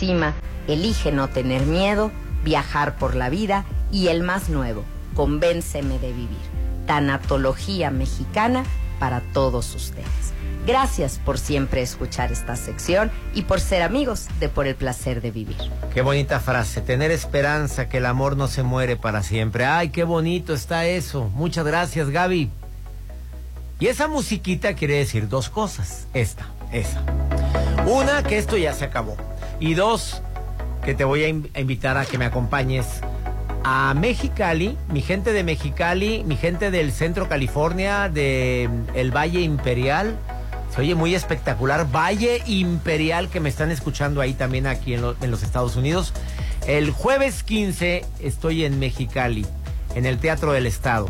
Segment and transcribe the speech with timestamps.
[0.00, 0.34] encima,
[0.68, 2.10] elige no tener miedo,
[2.44, 6.38] viajar por la vida y el más nuevo, convénceme de vivir.
[6.86, 8.64] Tanatología mexicana
[8.98, 10.34] para todos ustedes.
[10.66, 15.30] Gracias por siempre escuchar esta sección y por ser amigos de Por el placer de
[15.30, 15.56] vivir.
[15.94, 19.64] Qué bonita frase, tener esperanza que el amor no se muere para siempre.
[19.64, 21.30] Ay, qué bonito está eso.
[21.34, 22.50] Muchas gracias, Gaby.
[23.78, 26.06] Y esa musiquita quiere decir dos cosas.
[26.12, 27.02] Esta, esa.
[27.86, 29.16] Una, que esto ya se acabó.
[29.60, 30.22] Y dos,
[30.84, 32.86] que te voy a, invitar a que me acompañes
[33.62, 40.16] a Mexicali, mi gente de Mexicali, mi gente del centro California, del el Valle Imperial.
[40.74, 41.86] Se oye muy espectacular.
[41.94, 46.14] Valle Imperial, que me están escuchando ahí también aquí en, en los Estados Unidos.
[46.66, 49.44] El jueves 15 estoy en Mexicali,
[49.94, 51.08] en el Teatro del Estado.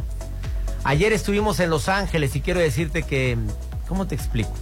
[0.83, 3.37] Ayer estuvimos en Los Ángeles y quiero decirte que,
[3.87, 4.55] ¿cómo te explico?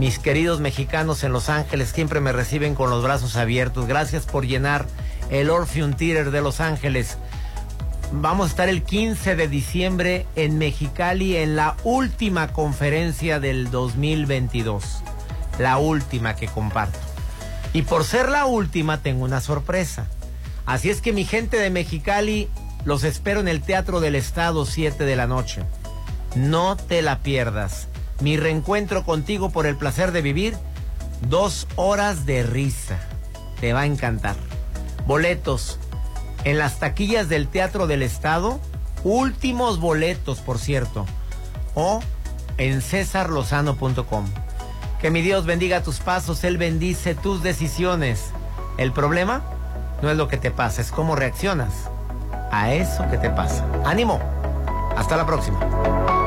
[0.00, 3.86] Mis queridos mexicanos en Los Ángeles siempre me reciben con los brazos abiertos.
[3.86, 4.86] Gracias por llenar
[5.28, 7.18] el Orpheum Theater de Los Ángeles.
[8.10, 15.02] Vamos a estar el 15 de diciembre en Mexicali en la última conferencia del 2022.
[15.58, 16.98] La última que comparto.
[17.74, 20.06] Y por ser la última tengo una sorpresa.
[20.64, 22.48] Así es que mi gente de Mexicali
[22.86, 25.62] los espero en el Teatro del Estado 7 de la noche.
[26.36, 27.89] No te la pierdas
[28.20, 30.56] mi reencuentro contigo por el placer de vivir,
[31.28, 32.98] dos horas de risa.
[33.60, 34.36] Te va a encantar.
[35.06, 35.78] Boletos
[36.44, 38.60] en las taquillas del Teatro del Estado,
[39.04, 41.06] últimos boletos, por cierto,
[41.74, 42.00] o
[42.58, 44.26] en cesarlozano.com.
[45.00, 48.30] Que mi Dios bendiga tus pasos, Él bendice tus decisiones.
[48.76, 49.42] El problema
[50.02, 51.72] no es lo que te pasa, es cómo reaccionas
[52.50, 53.64] a eso que te pasa.
[53.84, 54.20] Ánimo.
[54.96, 56.19] Hasta la próxima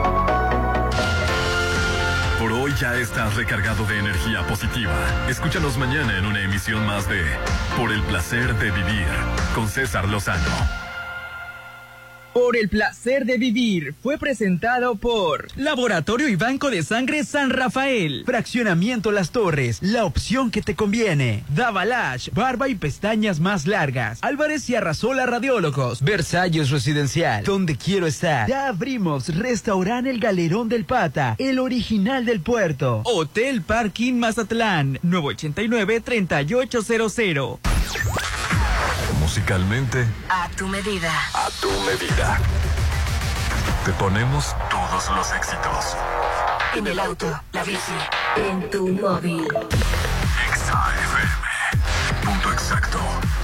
[2.83, 4.93] ya estás recargado de energía positiva.
[5.29, 7.23] Escúchanos mañana en una emisión más de
[7.77, 9.07] Por el placer de vivir
[9.55, 10.82] con César Lozano.
[12.33, 18.23] Por el placer de vivir fue presentado por Laboratorio y Banco de Sangre San Rafael,
[18.25, 21.43] Fraccionamiento Las Torres, la opción que te conviene.
[21.49, 24.17] Davalash, barba y pestañas más largas.
[24.23, 28.49] Álvarez y Arrasola Radiólogos, Versalles Residencial, donde quiero estar.
[28.49, 33.03] Ya abrimos Restaurante El Galerón del Pata, el original del puerto.
[33.05, 37.59] Hotel Parking Mazatlán, 989-3800
[39.23, 40.05] musicalmente.
[40.27, 41.09] A tu medida.
[41.33, 42.37] A tu medida.
[43.85, 45.95] Te ponemos todos los éxitos.
[46.75, 47.97] En el auto, la bici,
[48.35, 49.47] en tu móvil.
[50.53, 51.42] XAFM.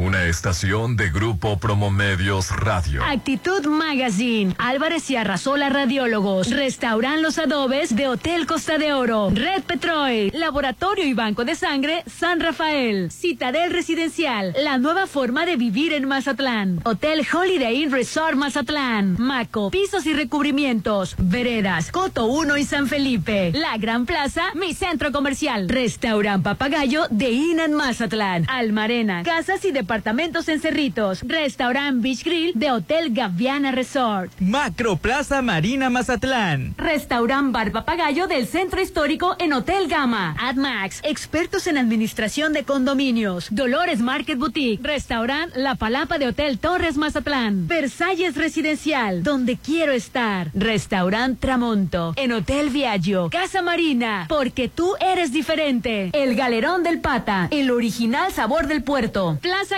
[0.00, 3.02] Una estación de Grupo Promomedios Radio.
[3.02, 4.54] Actitud Magazine.
[4.56, 6.52] Álvarez y Arrasola Radiólogos.
[6.52, 9.30] Restauran Los Adobes de Hotel Costa de Oro.
[9.34, 10.30] Red Petrol.
[10.32, 13.10] Laboratorio y Banco de Sangre San Rafael.
[13.10, 14.54] Citadel Residencial.
[14.62, 16.78] La nueva forma de vivir en Mazatlán.
[16.84, 19.16] Hotel Holiday Inn Resort Mazatlán.
[19.18, 19.72] Maco.
[19.72, 21.16] Pisos y recubrimientos.
[21.18, 21.90] Veredas.
[21.90, 23.50] Coto 1 y San Felipe.
[23.52, 24.44] La Gran Plaza.
[24.54, 25.68] Mi centro comercial.
[25.68, 28.48] Restaurant Papagayo de Inan Mazatlán.
[28.48, 29.24] Almarena.
[29.24, 31.22] Casas y de departamentos en Cerritos.
[31.26, 34.30] Restaurant Beach Grill de Hotel Gaviana Resort.
[34.38, 36.74] Macro Plaza Marina Mazatlán.
[36.76, 40.36] Restaurant Bar Papagayo del Centro Histórico en Hotel Gama.
[40.38, 43.46] AdMax, expertos en administración de condominios.
[43.50, 44.86] Dolores Market Boutique.
[44.86, 47.66] Restaurant La Palapa de Hotel Torres Mazatlán.
[47.66, 50.50] Versalles Residencial, donde quiero estar.
[50.52, 52.12] Restaurant Tramonto.
[52.16, 53.30] En Hotel Viaggio.
[53.30, 56.10] Casa Marina, porque tú eres diferente.
[56.12, 57.48] El Galerón del Pata.
[57.50, 59.38] El original sabor del puerto.
[59.40, 59.77] Plaza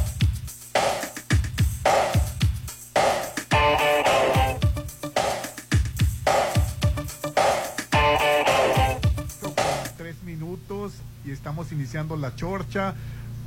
[11.71, 12.95] Iniciando la chorcha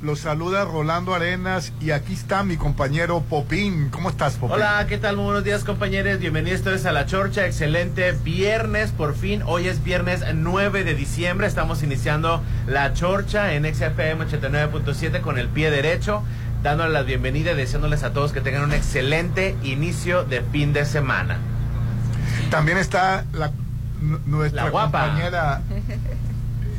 [0.01, 3.89] Los saluda Rolando Arenas y aquí está mi compañero Popín.
[3.89, 4.55] ¿Cómo estás, Popín?
[4.55, 5.15] Hola, ¿qué tal?
[5.15, 6.19] Muy buenos días, compañeros.
[6.19, 7.45] Bienvenidos todos a La Chorcha.
[7.45, 9.41] Excelente viernes, por fin.
[9.45, 11.47] Hoy es viernes 9 de diciembre.
[11.47, 16.23] Estamos iniciando La Chorcha en XFM 89.7 con el pie derecho,
[16.61, 20.85] dándole la bienvenida y deseándoles a todos que tengan un excelente inicio de fin de
[20.85, 21.37] semana.
[22.51, 23.51] También está la,
[24.25, 25.01] nuestra La guapa.
[25.05, 25.61] compañera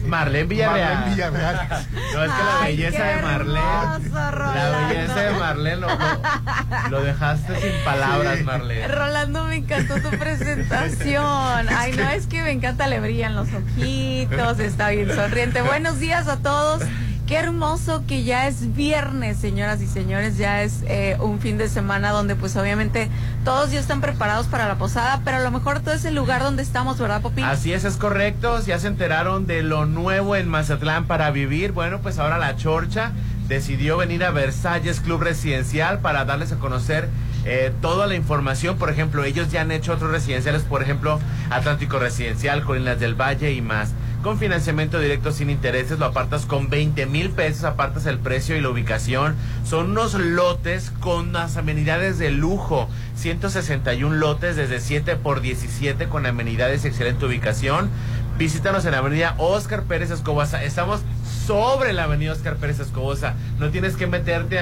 [0.06, 0.94] Marlene Villarreal.
[0.94, 1.68] Marlene Villarreal.
[2.14, 3.60] No, es que la Ay, belleza qué de Marlene.
[3.60, 4.14] hermoso,
[4.54, 8.44] La belleza de Marlene lo, lo- lo dejaste sin palabras, Sí.
[8.44, 8.88] Marlene.
[8.88, 11.68] Rolando, me encantó tu presentación.
[11.76, 15.62] Ay, no, es que me encanta, le brillan los ojitos, está bien sonriente.
[15.62, 16.82] Buenos días a todos.
[17.26, 21.69] Qué hermoso que ya es viernes, señoras y señores, ya es eh, un fin de
[21.69, 23.08] semana donde pues obviamente
[23.44, 26.44] todos ya están preparados para la posada, pero a lo mejor todo es el lugar
[26.44, 27.43] donde estamos, ¿verdad, Popín?
[27.43, 28.64] Así es, es correcto.
[28.64, 31.73] Ya se enteraron de lo nuevo en Mazatlán para vivir.
[31.73, 33.11] Bueno, pues ahora la Chorcha
[33.49, 37.08] decidió venir a Versalles Club Residencial para darles a conocer
[37.44, 38.78] eh, toda la información.
[38.78, 41.19] Por ejemplo, ellos ya han hecho otros residenciales, por ejemplo,
[41.50, 43.94] Atlántico Residencial, Colinas del Valle y más.
[44.26, 48.61] Con financiamiento directo sin intereses, lo apartas con 20 mil pesos, apartas el precio y
[48.61, 49.37] la ubicación.
[49.64, 52.88] Son unos lotes con las amenidades de lujo.
[53.14, 57.88] 161 lotes desde 7 por 17 con amenidades y excelente ubicación.
[58.37, 60.64] Visítanos en la avenida Oscar Pérez Escobosa.
[60.64, 61.02] Estamos
[61.46, 63.34] sobre la avenida Oscar Pérez Escobosa.
[63.61, 64.58] No tienes que meterte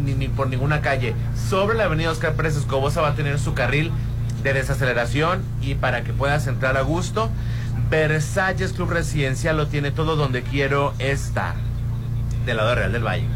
[0.00, 1.16] ni, ni por ninguna calle.
[1.50, 3.90] Sobre la avenida Oscar Pérez Escobosa va a tener su carril
[4.44, 7.30] de desaceleración y para que puedas entrar a gusto.
[7.90, 11.54] Versalles Club Residencial lo tiene todo donde quiero estar.
[12.44, 13.26] Del lado de Real del Valle.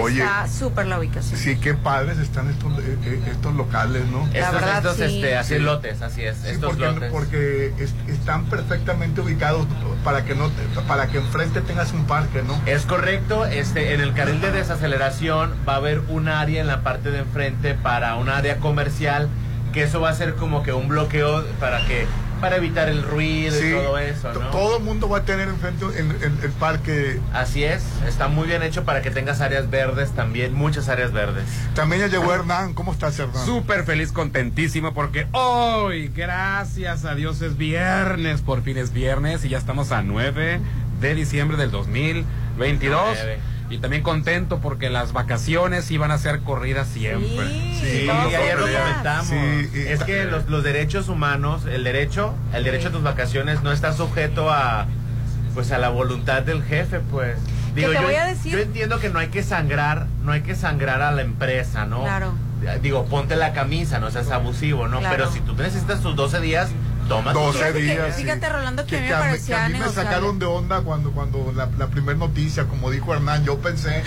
[0.00, 0.20] Oye.
[0.22, 1.38] Está súper la ubicación.
[1.38, 4.26] Sí, qué padres están estos, eh, eh, estos locales, ¿no?
[4.32, 5.02] La Estos, verdad, estos, sí.
[5.02, 5.60] este, así Sí.
[5.60, 6.36] lotes, así es.
[6.38, 7.10] Sí, estos porque, lotes.
[7.12, 9.66] porque es- están perfectamente ubicados
[10.02, 12.58] para que no te- para que enfrente tengas un parque, ¿no?
[12.64, 16.80] Es correcto, este, en el carril de desaceleración va a haber un área en la
[16.82, 19.28] parte de enfrente para un área comercial,
[19.74, 22.06] que eso va a ser como que un bloqueo para que,
[22.42, 24.50] para evitar el ruido Sí, y todo eso, ¿no?
[24.50, 27.18] Todo el mundo va a tener enfrente el, el- el parque.
[27.32, 31.44] Así es, está muy bien hecho para que tengas áreas verdes también, muchas áreas verdes.
[31.74, 32.74] También ya llegó Hernán.
[32.74, 33.46] ¿Cómo estás, Hernán?
[33.46, 39.48] Súper feliz, contentísimo porque hoy, gracias a Dios, es viernes, por fin es viernes y
[39.48, 40.60] ya estamos a 9
[41.00, 43.00] de diciembre del 2022.
[43.14, 43.38] Nueve.
[43.72, 47.48] Y también contento porque las vacaciones iban a ser corridas siempre.
[47.80, 49.26] Sí, Sí, todos y ayer lo comentamos.
[49.26, 53.62] Sí, y- es que los, los derechos humanos, el derecho, el derecho a tus vacaciones
[53.62, 54.86] no está sujeto a
[55.54, 57.36] pues a la voluntad del jefe, pues.
[57.74, 60.54] te yo, voy a decir- yo entiendo que no hay que sangrar, no hay que
[60.54, 62.02] sangrar a la empresa, ¿no?
[62.02, 62.32] Claro.
[62.82, 65.00] Digo, ponte la camisa, no seas abusivo, ¿no?
[65.00, 65.16] Claro.
[65.16, 66.70] Pero si tú necesitas tus 12 días,
[67.08, 68.16] toma tus 12 Fíjate que- días.
[68.16, 68.22] sí.
[68.22, 70.80] fíjate, Rolando, que a mí me a parecía que a mí me sacaron de onda
[70.82, 74.02] cuando, cuando la, la primera noticia, como dijo Hernán, yo pensé.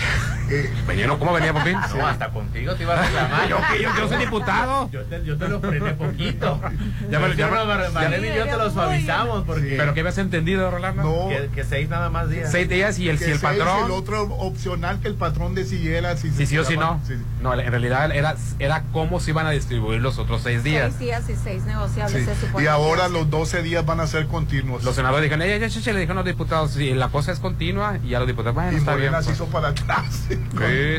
[0.50, 1.18] eh, Venía, ¿no?
[1.18, 1.76] ¿Cómo venía, por fin?
[1.96, 3.48] No, hasta contigo te iba a reclamar.
[3.48, 4.90] Yo, que yo, yo soy diputado.
[4.90, 6.60] Yo te, yo te lo frené poquito.
[7.10, 11.02] Ya me- ya me- y yo te lo suavizamos porque ¿Pero qué habías entendido, Rolando?
[11.02, 11.28] no.
[11.28, 12.50] que, que seis nada más días.
[12.50, 13.86] Seis días y el, si el patrón...
[13.86, 17.00] El otro opcional que el patrón decidiera si Sí, sí o sí no.
[17.06, 17.14] Sí.
[17.40, 20.92] No, en realidad era, era cómo se iban a distribuir los otros seis días.
[20.96, 22.34] Seis días y seis negociables, Sí.
[22.34, 22.64] se supone.
[22.64, 24.84] Y ahora que los 12 días van a ser continuos.
[24.84, 27.32] Los senadores dijeron, "Ey, ey, ey, ey", le dijeron a los diputados, si la cosa
[27.32, 29.12] es continua, y ya los diputados, bueno, y está bien.
[29.12, 29.28] Pues".
[29.30, 30.04] hizo para atrás.
[30.28, 30.36] Sí,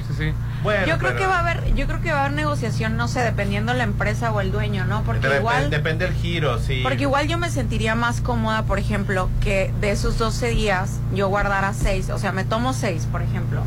[0.07, 0.33] sí, sí.
[0.63, 2.97] Bueno, Yo creo pero que va a haber, yo creo que va a haber negociación,
[2.97, 5.03] no sé, dependiendo la empresa o el dueño, ¿no?
[5.03, 6.81] Porque dep- igual, depende el giro, sí.
[6.83, 11.27] porque igual yo me sentiría más cómoda, por ejemplo, que de esos 12 días yo
[11.27, 13.61] guardara 6, o sea, me tomo 6, por ejemplo,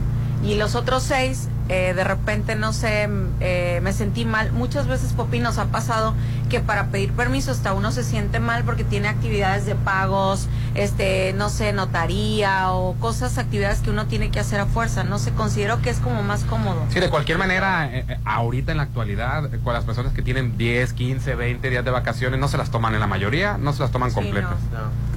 [0.45, 3.09] y los otros 6, de repente, no sé,
[3.41, 4.51] eh, me sentí mal.
[4.53, 6.15] Muchas veces, Popi, nos ha pasado
[6.49, 11.33] que para pedir permiso hasta uno se siente mal porque tiene actividades de pagos, este,
[11.35, 15.05] no sé, notaría o cosas, actividades que uno tiene que hacer a fuerza.
[15.05, 16.85] No sé, considero que es como más cómodo.
[16.91, 20.23] Sí, de cualquier manera, eh, eh, ahorita en la actualidad, eh, con las personas que
[20.23, 23.73] tienen 10, 15, 20 días de vacaciones, no se las toman en la mayoría, no
[23.73, 24.59] se las toman Sí, completas.
[24.73, 25.10] No.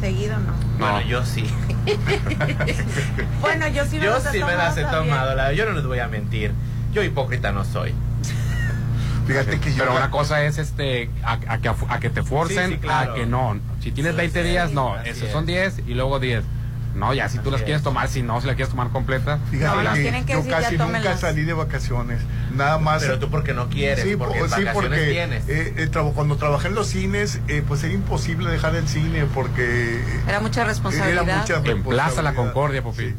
[0.00, 0.52] Seguido no.
[0.78, 0.92] No.
[0.92, 1.44] Bueno, yo sí.
[3.40, 5.34] Bueno, yo sí me yo los he sí me las he tomado tomado.
[5.34, 6.52] la- yo no les voy a mentir.
[6.92, 7.94] Yo hipócrita no soy.
[9.26, 9.78] Fíjate que yo.
[9.84, 13.12] Pero una cosa es este a, a que, a que te forcen, Sí, sí, claro.
[13.12, 13.58] a que no.
[13.80, 14.94] Si tienes Sí, 20 sí, días, no.
[14.94, 15.32] así Esos es.
[15.32, 16.44] son 10 y luego 10.
[16.94, 17.64] No, ya si tú las es.
[17.64, 19.38] quieres tomar, si no, si la quieres tomar completa.
[19.50, 21.20] Fíjate No, nos tienen que yo decir, ya casi nunca tómenlas.
[21.20, 22.20] salí de vacaciones.
[22.54, 23.02] Nada más.
[23.02, 25.48] Pero tú porque no quieres, Sí, porque po- sí, vacaciones porque tienes.
[25.48, 30.00] eh, eh, cuando trabajé en los cines, eh, pues era imposible dejar el cine porque
[30.28, 31.22] Era mucha era responsabilidad.
[31.40, 32.34] mucha En Plaza La responsabilidad.
[32.34, 33.02] Concordia, Popi.
[33.10, 33.14] Sí.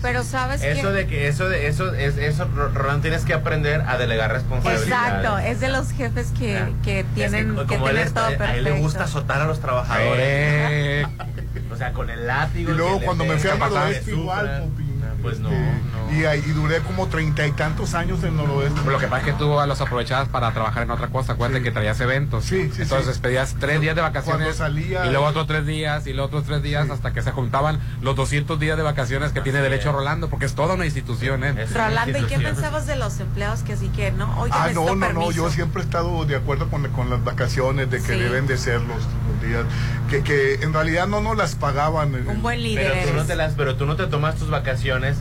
[0.00, 0.94] Pero sabes Eso que...
[0.94, 4.86] de que eso de eso es eso Ro- Rolando tienes que aprender a delegar responsabilidades.
[4.88, 6.70] Exacto, es de los jefes que, Ya.
[6.84, 9.58] que tienen que, como él tener es- todo a él le gusta azotar a los
[9.58, 11.04] trabajadores.
[11.78, 12.72] O sea, con el látigo.
[12.72, 13.58] Y luego cuando me fui al
[14.02, 14.18] sufran.
[14.18, 14.87] igual, Popi.
[15.22, 16.16] Pues no, no.
[16.16, 18.80] Y, ahí- y duré como treinta y tantos años en Noroeste.
[18.88, 21.32] Lo que pasa es que tú los aprovechabas para trabajar en otra cosa.
[21.32, 21.64] Acuérdate Sí.
[21.64, 22.44] que traías eventos.
[22.44, 23.20] Sí, sí, Entonces sí.
[23.20, 24.56] pedías tres días de vacaciones.
[24.56, 26.06] Cuando salía- y luego otros tres días.
[26.06, 26.92] Y luego otros tres días Sí.
[26.92, 29.94] hasta que se juntaban los 200 días de vacaciones que tiene derecho es.
[29.96, 30.28] Rolando.
[30.30, 31.54] Porque es toda una institución, ¿eh?
[31.58, 34.38] Es- Rolando, ¿y qué pensabas de los empleados que así que no?
[34.40, 37.90] Oiga, Ah, no, no, no, yo siempre he estado de acuerdo con, con las vacaciones,
[37.90, 38.18] de que Sí.
[38.18, 39.64] deben de ser los, los días,
[40.08, 42.14] que, que en realidad no nos las pagaban.
[42.14, 44.48] eh, Un buen líder Pero tú, no te las, pero tú no te tomas tus
[44.50, 45.17] vacaciones.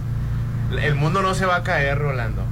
[0.72, 2.44] El mundo no se va a caer, Rolando.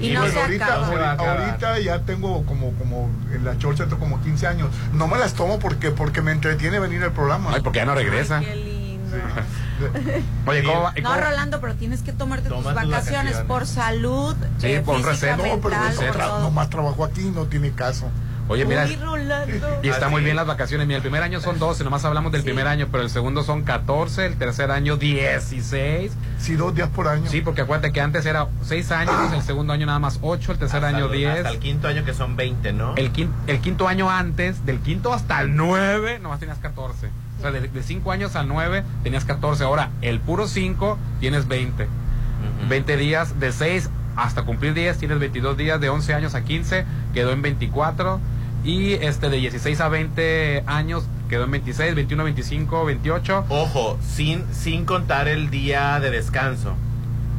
[0.00, 1.16] Y no Bueno, se ahorita, acaba.
[1.16, 4.68] se ahorita ya tengo como, como en la chorcha tengo como 15 años.
[4.92, 7.50] No me las tomo porque, porque me entretiene venir el programa.
[7.54, 8.38] Ay, porque ya no regresa.
[8.38, 9.16] Ay, qué lindo.
[10.46, 10.92] Oye, ¿cómo va?
[10.96, 14.80] y No, Rolando, pero tienes que tomarte tus Toma tus vacaciones, por salud, Sí, eh,
[14.80, 15.36] por receso.
[15.36, 16.40] No, pero tra- todo.
[16.40, 18.06] nomás trabajo aquí, no tiene caso.
[18.48, 18.86] Oye, mira.
[19.82, 20.86] Y está Así muy bien las vacaciones.
[20.86, 22.46] Mira, el primer año son 12, nomás hablamos del Sí.
[22.46, 26.12] primer año, pero el segundo son 14, el tercer año 16.
[26.38, 27.24] Sí, dos días por año.
[27.28, 30.58] Sí, porque acuérdate que antes era 6 años, el segundo año nada más 8, el
[30.58, 31.36] tercer Hasta año los- 10.
[31.38, 32.94] Hasta el quinto año que son 20, ¿no?
[32.96, 37.08] El quinto, el quinto año antes, del quinto hasta el 9, nomás tenías 14.
[37.38, 39.64] O sea, de 5 años al 9 tenías 14.
[39.64, 41.84] Ahora, el puro 5 tienes 20.
[41.84, 42.68] Ujú.
[42.68, 46.84] 20 días, de 6 hasta cumplir 10 tienes 22 días, de 11 años a 15
[47.14, 48.20] quedó en 24.
[48.64, 53.46] Y este de 16 a 20 años quedó en 26, 21, 25, 28.
[53.48, 56.74] Ojo, sin, sin contar el día de descanso.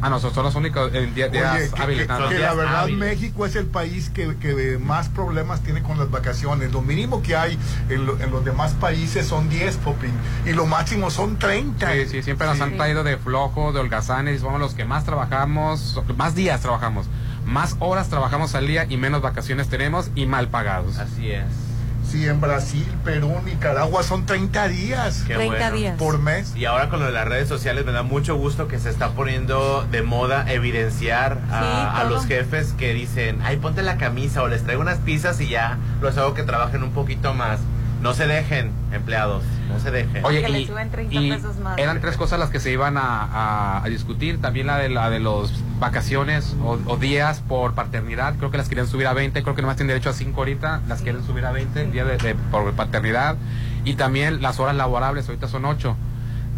[0.05, 2.53] Ah, no, son son los únicos eh, días, Oye, días que, que- que días la
[2.55, 2.99] verdad hábiles.
[2.99, 6.73] México es el país que, que más problemas tiene con las vacaciones.
[6.73, 10.11] Lo mínimo que hay en, lo- en los demás países son 10, Popín,
[10.45, 11.89] y lo máximo son 30.
[11.93, 12.63] Sí, sí, siempre nos Sí.
[12.63, 17.05] han traído de flojo, de holgazanes, somos los que más trabajamos, más días trabajamos,
[17.45, 20.97] más horas trabajamos al día y menos vacaciones tenemos y mal pagados.
[20.97, 21.45] Así es.
[22.09, 25.75] Sí, en Brasil, Perú, Nicaragua son 30 días Qué 30 bueno.
[25.77, 25.97] días.
[25.97, 26.53] por mes.
[26.55, 29.11] Y ahora con lo de las redes sociales me da mucho gusto que se está
[29.11, 34.43] poniendo de moda evidenciar a, Sí, a los jefes que dicen, ay, ponte la camisa
[34.43, 37.59] o les traigo unas pizzas y ya los hago que trabajen un poquito más.
[38.03, 40.25] No se dejen, empleados, no se dejen.
[40.25, 41.77] Oye, Que le suben 30 y pesos más.
[41.77, 45.09] eran tres cosas las que se iban a, a- a discutir, también la de la
[45.09, 49.41] de los vacaciones o, o días por paternidad, creo que las querían subir a 20,
[49.41, 52.03] creo que nomás tienen derecho a 5 ahorita, las quieren subir a 20 el día
[52.03, 53.37] de, de- por paternidad
[53.85, 55.95] y también las horas laborables ahorita son 8.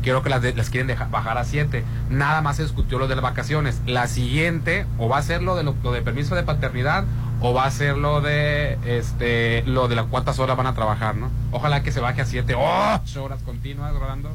[0.01, 1.83] Creo que las, de- las quieren dejar, bajar a 7.
[2.09, 3.81] Nada más se discutió lo de las vacaciones.
[3.87, 7.05] La siguiente, o va a ser lo de, lo, lo de permiso de paternidad,
[7.41, 11.15] o va a ser lo de este lo de las cuántas horas van a trabajar,
[11.15, 11.29] ¿no?
[11.51, 14.29] Ojalá que se baje a 7, 8 horas continuas, Rolando.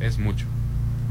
[0.00, 0.46] Es mucho,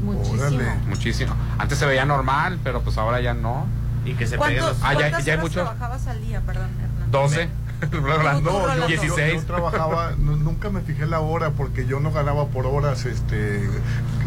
[0.02, 0.40] Muchísimo.
[0.42, 0.64] Órale.
[0.88, 1.34] muchísimo.
[1.58, 3.66] Antes se veía normal, pero pues ahora ya no.
[4.04, 4.86] Y que se peguen ¿Cuántos, los...
[4.88, 5.54] Ah, ya- ¿Cuántas ya hay muchos.
[5.54, 7.10] trabajabas al día, perdón, Hernán?
[7.10, 7.48] 12.
[7.92, 8.74] Rolando.
[8.80, 9.34] Yo, 16.
[9.34, 13.04] yo trabajaba, nu- nunca me fijé la hora porque yo no ganaba por horas.
[13.06, 13.68] Este, eh,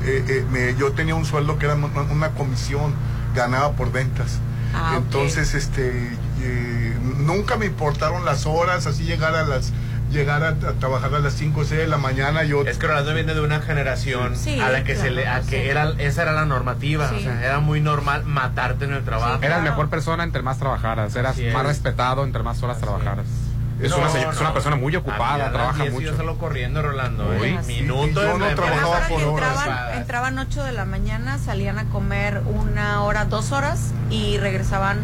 [0.06, 2.94] eh, me- yo tenía un sueldo que era una, una comisión,
[3.36, 4.40] ganaba por ventas.
[4.74, 4.96] Ah.
[4.98, 6.10] Entonces, este,
[6.46, 9.72] eh, nunca me importaron las horas, así llegar a las,
[10.12, 12.44] llegar a, a trabajar a las 5 o 6 de la mañana.
[12.44, 15.42] Yo Es que Rolando viene de una generación Sí, a la que se le, a
[15.42, 15.50] sí.
[15.50, 17.16] que era, esa era la normativa, Sí.
[17.16, 19.40] o sea, era muy normal matarte en el trabajo.
[19.40, 19.72] Sí, Eras Claro.
[19.72, 23.26] mejor persona entre más trabajaras, eras más respetado entre más horas Así trabajaras.
[23.26, 23.32] es.
[23.78, 26.06] Es, No, una, señora- es una persona muy ocupada, trabaja 10 mucho.
[26.12, 27.28] Yo salgo corriendo, Rolando.
[27.42, 27.48] Uy.
[27.50, 27.60] ¿eh?
[27.62, 29.50] Sí, Minuto y yo en no trabajaba por horas.
[29.52, 35.00] entraban, entraban 8 de la mañana, salían a comer una hora, dos horas y regresaban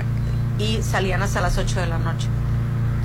[0.59, 2.27] y salían hasta las 8 de la noche.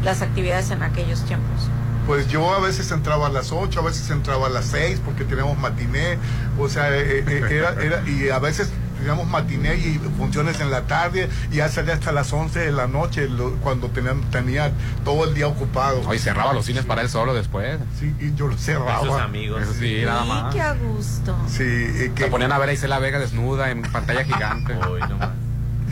[0.04, 1.68] Las actividades en aquellos tiempos.
[2.06, 5.24] Pues yo a veces entraba a las 8, a veces entraba a las 6 porque
[5.24, 6.18] teníamos matiné,
[6.58, 10.82] o sea, eh, eh, era, era, y a veces teníamos matiné y funciones en la
[10.82, 14.70] tarde y ya salía hasta las 11 de la noche lo- cuando tenía, tenía
[15.04, 16.00] todo el día ocupado.
[16.06, 17.78] Hoy cerraba los cines para él solo después.
[17.98, 19.24] Sí, y yo lo Sus cerraba.
[19.24, 19.62] amigos.
[19.62, 20.54] Eso sí, nada y más.
[20.54, 21.36] qué a gusto.
[21.48, 24.74] Sí, eh, que, Se ponían a ver a Isela Vega desnuda en pantalla gigante.
[24.74, 25.30] Uy, no más.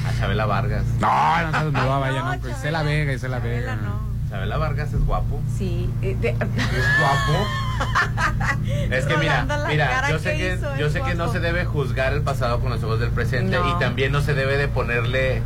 [0.08, 0.84] A Chabela Vargas.
[1.00, 2.32] No, no se desnudaba Ay, ya, no.
[2.34, 2.58] Chabela.
[2.58, 3.76] Isela Vega, Isela Chabela, Vega.
[3.76, 4.14] no.
[4.30, 5.40] Chabela Vargas es guapo.
[5.56, 5.90] Sí.
[6.02, 7.46] eh, de- es guapo.
[8.90, 12.22] Es que mira, mira, yo sé que yo sé que no se debe juzgar el
[12.22, 13.68] pasado con los ojos del presente No.
[13.68, 15.42] y también no se debe de ponerle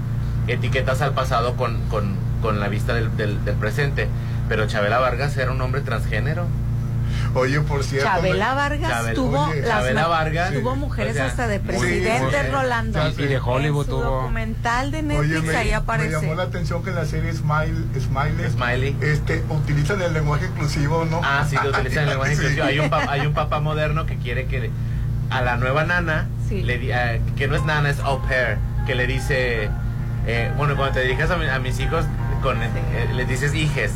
[0.46, 4.08] etiquetas al pasado con, con, con la vista del, del, del presente.
[4.48, 6.46] Pero Chabela Vargas era un hombre transgénero.
[7.35, 8.08] Oye, por cierto.
[8.08, 11.61] Chabela me- Vargas Chabela- tuvo oye, las Chabela Vargas, tuvo mujeres O sea, hasta de
[11.61, 13.08] presidente Rolando.
[13.11, 14.04] Y de Hollywood en su tuvo.
[14.04, 16.11] documental de Oye, Netflix me, ahí me aparece.
[16.20, 18.97] llamó la atención que en la serie Smile, Smiley, Smiley.
[19.02, 21.20] este, utilizan el lenguaje inclusivo, ¿no?
[21.23, 22.42] Ah, sí, lo utilizan el lenguaje Sí.
[22.42, 22.66] inclusivo.
[22.66, 24.70] Hay un, pa- hay un papá moderno que quiere que
[25.30, 26.62] a la nueva nana, Sí.
[26.62, 28.56] le eh, que no es nana, es au pair,
[28.87, 29.68] que le dice,
[30.26, 32.04] eh, bueno, cuando te dirijas a, mi- a mis hijos,
[32.42, 32.68] con, eh,
[33.14, 33.92] les dices hijes,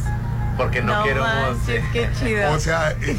[0.56, 1.23] porque no, no quiero...
[1.23, 2.52] manches, qué chido.
[2.52, 3.16] O sea, eh,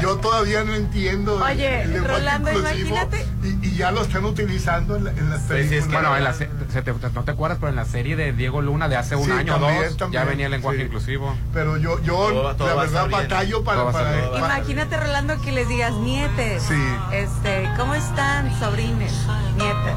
[0.00, 3.26] yo todavía no entiendo Oye, el Rolando, imagínate.
[3.42, 6.16] Y, y ya lo están utilizando en, la- en las Pues sí, es que Bueno,
[6.16, 8.96] en la se- te- no te acuerdas, pero en la serie de Diego Luna de
[8.96, 10.84] hace un Sí, año también, dos, también, ya venía el lenguaje sí.
[10.84, 11.36] inclusivo.
[11.52, 13.90] Pero yo, yo Todo- todo la verdad, batallo para...
[13.90, 14.24] Para- bien.
[14.30, 16.62] para- Imagínate, Rolando, que les digas nietes.
[16.62, 16.74] Sí.
[17.12, 19.12] Este, ¿cómo están, sobrines?
[19.56, 19.94] Nietes.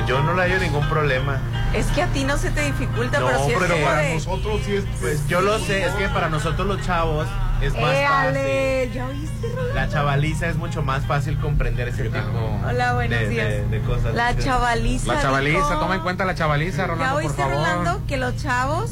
[0.00, 1.40] Pues yo no le hallo ningún problema.
[1.74, 4.14] Es que a ti no se te dificulta, No, pero sí es pero para de...
[4.14, 4.84] nosotros sí es...
[4.98, 7.26] Pues yo lo sé, es que para nosotros los chavos
[7.60, 8.86] es más ¡Éale!
[8.86, 8.92] fácil.
[8.94, 9.74] ¿Ya oíste, Rolando?
[9.74, 12.16] La chavaliza es mucho más fácil comprender ese tipo
[12.66, 13.48] Hola, buenos de, días.
[13.48, 14.14] de- de cosas.
[14.14, 15.12] La chavaliza.
[15.12, 17.54] La chavaliza, dijo- toma en cuenta la chavaliza, ¿Ya Rolando, por oíste, favor.
[17.56, 18.90] Rolando, que los chavos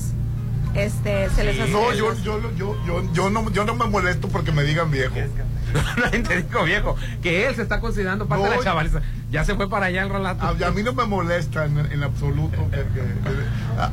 [0.74, 1.72] este, se les hace...
[1.72, 5.14] No, yo, yo, yo, yo, yo no, yo no me molesto porque me digan viejo.
[5.98, 9.00] Nadie te dijo viejo, que él se está considerando parte No, de la chavaliza.
[9.30, 10.42] Ya se fue para allá el Rolando.
[10.44, 12.56] A, a mí no me molesta en, en absoluto.
[12.70, 13.90] que- que- que- ah,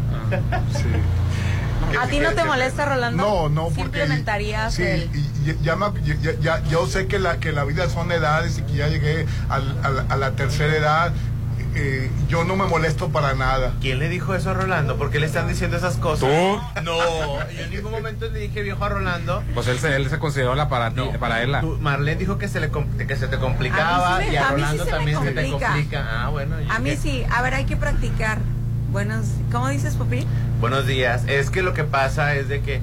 [0.72, 0.86] sí.
[2.00, 3.22] ¿A ti no te molesta, Rolando?
[3.22, 4.00] No, no, ¿Sí porque...
[4.00, 5.10] implementarías sí, el...
[5.14, 8.58] y- y- ya, me- ya- ya- yo sé que la, que la vida son edades
[8.60, 11.12] y que ya llegué al- a, a la tercera edad.
[11.76, 13.74] Eh, yo no me molesto para nada.
[13.82, 14.96] ¿Quién le dijo eso a Rolando?
[14.98, 16.22] ¿Por qué le están diciendo esas cosas?
[16.30, 16.82] ¿Tú?
[16.84, 19.44] No, yo en ningún momento le dije viejo a Rolando.
[19.54, 21.56] Pues él se, él se consideró la para ti, para él.
[21.82, 24.38] Marlene dijo que se, le, com- que se te complicaba A mí sí me- y
[24.38, 26.08] a a mí sí Rolando se también se te complica.
[26.26, 26.60] Ah, bueno.
[26.62, 26.98] yo A mí qué.
[26.98, 27.24] sí.
[27.32, 28.40] A ver, hay que practicar.
[28.92, 29.26] Buenos...
[29.52, 30.26] ¿Cómo dices, Pupi?
[30.62, 31.24] Buenos días.
[31.28, 32.80] Es que lo que pasa es de que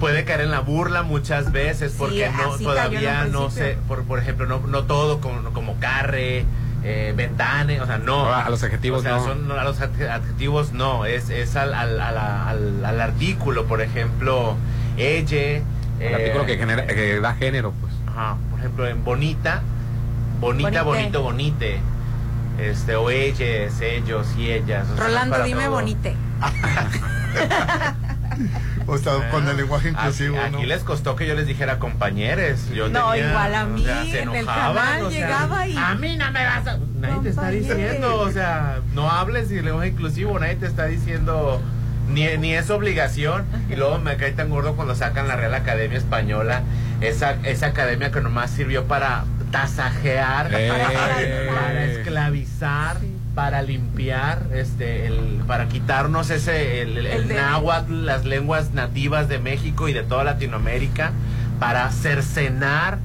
[0.00, 4.18] puede caer en la burla muchas veces Sí, porque no todavía no sé, por, por
[4.18, 6.44] ejemplo, no, no todo como, como carre,
[6.88, 8.32] eh, ventane, o sea, no.
[8.32, 9.24] A los adjetivos O sea, no.
[9.24, 14.54] son- a los adje- adjetivos no, es, es al, al, al, al artículo, por ejemplo,
[14.96, 15.62] ella.
[15.98, 17.92] El artículo que, genera, que da género, pues.
[18.06, 19.62] Ajá, por ejemplo, en bonita,
[20.40, 21.00] bonita, Bonite.
[21.00, 21.80] bonito, bonite.
[22.60, 24.86] Este, o ellas, ellos y ellas.
[24.92, 25.72] o sea, Rolando, dime todo.
[25.74, 26.14] bonite.
[28.88, 30.58] O sea, con el lenguaje inclusivo, Aquí, ¿no?
[30.58, 32.68] aquí les costó que yo les dijera compañeros.
[32.72, 35.66] Yo No, tenía- igual a mí, o sea, se en el canal o sea, llegaba
[35.66, 36.78] y- A mí no me vas a.
[37.00, 41.60] Nadie te está diciendo, o sea, no hables y lenguaje inclusivo, nadie te está diciendo.
[42.08, 43.44] Ni, ni es obligación.
[43.68, 46.62] Y luego me cae tan gordo cuando sacan la Real Academia Española.
[47.00, 50.68] Esa, esa academia que nomás sirvió para tasajear, Eh.
[50.70, 52.98] para, para esclavizar,
[53.36, 59.38] para limpiar, este, el, para quitarnos ese, el, el, El náhuatl, las lenguas nativas de
[59.38, 61.12] México y de toda Latinoamérica,
[61.60, 62.98] para cercenar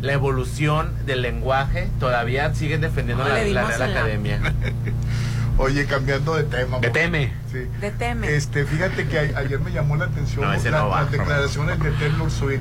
[0.00, 1.88] la evolución del lenguaje.
[2.00, 4.40] Todavía siguen defendiendo No, la, la Real la- Academia.
[5.58, 6.78] Oye, cambiando de tema.
[6.80, 7.32] De teme.
[7.52, 7.66] Sí.
[7.80, 8.34] De teme.
[8.34, 11.12] Este, fíjate que a- ayer me llamó la atención No, ese la- no va, las
[11.12, 12.60] declaraciones de Taylor Swift.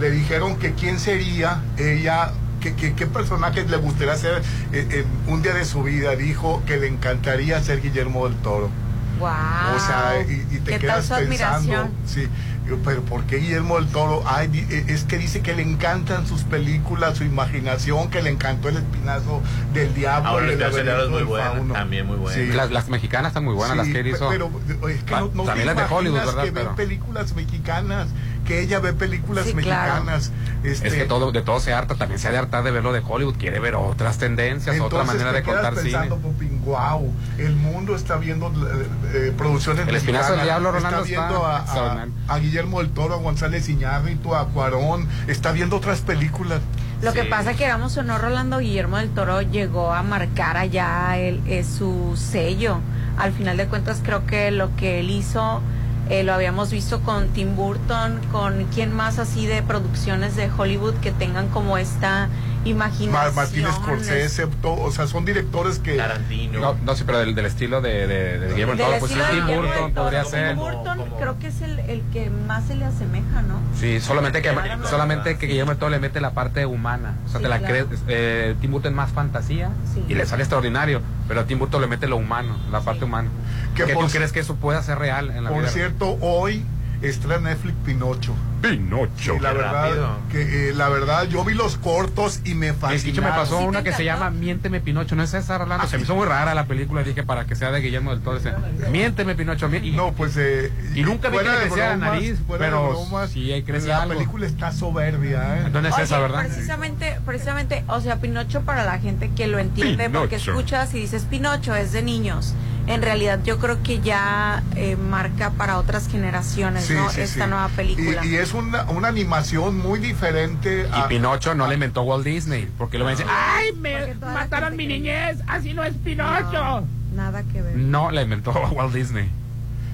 [0.00, 2.30] Le dijeron que quién sería ella,
[2.74, 6.16] que, que- qué personaje le gustaría ser eh, en un día de su vida.
[6.16, 8.70] Dijo que le encantaría ser Guillermo del Toro.
[9.18, 9.28] Wow.
[9.76, 12.28] O sea, y, y te ¿Qué quedas pensando, sí,
[12.68, 14.22] yo, pero ¿por qué Guillermo del Toro?
[14.26, 18.28] Ay, di- eh, es que dice que le encantan sus películas, su imaginación, que le
[18.28, 19.40] encantó el espinazo
[19.72, 20.28] del diablo.
[20.28, 21.72] Ahora el el Espinazo del Diablo es muy buena, fauno.
[21.72, 22.34] también muy buena.
[22.38, 22.46] Sí.
[22.52, 24.28] Las, las mexicanas están muy buenas, las que hizo.
[24.28, 24.50] Pero,
[24.90, 26.44] es que no, no te también las de Hollywood, ¿verdad?
[26.44, 28.08] que Pero- películas mexicanas,
[28.46, 30.04] que ella ve películas Sí, claro.
[30.04, 30.32] mexicanas.
[30.64, 32.92] Este, Es que todo, de todo se harta, también se ha de hartar de verlo
[32.92, 35.90] de Hollywood, quiere ver otras tendencias, otra manera de contar cine.
[35.92, 40.72] pensando, Popín, wow, el mundo está viendo eh, eh, producciones El Espinazo del mexicanas, Diablo,
[40.72, 42.12] Rolando, está viendo está a, a- extraordinario.
[42.28, 46.60] a Guillermo del Toro, a González Iñárritu, a Cuarón, está viendo otras películas.
[47.02, 51.18] Lo que pasa que éramos o no, Rolando Guillermo del Toro llegó a marcar allá
[51.18, 52.78] el, eh, su sello.
[53.18, 55.60] Al final de cuentas, creo que lo que él hizo
[56.08, 60.94] eh, lo habíamos visto con Tim Burton, con quién más así de producciones de Hollywood
[60.96, 62.28] que tengan como esta
[62.68, 63.34] imaginación.
[63.34, 65.96] Martín Scorsese, to- o sea, son directores que...
[65.96, 66.60] Tarantino.
[66.60, 69.18] No, no, sí, pero del, del estilo de, de, de Guillermo del Toro, pues sí,
[69.30, 70.56] Tim Burton podría Tim ser.
[70.56, 73.60] Burton Como- creo que es el, el que más se le asemeja, ¿no?
[73.78, 74.86] Sí, solamente que, Claro.
[74.88, 77.14] solamente que Guillermo del Toro le mete la parte humana.
[77.26, 77.86] O sea, Sí, te la claro.
[77.88, 78.00] crees.
[78.08, 80.04] Eh, Tim Burton más fantasía Sí.
[80.08, 81.00] y le sale extraordinario.
[81.28, 83.28] Pero Tim Burton le mete lo humano, la parte humana.
[83.74, 85.70] Que ¿Qué por tú crees que eso pueda ser real en la Por vida?
[85.70, 86.64] cierto, hoy
[87.02, 88.34] estrena Netflix Pinocho.
[88.62, 89.34] Pinocho.
[89.36, 90.18] Y la qué verdad, rápido.
[90.32, 92.72] que, eh, la verdad, yo vi los cortos y me.
[93.02, 95.86] Quicho me pasó ¿Sí una que se llama Miénteme Pinocho, ¿no es esa, Rolando?
[95.86, 98.38] Se me hizo muy rara la película, dije para que sea de Guillermo del Toro.
[98.38, 98.52] dice,
[98.90, 99.68] Miénteme Pinocho.
[99.68, 100.36] mí- Y, No, pues.
[100.36, 104.02] Eh, Y nunca vi que le creciera la nariz, pero bromas, sí ahí crece La
[104.02, 104.14] algo.
[104.14, 105.62] película está soberbia, ¿eh?
[105.66, 106.46] Entonces es esa, ¿verdad?
[106.46, 111.24] Precisamente, precisamente, o sea, Pinocho para la gente que lo entiende, porque escuchas y dices
[111.28, 112.54] Pinocho es de niños.
[112.86, 117.10] En realidad yo creo que ya eh, marca para otras generaciones, Sí, ¿no?
[117.10, 117.50] sí, Esta sí.
[117.50, 118.24] nueva película.
[118.24, 121.08] Y, y es una, una animación muy diferente Y a.
[121.08, 124.86] Pinocho no le inventó Walt Disney, porque lo van a decir, ¡ay, me mataron mi
[124.86, 125.38] niñez!
[125.48, 126.52] ¡Así no es Pinocho!
[126.52, 127.76] No, nada que ver.
[127.76, 129.28] No la inventó Walt Disney.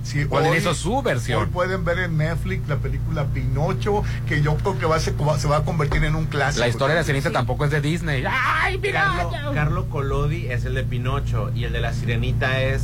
[0.03, 1.49] Sí, Walt Disney hoy- hizo su Hoy versión.
[1.51, 5.49] pueden ver en Netflix la película Pinocho, que yo creo que va a se, se
[5.49, 6.61] va a convertir en un clásico.
[6.61, 8.25] La historia de la sirenita tampoco es de Disney.
[8.29, 9.05] ¡Ay, mira!
[9.33, 12.83] Carlo, Carlo Collodi es el de Pinocho y el de la Sirenita es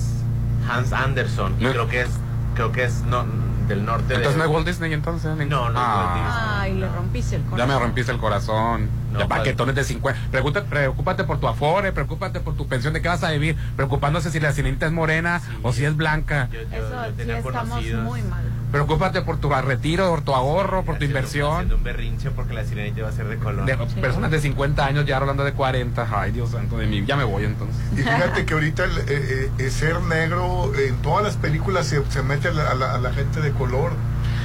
[0.70, 1.54] Hans Anderson.
[1.58, 2.08] Y creo que es,
[2.54, 3.24] creo que es no,
[3.68, 5.36] del norte Entonces no es Walt Disney entonces.
[5.36, 6.32] No, no es Walt Disney.
[6.58, 7.58] Ay, le rompiste el corazón.
[7.58, 8.88] Ya me rompiste el corazón.
[9.12, 10.20] No, ya paquetones de 50.
[10.30, 14.30] Pregunta- preocúpate por tu afore, preocúpate por tu pensión de qué vas a vivir, preocupándose
[14.30, 16.48] si la sirenita es morena o si es blanca.
[16.52, 18.04] Yo, yo- Eso yo sí tenía estamos conocidos.
[18.04, 18.44] muy mal.
[18.70, 21.52] Preocúpate por tu retiro, por tu ahorro, por tu inversión.
[21.54, 23.64] Haciendo un berrinche porque la Sirenita iba a ser de color.
[23.64, 26.06] De, Personas de 50 años ya hablando de 40.
[26.12, 27.02] Ay, Dios santo de mí.
[27.06, 27.76] Ya me voy entonces.
[27.92, 32.22] Y fíjate que ahorita el, eh, eh, ser negro en todas las películas se, se
[32.22, 33.92] mete a la, a la- a la gente de color.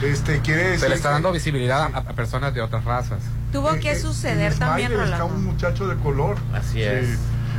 [0.02, 3.20] Este quiere decir Se le está que- dando visibilidad a, a personas de otras razas.
[3.52, 5.36] Tuvo Eh, que eh, suceder también, Smile está Rolando.
[5.38, 6.38] un muchacho de color.
[6.54, 6.82] Así Sí.
[6.84, 7.10] es.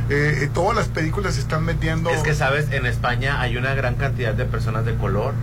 [0.09, 2.09] Eh, eh, todas las películas se están metiendo.
[2.09, 2.71] Es que, ¿sabes?
[2.71, 5.33] En España hay una gran cantidad de personas de color.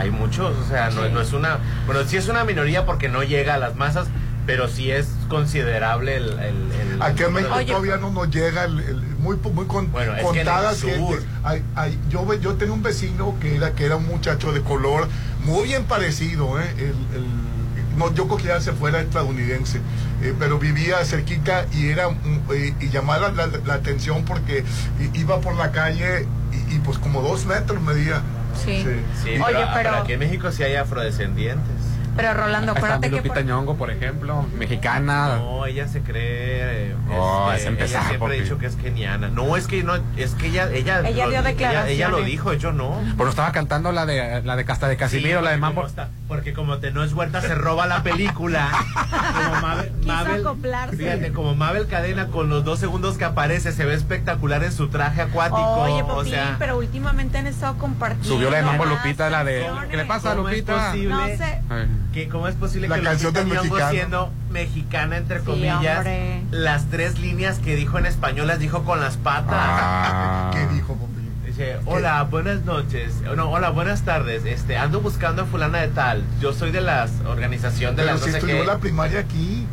[0.00, 1.10] Hay muchos, o sea, no, Sí.
[1.12, 1.58] no es una...
[1.86, 4.08] Bueno, sí es una minoría porque no llega a las masas,
[4.46, 6.30] pero sí es considerable el...
[6.38, 7.66] el, el- Aquí en México Oye.
[7.66, 10.90] todavía no nos llega el, el- muy muy con- Bueno, es que contadas sur.
[10.90, 11.24] gentes.
[11.44, 14.60] Hay- hay- yo ve- yo tenía un vecino que era que era un muchacho de
[14.62, 15.08] color
[15.44, 16.64] muy bien parecido, ¿eh?
[16.78, 17.50] El- el-
[17.96, 19.78] no, yo creo que ya se fuera estadounidense,
[20.22, 22.08] eh, pero vivía cerquita y era
[22.54, 24.64] eh, y llamaba la, la atención porque
[25.12, 26.26] iba por la calle
[26.70, 28.22] y, y, pues como dos metros medía.
[28.54, 28.82] Sí.
[29.22, 31.74] Sí, Oye, pero, pero- aquí en México sí hay afrodescendientes.
[32.16, 33.16] Pero Rolando, acuérdate que...
[33.16, 35.36] Lupita por- Nyong'o, por ejemplo, mexicana.
[35.38, 36.90] No, ella se cree.
[36.90, 38.42] eh, Oh, este, es empezar, ella siempre ha papi.
[38.42, 39.28] dicho que es keniana.
[39.28, 41.92] No, es que no, es que ella, ella, Ella dio Ella, declaraciones.
[41.92, 43.00] ella lo dijo, yo no.
[43.16, 46.10] Pero estaba cantando la de la de Casta de Casimiro, Sí, la de porque Mambo.
[46.28, 48.68] porque como te no es vuelta, se roba la película.
[49.00, 50.96] Como Mabel, Mabel- acoplarse.
[50.96, 54.88] fíjate, como Mabel Cadena con los dos segundos que aparece se ve espectacular en su
[54.88, 55.60] traje acuático.
[55.60, 58.28] Oye, o Popín, sea, pero últimamente han estado compartiendo.
[58.28, 59.66] Subió la de Mambo Lupita, la de.
[59.90, 60.94] ¿Qué le pasa, ¿Cómo es Lupita?
[60.94, 61.60] No sé.
[61.70, 61.88] Ay.
[62.12, 63.90] Que ¿Cómo es posible La que canción del mexicano.
[63.90, 66.42] siendo mexicana entre Sí, comillas, hombre.
[66.50, 69.54] las tres líneas que dijo en español las dijo con las patas?
[69.54, 70.50] Ah.
[70.54, 71.30] ¿Qué dijo, Popín?
[71.46, 73.14] Dice, hola, buenas noches.
[73.36, 74.44] No, hola, buenas tardes.
[74.44, 76.22] Este, ando buscando a fulana de tal.
[76.40, 78.66] Yo soy de las organización de Pero las si no sé estudió qué.
[78.66, 79.66] la primaria aquí.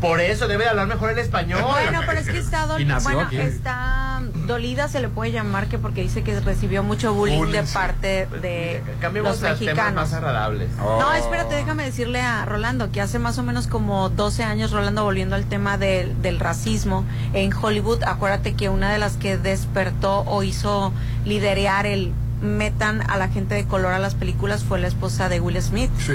[0.00, 1.62] Por eso debe de hablar mejor el español.
[1.62, 2.98] Bueno, pero es que está dolida.
[3.02, 3.36] Bueno, aquí.
[3.38, 7.66] está dolida, se le puede llamar que porque dice que recibió mucho bullying, Bullying, de
[7.66, 7.72] sí.
[7.74, 9.94] parte de Cambiemos los a mexicanos.
[9.94, 10.68] más agradables.
[10.82, 10.98] Oh.
[11.00, 15.04] No, espérate, déjame decirle a Rolando que hace más o menos como 12 años, Rolando,
[15.04, 20.20] volviendo al tema del- del racismo en Hollywood, acuérdate que una de las que despertó
[20.26, 20.92] o hizo
[21.24, 25.40] liderear el metan a la gente de color a las películas fue la esposa de
[25.40, 25.90] Will Smith.
[25.98, 26.14] Sí.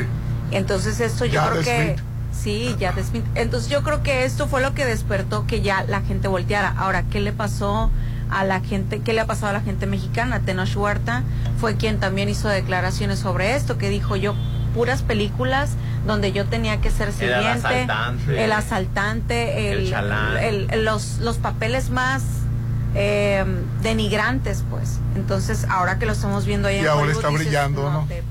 [0.51, 1.93] Entonces esto yo creo que...
[1.95, 2.08] Smith.
[2.43, 2.93] Sí, ya.
[3.35, 6.73] Entonces yo creo que esto fue lo que despertó que ya la gente volteara.
[6.77, 7.91] Ahora, ¿qué le pasó
[8.29, 8.99] a la gente?
[9.01, 10.39] ¿Qué le ha pasado a la gente mexicana?
[10.41, 11.23] Tenoch Huerta
[11.59, 14.35] fue quien también hizo declaraciones sobre esto, que dijo yo
[14.73, 15.71] puras películas
[16.05, 18.43] donde yo tenía que ser Era el sirviente, asaltante.
[18.45, 20.37] el asaltante, El chalán.
[20.37, 22.23] el- el- los, los papeles más
[22.95, 23.43] eh,
[23.83, 24.97] denigrantes, pues.
[25.15, 28.05] Entonces, ahora que lo estamos viendo ahí Y en ahora Hollywood, está dices, brillando, ¿no?
[28.07, 28.25] te pases".
[28.25, 28.28] Sí.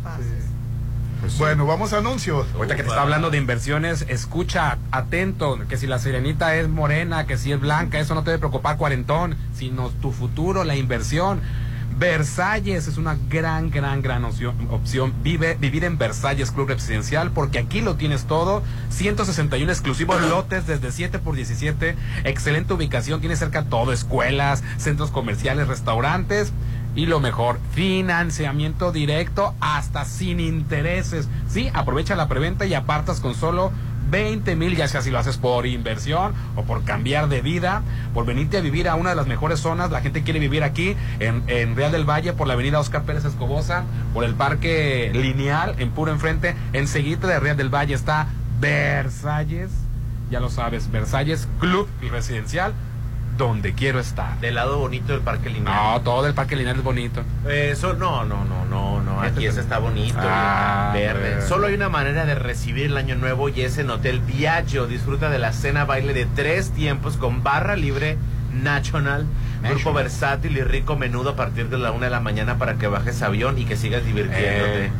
[1.20, 1.38] Pues sí.
[1.38, 2.46] Bueno, vamos a anuncios.
[2.54, 7.26] Ahorita que te está hablando de inversiones, escucha atento, que si la sirenita es morena,
[7.26, 11.40] que si es blanca, eso no te debe preocupar cuarentón, sino tu futuro, la inversión.
[11.98, 14.54] Versalles es una gran, gran, gran opción.
[14.70, 15.12] opción.
[15.22, 18.62] Vive, vivir en Versalles Club Residencial, porque aquí lo tienes todo.
[18.90, 21.96] 161 exclusivos lotes desde 7 por 17.
[22.22, 26.52] Excelente ubicación, tiene cerca todo, escuelas, centros comerciales, restaurantes.
[26.98, 31.28] Y lo mejor, financiamiento directo hasta sin intereses.
[31.48, 33.70] Sí, aprovecha la preventa y apartas con solo
[34.10, 38.26] 20 mil, ya sea si lo haces por inversión o por cambiar de vida, por
[38.26, 39.92] venirte a vivir a una de las mejores zonas.
[39.92, 43.24] La gente quiere vivir aquí en, en Real del Valle, por la avenida Oscar Pérez
[43.24, 46.56] Escobosa, por el parque lineal, en puro enfrente.
[46.72, 48.26] Enseguida de Real del Valle está
[48.58, 49.70] Versalles,
[50.32, 52.74] ya lo sabes, Versalles Club Residencial,
[53.38, 54.38] donde quiero estar.
[54.40, 55.74] Del lado bonito del parque lineal.
[55.74, 57.22] No, todo el parque lineal es bonito.
[57.48, 59.22] Eso, no, no, no, no, no.
[59.22, 60.18] Aquí ese está bonito.
[60.20, 61.40] Ah, verde.
[61.46, 64.86] Solo hay una manera de recibir el año nuevo y es en Hotel Viaggio.
[64.86, 68.18] Disfruta de la cena baile de tres tiempos con barra libre
[68.52, 69.24] nacional.
[69.60, 69.94] Grupo National.
[69.94, 73.22] versátil y rico menudo a partir de la una de la mañana para que bajes
[73.22, 74.86] avión y que sigas divirtiéndote.
[74.86, 74.90] Eh.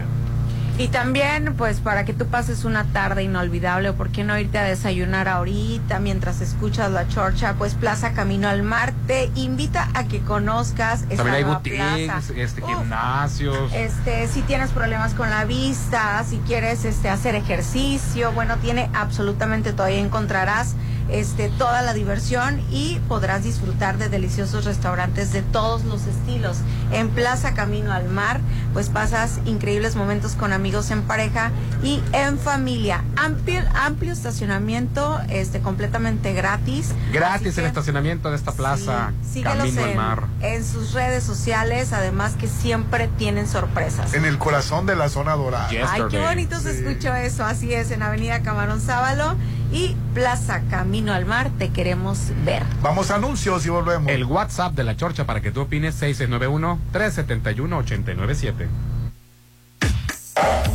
[0.78, 4.56] Y también, pues, para que tú pases una tarde inolvidable, o por qué no irte
[4.56, 10.04] a desayunar ahorita mientras escuchas la chorcha, pues Plaza Camino al Mar te invita a
[10.04, 12.68] que conozcas esta También hay boutiques, este, Uf.
[12.68, 13.70] gimnasios.
[13.74, 19.74] Este, si tienes problemas con la vista, si quieres este hacer ejercicio, bueno, tiene absolutamente
[19.74, 19.88] todo.
[19.88, 20.74] Ahí encontrarás
[21.08, 26.58] este toda la diversión y podrás disfrutar de deliciosos restaurantes de todos los estilos.
[26.92, 28.40] En Plaza Camino al Mar,
[28.72, 31.50] pues pasas increíbles momentos con amigos en pareja
[31.82, 33.04] y en familia.
[33.16, 36.92] Amplio, amplio estacionamiento, este completamente gratis.
[37.12, 39.12] Gratis el estacionamiento de esta plaza.
[39.30, 40.24] Sí, Camino al en, mar.
[40.40, 44.14] en sus redes sociales, además que siempre tienen sorpresas.
[44.14, 45.68] En el corazón de la zona dorada.
[45.68, 47.44] Ay, qué bonito se escuchó eso.
[47.44, 49.36] Así es, en Avenida Camarón Sábalo
[49.72, 52.62] y Plaza Camino al Mar, te queremos ver.
[52.82, 54.08] Vamos a anuncios y volvemos.
[54.10, 58.68] El WhatsApp de la Chorcha para que tú opines 6691-371-897.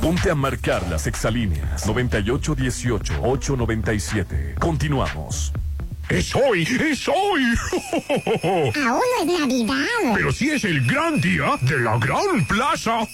[0.02, 4.60] Ponte a marcar las exalíneas 9818-897.
[4.60, 5.54] Continuamos.
[6.10, 7.44] Es hoy, es hoy.
[8.44, 10.14] Aún no es Navidad.
[10.16, 13.00] Pero sí es el gran día de la Gran Plaza.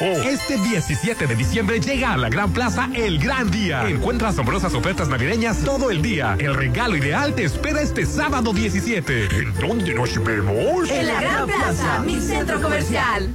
[0.00, 3.88] Este 17 de diciembre llega a la Gran Plaza el gran día.
[3.88, 6.36] Encuentra asombrosas ofertas navideñas todo el día.
[6.38, 9.24] El regalo ideal te espera este sábado 17.
[9.34, 10.90] ¿En dónde nos vemos?
[10.90, 13.34] En la Gran Plaza, mi centro comercial.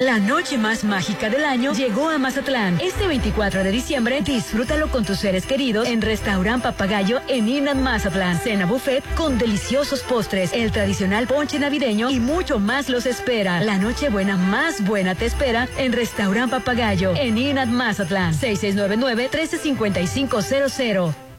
[0.00, 2.80] La noche más mágica del año llegó a Mazatlán.
[2.80, 8.40] Este 24 de diciembre, disfrútalo con tus seres queridos en Restaurant Papagayo en Inan Mazatlán.
[8.40, 13.60] Cena buffet con deliciosos postres, el tradicional ponche navideño y mucho más los espera.
[13.60, 18.32] La noche buena más buena te espera en Restaurant Papagayo en Inan Mazatlán.
[18.32, 21.29] 6699 135500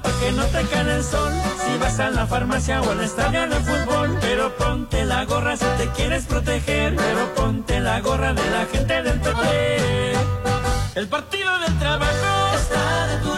[0.00, 1.32] para que no te caiga el sol.
[1.64, 4.18] Si vas a la farmacia o al estadio de fútbol.
[4.20, 6.96] Pero ponte la gorra si te quieres proteger.
[6.96, 10.14] Pero ponte la gorra de la gente del PP.
[10.94, 13.33] El partido del trabajo está de tu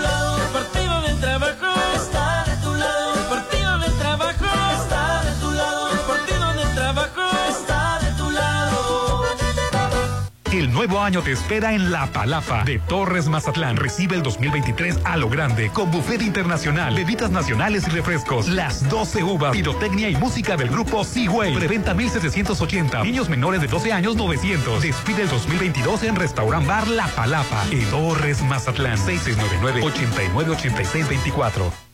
[10.87, 13.77] nuevo año te espera en La Palapa de Torres Mazatlán.
[13.77, 19.25] Recibe el 2023 a lo grande con buffet internacional, bebidas nacionales y refrescos, las 12
[19.25, 21.57] uvas, pirotecnia y música del grupo Seaway.
[21.57, 23.03] Preventa 1780.
[23.03, 24.81] Niños menores de 12 años 900.
[24.81, 28.97] Despide el 2022 en Restaurant Bar La Palapa en Torres Mazatlán.
[28.97, 31.86] 6699 898624.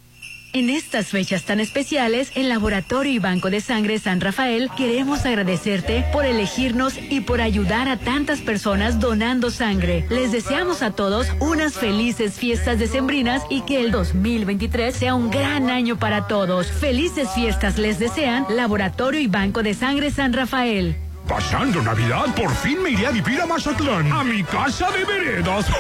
[0.55, 6.05] En estas fechas tan especiales, en Laboratorio y Banco de Sangre San Rafael queremos agradecerte
[6.13, 10.05] por elegirnos y por ayudar a tantas personas donando sangre.
[10.11, 15.71] Les deseamos a todos unas felices fiestas decembrinas y que el 2023 sea un gran
[15.71, 16.67] año para todos.
[16.71, 20.97] Felices fiestas les desean Laboratorio y Banco de Sangre San Rafael.
[21.29, 25.67] Pasando Navidad, por fin me iré a vivir a Mazatlán, a mi casa de veredas.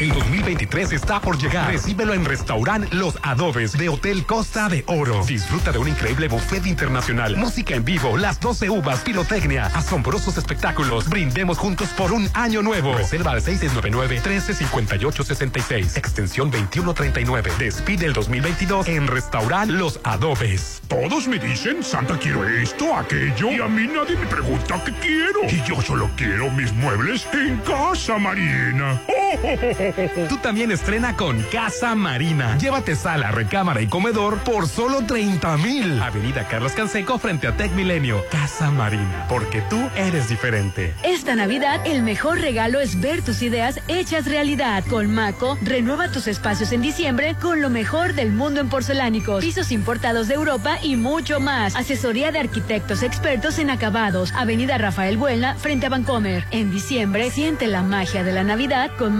[0.00, 1.70] El 2023 está por llegar.
[1.70, 5.22] Recíbelo en Restaurant Los Adobes de Hotel Costa de Oro.
[5.26, 11.10] Disfruta de un increíble buffet internacional, música en vivo, las 12 uvas, pirotecnia, asombrosos espectáculos.
[11.10, 12.96] Brindemos juntos por un año nuevo.
[12.96, 17.52] Reserva al 699-1358-66, extensión 2139.
[17.58, 20.80] Despide el 2022 en Restaurant Los Adobes.
[20.88, 25.40] Todos me dicen, Santa, quiero esto, aquello, y a mí nadie me pregunta qué quiero.
[25.46, 28.98] Y yo solo quiero mis muebles en Casa Marina.
[30.28, 32.56] Tú también estrena con Casa Marina.
[32.58, 36.00] Llévate sala, recámara y comedor por solo 30 mil.
[36.02, 38.24] Avenida Carlos Canseco frente a Tech Milenio.
[38.30, 40.94] Casa Marina, porque tú eres diferente.
[41.02, 44.84] Esta Navidad, el mejor regalo es ver tus ideas hechas realidad.
[44.88, 49.70] Con Maco, renueva tus espacios en diciembre con lo mejor del mundo en porcelánicos, pisos
[49.70, 51.76] importados de Europa y mucho más.
[51.76, 54.32] Asesoría de arquitectos expertos en acabados.
[54.32, 56.44] Avenida Rafael Buelna, frente a Vancomer.
[56.50, 59.19] En diciembre, siente la magia de la Navidad con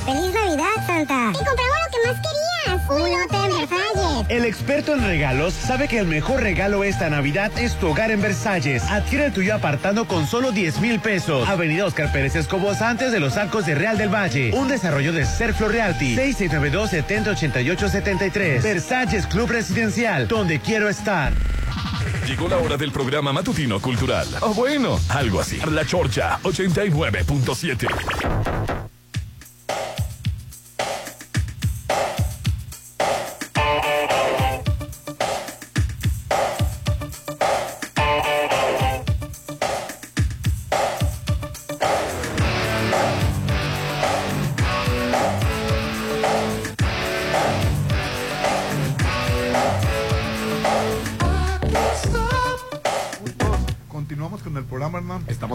[0.05, 1.31] ¡Feliz Navidad, Santa!
[1.31, 2.81] ¡Y compramos lo que más querías!
[2.90, 4.26] ¡Un lote en Versalles!
[4.28, 8.20] El experto en regalos sabe que el mejor regalo esta Navidad es tu hogar en
[8.20, 8.83] Versalles.
[8.85, 11.48] Adquiere el tuyo apartando con solo 10 mil pesos.
[11.48, 14.52] Avenida Oscar Pérez Escobos antes de los arcos de Real del Valle.
[14.55, 16.16] Un desarrollo de Serflo Realty.
[16.16, 18.62] 6692-708873.
[18.62, 21.33] Versalles Club Residencial, donde quiero estar.
[22.26, 24.26] Llegó la hora del programa matutino cultural.
[24.40, 25.59] O bueno, algo así.
[25.70, 28.91] La Chorcha 89.7.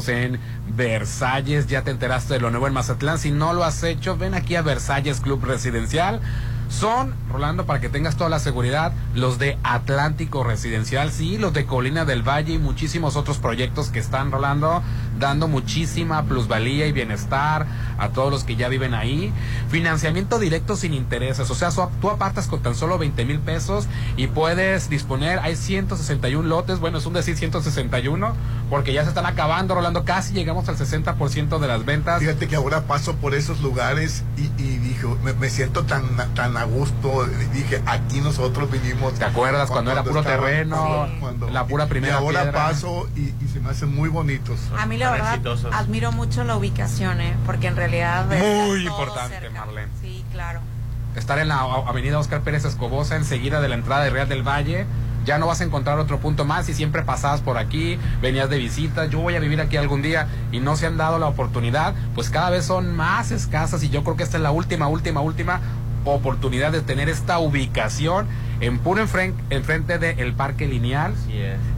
[0.08, 0.40] En
[0.70, 3.20] Versalles, ya te enteraste de lo nuevo en Mazatlán.
[3.20, 6.22] Si no lo has hecho, ven aquí a Versalles Club Residencial.
[6.70, 11.66] Son, Rolando, para que tengas toda la seguridad, los de Atlántico Residencial, sí, los de
[11.66, 14.82] Colina del Valle y muchísimos otros proyectos que están, Rolando,
[15.20, 17.66] dando muchísima plusvalía y bienestar
[17.98, 19.34] a todos los que ya viven ahí.
[19.70, 21.70] Financiamiento directo sin intereses, o sea,
[22.02, 26.98] tú apartas con tan solo 20 mil pesos y puedes disponer, hay 161 lotes, bueno,
[26.98, 28.34] es un decir 161,
[28.70, 32.20] porque ya se están acabando, Rolando, casi llegamos al 60% de las ventas.
[32.20, 34.48] Fíjate que ahora paso por esos lugares y,
[34.78, 35.08] dije,
[35.40, 37.26] me, siento tan a gusto.
[37.54, 39.14] Dije, aquí nosotros vivimos.
[39.14, 41.08] ¿Te acuerdas cuando era puro terreno,
[41.52, 42.68] la pura primera Y ahora piedra?
[42.68, 44.60] paso y, y se me hacen muy bonitos.
[44.78, 45.40] A mí la verdad
[45.72, 47.36] admiro mucho la ubicación, ¿eh?
[47.46, 49.60] porque en realidad Muy importante, cerca.
[49.66, 49.92] Marlene.
[50.02, 50.60] Sí, claro.
[51.16, 54.86] estar en la avenida Oscar Pérez Escobosa, enseguida de la entrada de Real del Valle.
[55.26, 58.58] Ya no vas a encontrar otro punto más y siempre pasabas por aquí, venías de
[58.60, 61.96] visita, yo voy a vivir aquí algún día y no se han dado la oportunidad,
[62.16, 65.20] pues cada vez son más escasas y yo creo que esta es la última, última,
[65.20, 65.60] última
[66.06, 68.28] oportunidad de tener esta ubicación
[68.60, 71.14] en puro enfren- enfrente del Parque Lineal,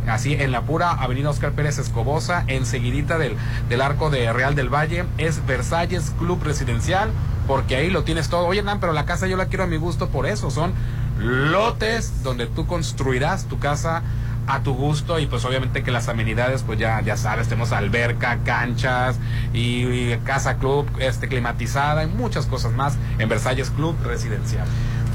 [0.08, 3.36] así en la pura avenida Oscar Pérez Escobosa, enseguidita del,
[3.68, 7.10] del arco de Real del Valle, es Versalles Club Residencial,
[7.48, 8.46] porque ahí lo tienes todo.
[8.46, 10.72] Oye, Nan, pero la casa yo la quiero a mi gusto por eso, son
[11.20, 14.02] lotes donde tú construirás tu casa
[14.50, 18.40] a tu gusto y pues obviamente que las amenidades pues ya ya sabes tenemos alberca
[18.44, 19.20] canchas
[19.54, 24.66] y, casa club este climatizada y muchas cosas más en Versalles Club Residencial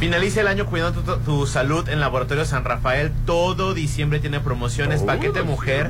[0.05, 3.11] Finaliza el año cuidando tu, tu salud en Laboratorio San Rafael.
[3.25, 4.99] Todo diciembre tiene promociones.
[5.01, 5.87] Todo paquete mujer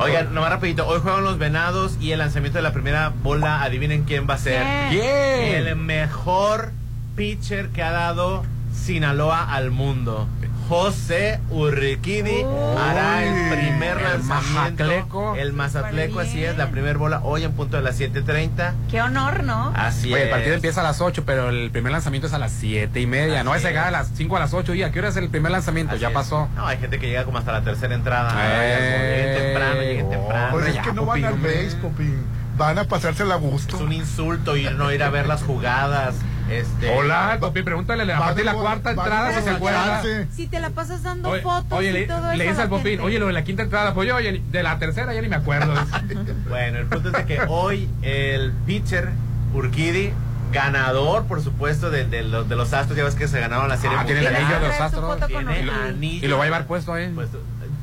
[0.00, 4.04] Oigan, nomás rapidito, hoy juegan los venados y el lanzamiento de la primera bola, adivinen
[4.04, 4.62] quién va a ser.
[4.90, 5.66] ¿Quién?
[5.66, 6.70] El mejor
[7.16, 10.28] pitcher que ha dado Sinaloa al mundo.
[10.68, 12.44] José Urriquidi
[12.78, 14.84] hará el primer el lanzamiento.
[14.84, 15.34] Mazatleco.
[15.36, 18.74] El Mazatleco, así es, la primera bola hoy en punto de las 7.30.
[18.90, 19.72] Qué honor, ¿no?
[19.74, 20.24] Así Oye, es.
[20.26, 23.06] el partido empieza a las 8, pero el primer lanzamiento es a las 7 y
[23.06, 23.42] media.
[23.44, 24.74] no es llegar a las 5 a las 8.
[24.74, 25.92] ¿Y a qué hora es el primer lanzamiento?
[25.94, 26.14] Así ya es.
[26.14, 26.48] pasó.
[26.54, 28.30] No, hay gente que llega como hasta la tercera entrada.
[28.38, 30.48] Eh, Lleguen temprano, lleguen temprano.
[30.52, 32.24] Pues es que no van al base, Popín.
[32.58, 33.76] Van a pasársela a gusto.
[33.76, 36.14] Es un insulto ir no ir a ver las jugadas.
[36.50, 40.02] Este, Hola, Popi, pregúntale a partir de la cuarta entrada si se acuerda.
[40.32, 42.42] Si te la pasas dando Oye, fotos oye, y le, todo le eso.
[42.42, 44.62] dice a la al Popín, oye, lo de la quinta entrada, pues yo, oye, de
[44.62, 45.74] la tercera ya ni me acuerdo.
[46.48, 49.10] Bueno, el punto es de que hoy el pitcher
[49.52, 50.12] Urquidi,
[50.52, 53.76] ganador, por supuesto, de, de los, de los Astros, ya ves que se ganaron la
[53.76, 55.26] serie Ah, tiene el anillo de los Astros.
[55.26, 56.24] Tiene Y lo- anillo.
[56.26, 57.08] y lo va a llevar puesto ahí.
[57.14, 57.40] Puesto.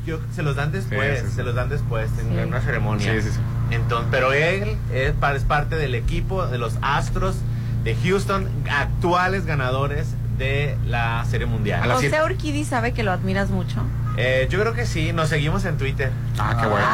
[0.08, 1.36] Yo, se los dan después, Sí, sí, sí.
[1.38, 2.48] se los dan después en Sí.
[2.48, 3.14] una ceremonia.
[3.14, 3.40] Sí, sí, sí.
[3.72, 5.14] Entonces, pero él es
[5.44, 7.36] parte del equipo de los Astros
[7.86, 10.08] de Houston, actuales ganadores
[10.40, 11.90] de la Serie Mundial.
[11.90, 13.78] José Urquidi sabe que lo admiras mucho.
[14.18, 16.12] Eh, yo creo que sí, nos seguimos en Twitter.
[16.40, 16.88] Ah, qué bueno.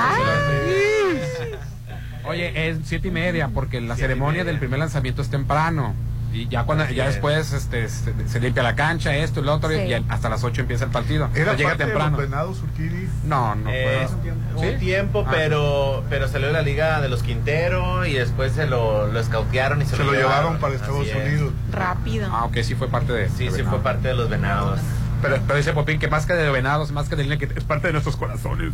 [2.25, 5.95] Oye, es siete y media porque la ceremonia del primer lanzamiento es temprano.
[6.33, 7.13] Y ya cuando Así ya es.
[7.15, 9.75] después este, se, se limpia la cancha, esto y lo otro, Sí.
[9.75, 11.29] y hasta las 8 empieza el partido.
[11.35, 12.17] Era llega parte temprano.
[12.17, 13.09] de los venados Urquidi.
[13.25, 14.07] No, no Eh,
[14.53, 14.71] puedo.
[14.71, 18.65] un tiempo, Ah, pero pero salió de la liga de los Quintero y después se
[18.65, 21.15] lo, lo escautearon y se, Se lo llevaron para Estados Así es.
[21.33, 21.53] Unidos.
[21.71, 22.29] Rápido.
[22.31, 23.27] Ah, ok, sí fue parte de.
[23.29, 23.69] Sí, sí Venado.
[23.69, 24.79] fue parte de los venados.
[25.21, 27.63] Pero, pero dice Popín que más que de venados, más que de línea, que es
[27.63, 28.71] parte de nuestros corazones.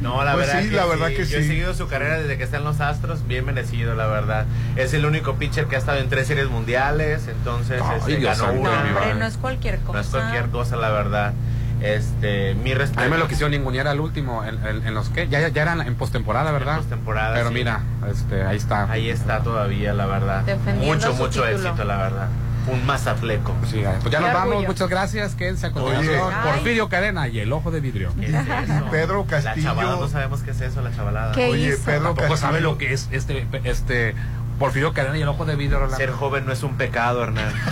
[0.00, 1.14] No, la Pues verdad, sí, que la verdad sí.
[1.16, 1.48] que Yo he sí.
[1.48, 4.46] seguido su carrera desde que está en los Astros, bien merecido, la verdad.
[4.76, 8.40] Es el único pitcher que ha estado en tres series mundiales, entonces Ay, este, Dios
[8.40, 9.14] ganó Hombre, madre.
[9.14, 9.92] no es cualquier cosa.
[9.92, 11.32] No es cualquier cosa, la verdad.
[11.80, 13.00] Este, mi respeto.
[13.00, 15.62] A mí me lo quisieron ningunear al último, en, en- en los que ya, ya
[15.62, 16.74] eran en postemporada, ¿verdad?
[16.74, 17.54] En postemporada, Pero sí.
[17.54, 17.80] mira,
[18.10, 18.90] este, ahí está.
[18.90, 20.42] Ahí está todavía, la verdad.
[20.42, 21.68] Defendiendo mucho, mucho título.
[21.68, 22.28] éxito, la verdad.
[22.66, 23.54] Un mazatleco.
[23.66, 24.68] Sí, pues ya Qué nos vamos, orgullo.
[24.68, 26.20] muchas gracias, quédense a continuación.
[26.20, 26.36] Oye.
[26.44, 28.12] Porfirio Cadena y el ojo de vidrio.
[28.18, 28.84] ¿Qué es eso?
[28.90, 29.66] Pedro La Castillo.
[29.68, 31.32] chavalada, no sabemos qué es eso, la chavalada.
[31.32, 31.84] ¿Qué Oye, hizo?
[31.84, 32.36] Pedro Tampoco Castillo.
[32.36, 34.14] sabe lo que es este, este
[34.58, 35.78] Porfirio Cadena y el ojo de vidrio.
[35.78, 35.96] Rolando.
[35.96, 37.52] Ser joven no es un pecado, Hernán.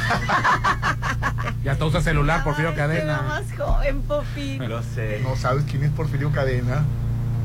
[1.64, 3.22] Ya te usa celular, Porfirio Ay, Cadena.
[3.22, 4.58] más joven, Popi.
[4.58, 5.20] Lo sé.
[5.24, 6.84] No sabes quién es Porfirio Cadena.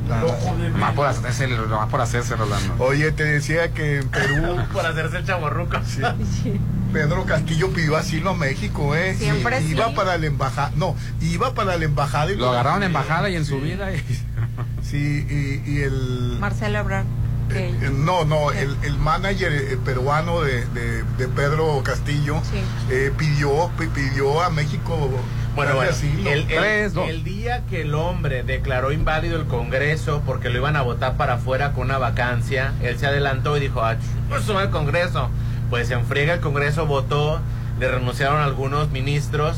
[0.09, 0.23] La-
[0.77, 2.75] Más por hacerse, más por hacerse, Rolando.
[2.79, 5.77] Oye, te decía que en Perú Por hacerse el chaborruco.
[6.93, 9.15] Pedro Castillo pidió asilo a México, ¿eh?
[9.17, 9.93] Siempre Y iba sí.
[9.95, 10.71] para la embajada.
[10.75, 12.31] No, iba para la embajada.
[12.31, 13.93] Y Lo agarraron en Sí, embajada y en su sí, vida.
[13.93, 14.03] y-
[14.83, 16.37] Sí, y, y el.
[16.39, 17.05] Marcelo Ebrard.
[17.49, 22.59] que- Eh, No, no, el, el manager eh, peruano de, de- de Pedro Castillo Sí.
[22.89, 25.09] eh, pidió, pi- pidió a México
[25.55, 25.91] Bueno, bueno,
[26.25, 26.49] el,
[27.09, 31.33] el- día que el hombre declaró inválido el Congreso porque lo iban a votar para
[31.33, 33.95] afuera con una vacancia, él se adelantó y dijo, ah,
[34.45, 35.29] suma el Congreso.
[35.69, 37.39] Pues se enfriega el Congreso, votó,
[37.79, 39.57] le renunciaron algunos ministros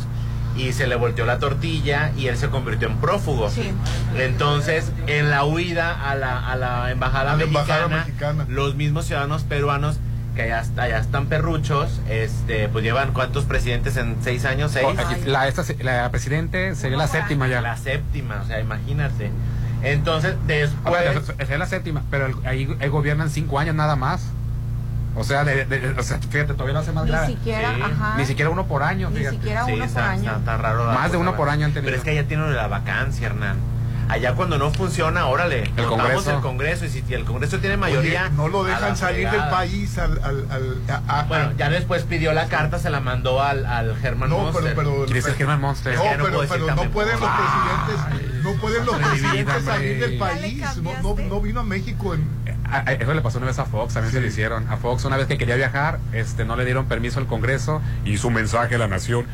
[0.56, 3.50] y se le volteó la tortilla y él se convirtió en prófugo.
[3.50, 3.72] Sí.
[4.18, 8.46] Entonces, en la huida a la, a la embajada, A la mexicana, embajada mexicana.
[8.50, 9.98] los mismos ciudadanos peruanos
[10.36, 14.86] que allá, allá están perruchos, este, pues llevan cuántos presidentes en seis años, seis.
[14.88, 14.94] Oh,
[15.26, 17.62] la, esta, la presidente sería la séptima ya.
[17.62, 19.32] La séptima, o sea, imagínate.
[19.84, 21.04] Entonces, después.
[21.38, 24.24] Es la séptima, pero el- ahí, ahí gobiernan cinco años nada más.
[25.16, 27.28] O sea, de- de- o sea, fíjate, todavía lo hace más Ni grave.
[27.28, 27.82] siquiera, Sí.
[27.84, 28.18] ajá.
[28.18, 29.36] Ni siquiera uno por año, Ni fíjate.
[29.36, 30.22] siquiera Sí, uno por está, año.
[30.24, 30.86] está- está raro.
[30.86, 31.86] Más de uno por año han tenido.
[31.92, 33.58] Pero es que allá tienen la vacancia, Hernán.
[34.10, 35.64] Allá cuando no funciona, órale.
[35.64, 36.32] El votamos Congreso.
[36.36, 36.86] el Congreso.
[36.86, 38.30] Y si el Congreso tiene Oye, mayoría.
[38.30, 40.78] no lo dejan salir del país al, al, al-
[41.08, 44.38] a- a- Bueno, ya después pidió la carta, se la mandó al, al Germán no,
[44.39, 44.74] Monster.
[44.76, 45.95] pero, pero, ¿Quién es el Germán Monster?
[45.95, 50.64] No, no pero, pero no pueden los presidentes, no pueden los presidentes salir del país.
[50.82, 52.28] No, no, no vino a México en,
[52.70, 54.68] A- a- Eso le pasó una vez a Fox, también se lo hicieron.
[54.70, 57.82] A Fox una vez que quería viajar, este, no le dieron permiso al Congreso.
[58.06, 59.26] Y su mensaje a la nación.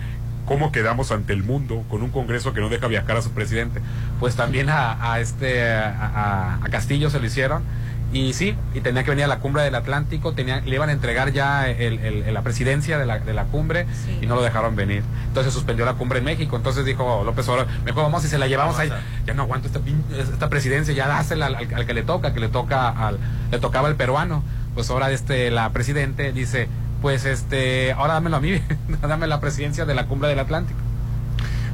[0.49, 3.81] ¿Cómo quedamos ante el mundo con un Congreso que no deja viajar a su presidente?
[4.19, 7.63] Pues también a, a este a, Castillo se lo hicieron.
[8.11, 10.93] Y sí, y tenía que venir a la cumbre del Atlántico, tenía, le iban a
[10.93, 14.17] entregar ya el- el- la presidencia de la, de la cumbre Sí.
[14.23, 15.03] y no lo dejaron venir.
[15.27, 16.55] Entonces suspendió la cumbre en México.
[16.55, 18.99] Entonces dijo López Obrador, mejor vamos y se la llevamos Vamos ahí.
[18.99, 19.79] a- Ya no aguanto esta,
[20.19, 23.19] esta presidencia, ya dásela al, al- al que le toca, que le toca al,
[23.51, 24.41] le tocaba el peruano.
[24.73, 26.67] Pues ahora este la presidente dice,
[27.01, 28.61] pues este, ahora dámelo a mí,
[29.01, 30.79] dame la presidencia de la cumbre del Atlántico.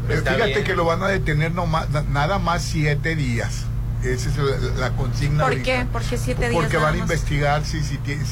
[0.09, 0.63] Eh, Está Fíjate bien.
[0.63, 3.65] que lo van a detener nomás- na- nada más siete días.
[4.03, 5.43] Esa es la, la consigna.
[5.43, 5.63] ¿Por ahorita.
[5.63, 5.85] qué?
[5.91, 8.23] ¿Por qué siete días Porque van a investigar si, si, si,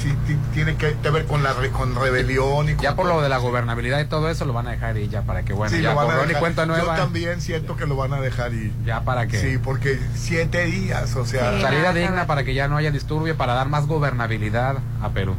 [0.00, 3.20] si ti- tiene que ver con la re- con rebelión y con Ya por lo
[3.20, 5.74] de la gobernabilidad y todo eso lo van a dejar y ya para que bueno,
[5.74, 6.96] Sí, ya borrón y cuenta nueva.
[6.96, 8.70] Yo también siento que lo van a dejar ir.
[8.84, 11.62] Ya para que Sí, porque siete días, o sea, Sí.
[11.62, 15.34] salida digna para que ya no haya disturbio para dar más gobernabilidad a Perú.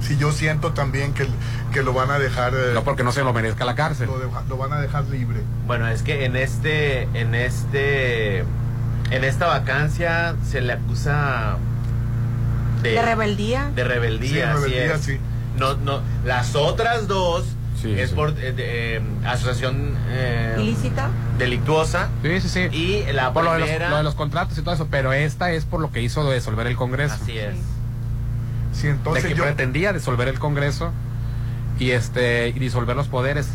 [0.00, 1.26] Si yo siento también que,
[1.72, 4.06] que lo van a dejar, eh, No porque no se lo merezca la cárcel.
[4.06, 5.40] lo, deja- lo van a dejar libre.
[5.66, 8.38] Bueno, es que en este, en este,
[9.10, 11.56] en esta vacancia se le acusa
[12.82, 13.70] de, De rebeldía.
[13.74, 15.00] de rebeldía, Sí, así rebeldía, es.
[15.02, 15.18] sí.
[15.58, 17.44] No, no, las otras dos
[17.80, 18.14] Sí, es sí.
[18.14, 21.08] por eh, de, eh, asociación eh, Ilícita.
[21.38, 22.60] delictuosa Sí, sí, sí.
[22.76, 25.50] y la por lo de, los, lo de los contratos y todo eso, pero esta
[25.52, 27.14] es por lo que hizo disolver el Congreso.
[27.14, 27.54] así es.
[28.72, 30.92] Sí, de entonces que yo, pretendía disolver el Congreso
[31.78, 33.48] y este y disolver los poderes.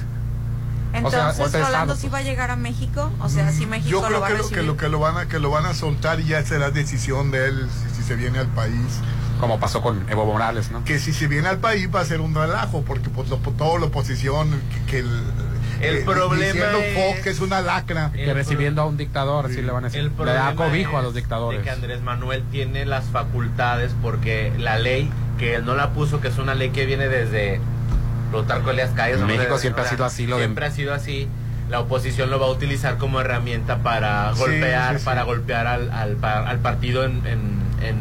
[0.94, 2.14] Entonces, Rolando estado, sí pues.
[2.14, 3.12] va a llegar a México.
[3.20, 4.60] O sea, si México yo lo creo va a que lo, recibir.
[4.62, 7.32] que lo que lo van a que lo van a soltar y ya será decisión
[7.32, 9.02] de él si, si se viene al país.
[9.40, 10.86] Como pasó con Evo Morales, ¿no?
[10.86, 13.80] Que si se viene al país va a ser un relajo porque pues lo, toda
[13.80, 14.50] la oposición
[14.88, 15.10] que, que el,
[15.82, 18.12] El problema diciendo es- Fox que es una lacra.
[18.14, 20.02] Que recibiendo a un dictador, así le van a decir.
[20.02, 21.60] El Le da cobijo a los dictadores.
[21.60, 26.22] De que Andrés Manuel tiene las facultades porque la ley que él no la puso,
[26.22, 27.60] que es una ley que viene desde
[28.32, 29.16] Plutarco Elias Calles.
[29.16, 31.28] En no México sé, siempre ha sido así lo de- Siempre ha sido así.
[31.70, 35.06] La oposición lo va a utilizar como herramienta para Sí, golpear, sí, sí.
[35.06, 37.96] para golpear al, al, pa- al partido en, en- en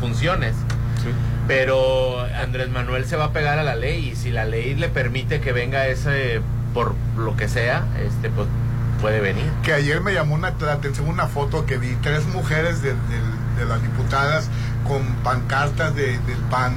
[0.00, 0.54] funciones.
[1.02, 1.08] Sí.
[1.46, 4.88] Pero Andrés Manuel se va a pegar a la ley y si la ley le
[4.88, 6.40] permite que venga ese
[6.78, 8.46] por lo que sea, este pues
[9.00, 9.50] puede venir.
[9.64, 13.58] Que ayer me llamó una, la atención una foto que vi, tres mujeres de, de-
[13.58, 14.48] de las diputadas
[14.86, 16.76] con pancartas de- del PAN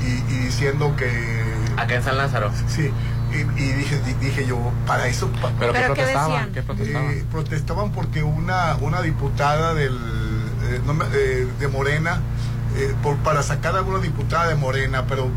[0.00, 1.08] y, y diciendo que
[1.76, 2.50] Acá en San Lázaro.
[2.66, 2.90] Sí,
[3.32, 5.28] Y, y dije, di- dije yo, para eso...
[5.40, 6.30] pa- ¿Pero qué ¿Pero qué protestaban?
[6.32, 6.52] decían?
[6.52, 7.10] ¿Qué protestaban?
[7.12, 12.20] Eh, protestaban porque una, una diputada del, eh, no me- eh, de Morena,
[12.76, 15.28] eh, por, para sacar a una diputada de Morena, pero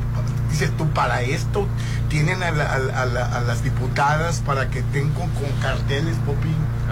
[0.50, 1.68] dices tú, para esto
[2.10, 5.50] tienen a, la- a la- a la- a las diputadas para que estén con, con
[5.62, 6.50] carteles, Popi.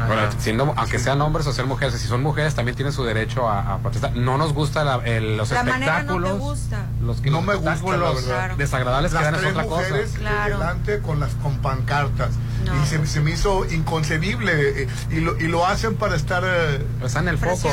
[0.08, 3.50] Bueno, siendo, aunque sean hombres o sean mujeres, si son mujeres también tienen su derecho
[3.50, 4.16] a, a protestar.
[4.16, 6.32] No nos gusta la- el- los La manera no espectáculos.
[6.32, 6.86] te gusta.
[7.02, 8.56] Los que No los me gusta, verdad.
[8.58, 9.88] desagradables que dan es otra cosa.
[10.18, 10.58] Claro.
[10.60, 12.30] delante con las con pancartas.
[12.66, 12.84] No.
[12.84, 14.84] Y se, se me hizo inconcebible.
[14.84, 16.44] eh, y, lo, y lo hacen para estar...
[16.46, 17.70] eh, Pues están en el foco.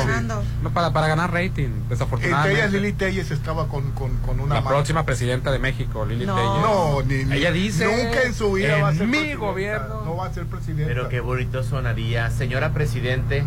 [0.63, 2.69] No, para, para ganar rating, entre ellas desafortunadamente.
[2.79, 4.75] Lili Telles estaba con, con, con una la mano.
[4.75, 6.35] próxima presidenta de México, Lili No.
[6.35, 6.49] Telles.
[6.61, 7.85] No, ni, ni- Ella dice.
[7.85, 10.03] Nunca en su vida en va a ser mi gobierno.
[10.05, 10.87] No va a ser presidenta.
[10.87, 12.29] Pero qué bonito sonaría.
[12.31, 13.43] Señora Presidente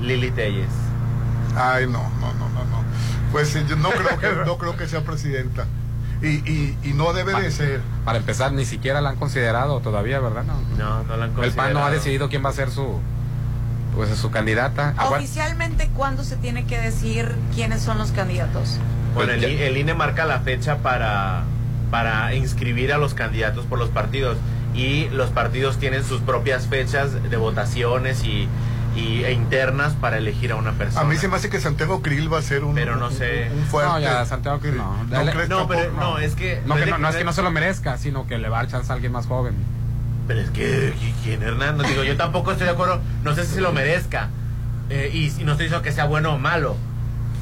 [0.00, 0.68] Lili Telles.
[1.56, 2.84] Ay, no, no, no, no, no.
[3.32, 5.66] Pues eh, yo no creo que, no creo que sea presidenta.
[6.22, 7.80] Y, y, y no debe de ser.
[8.04, 10.44] Para empezar, ni siquiera la han considerado todavía, ¿verdad?
[10.44, 10.60] No.
[10.76, 11.90] No, no la han El PAN no ha considerado.
[11.90, 13.00] decidido quién va a ser su
[13.94, 14.94] pues su candidata.
[15.10, 18.78] Oficialmente, ¿cuándo se tiene que decir quiénes son los candidatos?
[19.14, 21.42] Bueno, Pues el, el INE marca la fecha para,
[21.90, 24.36] para inscribir a los candidatos por los partidos
[24.74, 28.46] y los partidos tienen sus propias fechas de votaciones y,
[28.96, 31.00] y- e internas para elegir a una persona.
[31.02, 33.50] A mí se me hace que Santiago Krill va a ser un, Pero no sé.
[33.54, 33.90] un fuerte.
[33.92, 34.96] No, ya, Santiago Krill no.
[35.04, 37.16] No, Dale- crees No, pero tampoco, no, es que No, es que no, no es
[37.16, 39.26] que no se lo merezca, sino que le va a dar chance a alguien más
[39.26, 39.54] joven.
[40.26, 41.76] Pero es que, ¿qui- ¿quién, Hernán?
[41.76, 43.00] No, digo, yo tampoco estoy de acuerdo.
[43.24, 44.28] No sé si se lo merezca.
[44.88, 46.76] Eh, y, y no estoy diciendo que sea bueno o malo.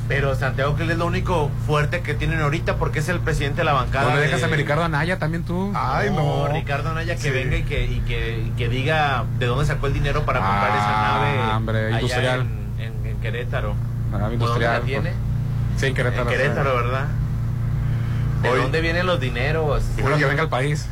[0.09, 3.65] Pero Santiago Krill es lo único fuerte que tienen ahorita porque es el presidente de
[3.67, 4.09] la bancada.
[4.09, 5.71] ¿No le dejas de- a Ricardo Anaya también tú?
[5.77, 6.49] Ay, no.
[6.49, 7.31] Ricardo Anaya que Sí.
[7.31, 10.71] venga y que, y que, y que diga de dónde sacó el dinero para comprar
[10.73, 12.41] Ah, esa nave hombre, allá industrial.
[12.41, 13.75] En, en- en Querétaro.
[14.15, 15.13] Ah, ¿O ¿Dónde la tiene?
[15.77, 16.23] Sí, en Querétaro.
[16.31, 17.05] En Querétaro, ¿verdad?
[18.43, 19.83] ¿De dónde vienen los dineros?
[20.01, 20.89] Bueno, que venga al país.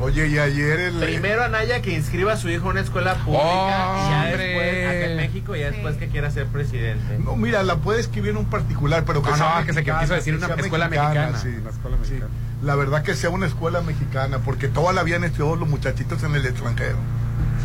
[0.00, 0.94] Oye, y ayer el.
[0.98, 4.44] Primero Anaya que inscriba a su hijo en una escuela pública y ya ¡Hombre!
[4.46, 7.18] después acá en México y ya después que quiera ser presidente.
[7.22, 9.84] No, mira, la puede escribir en un particular, pero que No, sea no, que se
[9.84, 11.38] que quiso decir una escuela mexicana.
[11.38, 11.48] sí.
[11.60, 12.10] Una escuela Sí.
[12.12, 12.30] mexicana.
[12.62, 16.34] La verdad que sea una escuela mexicana, porque toda la habían estudiado los muchachitos en
[16.34, 16.96] el extranjero.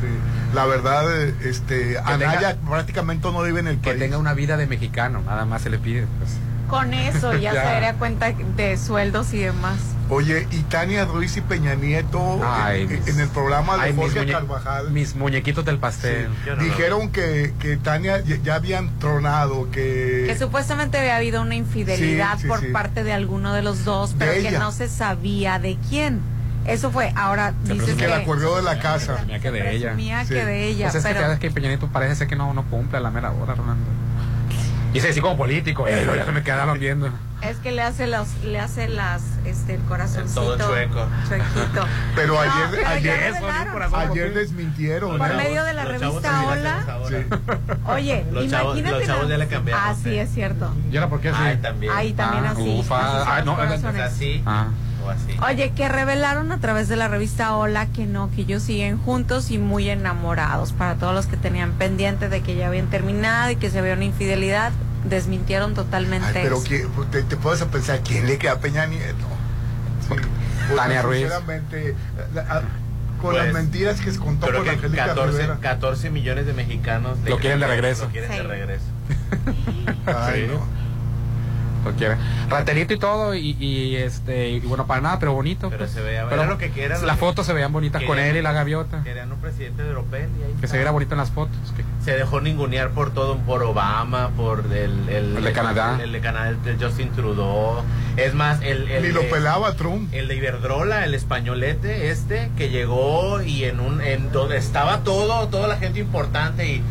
[0.01, 0.07] Sí.
[0.53, 1.05] La verdad,
[1.43, 3.99] este, Anaya prácticamente no vive en el Que país.
[3.99, 6.05] tenga una vida de mexicano, nada más se le pide.
[6.19, 6.31] Pues.
[6.69, 7.61] Con eso ya, Ya.
[7.61, 9.77] se daría cuenta de sueldos y demás.
[10.07, 13.93] Oye, y Tania Ruiz y Peña Nieto Ay, en, mis- en el programa de Ay,
[13.93, 16.29] mis, Jorge muñe- Carvajal mis muñequitos del pastel.
[16.45, 20.25] Yo no dijeron que, que Tania ya, ya habían tronado, que...
[20.27, 22.67] Que supuestamente había habido una infidelidad Sí, sí, por sí.
[22.67, 24.59] parte de alguno de los dos, pero De que ella.
[24.59, 26.21] no se sabía de quién.
[26.67, 29.13] Eso fue, ahora dices que que la corrió de la casa.
[29.13, 29.87] Presumía que de ella.
[29.89, 30.33] presumía Sí.
[30.35, 32.53] que de ella, Pues es que pero vez que Peña Nieto parece ser que no,
[32.53, 33.85] no cumple a la mera hora, Rolando.
[34.93, 37.09] Y se dice como político, eh, ya se me quedaron viendo.
[37.49, 40.41] Es que le hace los, le hace las, este, el corazoncito.
[40.41, 41.07] Todo chueco.
[41.27, 41.85] chuequito.
[42.15, 43.93] Pero No, ayer, pero ayer, revelaron.
[43.95, 45.17] ayer desmintieron.
[45.17, 45.35] Por ¿no?
[45.35, 46.85] medio de la Los revista chavos Hola.
[47.09, 47.15] Sí.
[47.87, 48.97] Oye, Los chavos- imagínate.
[48.99, 50.71] los chavos ya le cambiamos, Ah, sí, es cierto.
[50.91, 51.41] ¿Y ahora por qué así?
[51.43, 51.91] Ay, también.
[51.95, 52.77] Ahí también Ah, así.
[52.79, 53.37] ufa.
[53.37, 54.67] Ah, no, así Ah.
[55.05, 55.37] o así.
[55.45, 59.51] Oye, que revelaron a través de la revista Hola que no, que ellos siguen juntos
[59.51, 60.73] y muy enamorados.
[60.73, 63.93] Para todos los que tenían pendiente de que ya habían terminado y que se había
[63.93, 64.71] una infidelidad,
[65.09, 66.65] desmintieron totalmente Ay, pero eso.
[66.67, 69.15] ¿quién- te, te puedes pensar, ¿quién le queda a Peña Nieto?
[70.01, 70.07] Sí.
[70.09, 70.27] Porque
[70.75, 71.19] Tania Ruiz.
[71.21, 71.95] Sinceramente,
[72.33, 72.61] la- la-
[73.21, 75.57] con Pues, las mentiras que se contó con que Angélica 14, Rivera.
[75.61, 78.03] 14 millones de mexicanos Lo quieren de regreso.
[78.05, 78.43] Lo quieren de Sí.
[78.43, 78.83] regreso.
[80.05, 80.47] Ay, Sí.
[80.53, 80.74] no.
[82.49, 85.69] Raterito y todo, y, y, este, y bueno, para nada, pero bonito.
[85.69, 85.91] Pero pues.
[85.91, 88.41] se veía- Pero era lo que quieran, Las fotos se veían bonitas con él y
[88.41, 89.03] la gaviota.
[89.03, 90.67] Querían un presidente de Europel y ahí Que está.
[90.69, 91.55] se viera bonito en las fotos.
[91.75, 95.95] que- se dejó ningunear por todo, por Obama, por el, el, El de Canadá.
[95.95, 97.81] el, el de Canadá, el de Justin Trudeau.
[98.17, 100.13] Es más, el, el Ni lo de- pelaba Trump.
[100.13, 105.47] El de Iberdrola, el españolete este, que llegó y en un, en donde estaba todo,
[105.49, 106.83] toda la gente importante y,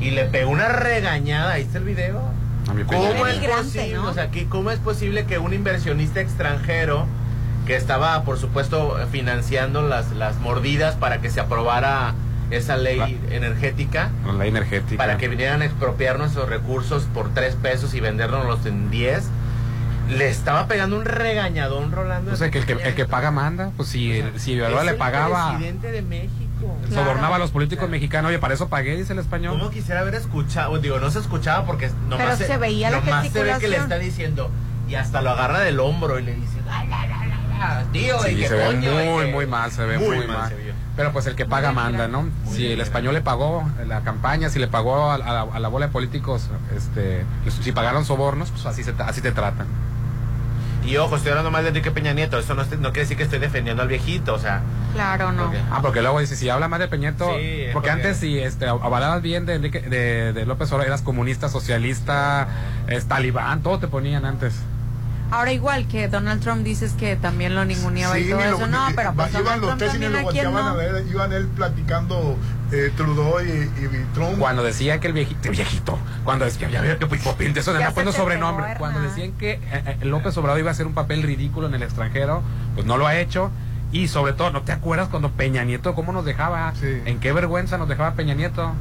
[0.00, 1.52] y le pegó una regañada.
[1.52, 2.22] ¿Ahí está el video?
[2.68, 3.94] A mi ¿Cómo es posible?
[3.94, 4.08] ¿no?
[4.08, 7.06] O sea, que ¿cómo es posible que un inversionista extranjero
[7.66, 12.14] que estaba, por supuesto, financiando las, las mordidas para que se aprobara
[12.50, 14.96] esa ley energética, La energética.
[14.96, 19.24] para que vinieran a expropiar nuestros recursos por tres pesos y vendernos en 10,
[20.10, 22.32] le estaba pegando un regañadón Rolando.
[22.32, 23.70] O sea, que el que, el que paga manda.
[23.76, 26.43] Pues si, si le el pagaba, presidente de México.
[26.92, 28.28] Sobornaba a los políticos mexicanos.
[28.30, 29.58] Oye, para eso pagué, dice el español.
[29.58, 30.78] ¿Cómo quisiera haber escuchado?
[30.78, 33.76] Digo, no se escuchaba porque nomás, Pero se veía la nomás se ve que le
[33.76, 34.50] está diciendo
[34.88, 38.54] y hasta lo agarra del hombro y le dice, "La, tío, y Sí, que se
[38.54, 39.32] ve coño, y muy, que-".
[39.32, 40.52] muy mal, se ve Muy muy, mal.
[40.96, 42.28] Pero pues el que paga manda, ¿no?
[42.48, 45.68] Si el español le pagó la campaña, si le pagó a, a la, a la
[45.68, 47.24] bola de políticos, este,
[47.62, 49.66] si pagaron sobornos, pues así, se, así te tratan.
[50.84, 52.38] Y ojo, estoy hablando más de Enrique Peña Nieto.
[52.38, 54.62] Eso no, no quiere decir que estoy defendiendo al viejito, o sea.
[54.92, 55.50] Claro, no.
[55.70, 58.38] Ah, porque luego dice, si habla más de Peñeto, Sí, es porque porque- antes si
[58.38, 62.48] este, avalabas bien de, Enrique- de, de López Obrador, eras comunista, socialista,
[62.86, 64.54] es talibán, todo te ponían antes.
[65.30, 68.56] Ahora igual que Donald Trump dices que también lo ninguneaba y Sí, todo ni lo-
[68.56, 68.66] eso.
[68.68, 72.36] No, ni- pero pues iban los tres y lo volteaban a ver, él platicando
[72.72, 74.38] eh, Trudeau y, y Trump.
[74.38, 77.06] Cuando decían que el viejito, cuando decían, ya veo que
[77.54, 77.72] de eso
[78.12, 81.22] te sobrenombre, pegó, cuando decían que eh, eh, López Obrador iba a hacer un papel
[81.22, 82.42] ridículo en el extranjero,
[82.74, 83.50] pues no lo ha hecho.
[83.92, 86.72] Y sobre todo, ¿no te acuerdas cuando Peña Nieto, cómo nos dejaba?
[86.82, 88.72] ¿En qué vergüenza nos dejaba Peña Nieto?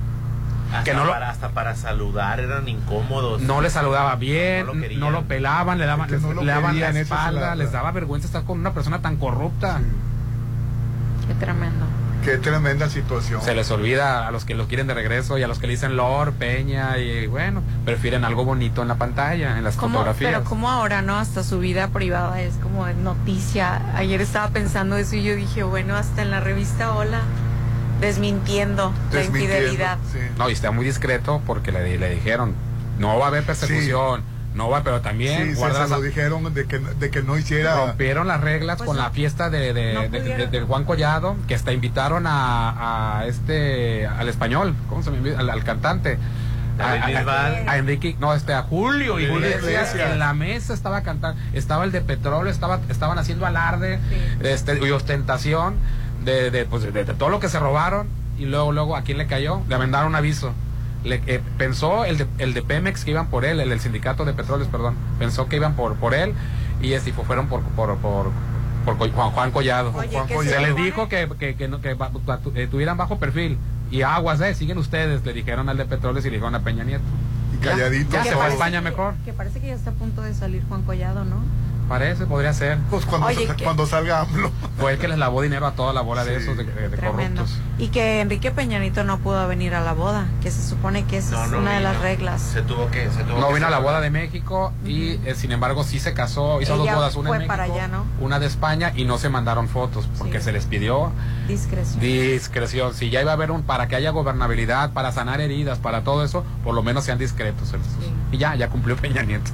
[0.74, 3.41] Hasta, Que no lo- para, hasta para saludar eran incómodos.
[3.41, 6.80] No le saludaba bien, No lo no lo pelaban, le daban, no lo le daban
[6.80, 9.80] la espalda, la- les daba vergüenza estar con una persona tan corrupta.
[11.28, 11.86] Qué tremendo.
[12.26, 13.41] Qué tremenda situación.
[13.41, 15.71] Se les olvida a los que lo quieren de regreso y a los que le
[15.74, 20.32] dicen Lord, Peña y bueno, prefieren algo bonito en la pantalla, en las ¿Cómo, fotografías.
[20.32, 21.17] pero como ahora, ¿no?
[21.19, 23.82] Hasta su vida privada es como noticia.
[23.97, 27.19] Ayer estaba pensando eso y yo dije, bueno, hasta en la revista Hola,
[28.04, 29.97] desmintiendo, la Desmintiendo, infidelidad.
[30.38, 32.54] No, y está muy discreto porque le, le dijeron,
[32.99, 34.22] no va a haber persecución,
[34.54, 37.24] no va, pero también Sí, se, guarda se lo la- dijeron de que, de que
[37.24, 37.76] no hiciera.
[37.88, 40.51] rompieron las reglas Pues con la fiesta de, de, no de- de- pudieron.
[40.51, 45.39] de Juan Collado, que hasta invitaron a, a este, al español, ¿cómo se me olvida?
[45.39, 46.20] Al, al cantante.
[46.80, 50.12] A Enrique, no, este, a Julio Julio Iglesias, Iglesias.
[50.14, 53.99] en la mesa estaba cantando, estaba el de petróleo, estaba, estaban haciendo alarde,
[54.41, 55.76] este, y ostentación
[56.26, 58.07] de, de, pues, de, de todo lo que se robaron,
[58.38, 59.61] y luego, luego, ¿a quién le cayó?
[59.69, 60.51] Le mandaron un aviso.
[61.03, 64.24] Le, eh, pensó el de, el de Pemex que iban por él, el del sindicato
[64.26, 66.34] de petróleos, perdón, pensó que iban por, por él,
[66.82, 68.32] y este, fueron por, por, por,
[68.86, 69.91] por Juan, Juan Collado.
[69.95, 70.55] Oye, Juan ¿qué Collado.
[70.57, 71.95] se Se les dijo que, que, que, no- que
[72.55, 73.57] eh, tuvieran bajo perfil.
[73.91, 76.84] Y aguas, eh, siguen ustedes, le dijeron al de petróleos y le dijeron a Peña
[76.84, 77.03] Nieto.
[77.53, 78.11] Y calladito.
[78.11, 79.13] Ya, Que se fue a parece España que- mejor.
[79.24, 81.36] Que parece que ya está a punto de salir Juan Collado, ¿no?
[81.90, 82.78] Parece, podría ser.
[82.90, 83.64] Pues cuando, Oye, sa- ¿qué?
[83.64, 84.52] cuando salga AMLO.
[84.80, 86.98] Fue el que les lavó dinero a toda la bola de esos de, de- de
[86.98, 87.42] Tremendo.
[87.44, 87.60] corruptos.
[87.78, 91.32] Y que Enrique Peñanito no pudo venir a la boda, que se supone que esa
[91.38, 92.42] No, es no una de las reglas.
[92.42, 93.10] Se tuvo que.
[93.12, 96.00] Se tuvo No que vino a la boda de México y eh, sin embargo sí
[96.00, 98.06] se casó, hizo Ella dos bodas, una fue en México, para allá, ¿no?
[98.20, 100.46] una de España y no se mandaron fotos porque Sí.
[100.46, 101.12] se les pidió
[101.48, 102.00] Discreción.
[102.00, 102.94] discreción.
[102.94, 106.24] Si ya iba a haber un, para que haya gobernabilidad, para sanar heridas, para todo
[106.24, 107.74] eso, por lo menos sean discretos.
[108.32, 109.52] Y ya, ya cumplió Peña Nieto.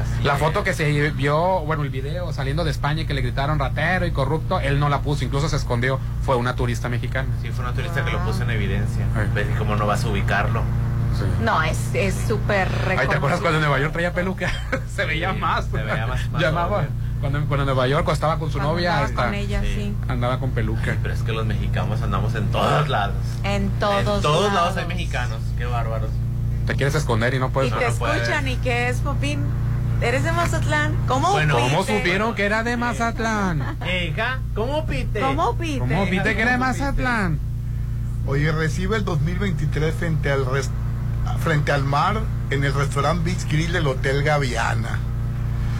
[0.00, 0.38] Así La es.
[0.40, 4.06] foto que se vio, bueno, el video saliendo de España y que le gritaron ratero
[4.06, 7.28] y corrupto, él no la puso, incluso se escondió, fue una turista mexicana.
[7.42, 9.04] Sí, fue una turista que lo puso en evidencia.
[9.16, 9.28] Ay.
[9.34, 10.62] Ves que cómo no vas a ubicarlo.
[11.42, 12.68] No, es es súper
[12.98, 14.50] Ay, ¿te acuerdas cuando en Nueva York traía peluca?
[14.96, 15.66] se veía Sí, más.
[15.66, 16.78] se veía más- más Llamaba.
[16.78, 16.88] obvio.
[17.20, 19.60] Cuando, cuando en Nueva York cuando estaba con su Cuando novia, andaba hasta con ella,
[19.62, 19.94] sí.
[20.08, 20.96] andaba con peluca.
[21.02, 23.14] Pero es que los mexicanos andamos en todos lados.
[23.44, 24.52] En todos, en todos lados.
[24.54, 25.38] lados hay mexicanos.
[25.56, 26.10] Qué bárbaros.
[26.66, 27.72] Te quieres esconder y no Y puedes.
[27.72, 29.44] te no escuchan y que es Popín.
[30.02, 30.96] ¿Eres de Mazatlán?
[31.06, 31.98] ¿Cómo Bueno, ¿Cómo pite?
[31.98, 33.76] supieron que era de Mazatlán?
[33.86, 35.20] Hija, ¿cómo pite?
[35.20, 35.78] ¿Cómo pite?
[35.78, 37.38] ¿Cómo viste que era de Mazatlán?
[38.26, 40.70] Oye, recibe el 2023 frente al, res-
[41.42, 44.98] frente al mar en el restaurante Beach Grill del Hotel Gaviana.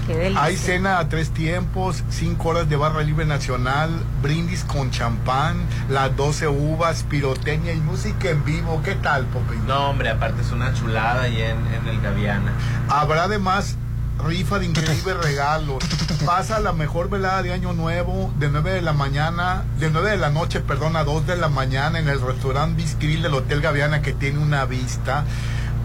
[0.07, 0.33] Qué.
[0.37, 5.57] Hay cena a tres tiempos, cinco horas de barra libre nacional, brindis con champán,
[5.89, 8.83] las 12 uvas, pirotecnia y música en vivo.
[8.85, 9.65] ¿Qué tal, Popín?
[9.69, 12.53] No, hombre, aparte es una chulada ahí en, en el Gaviana.
[12.89, 13.77] Habrá además
[14.19, 15.83] rifa de increíbles regalos.
[16.25, 20.17] Pasa la mejor velada de Año Nuevo de 9 de la mañana, de 9 de
[20.17, 24.03] la noche, perdón, a 2 de la mañana en el restaurante Biscril del Hotel Gaviana
[24.03, 25.25] que tiene una vista.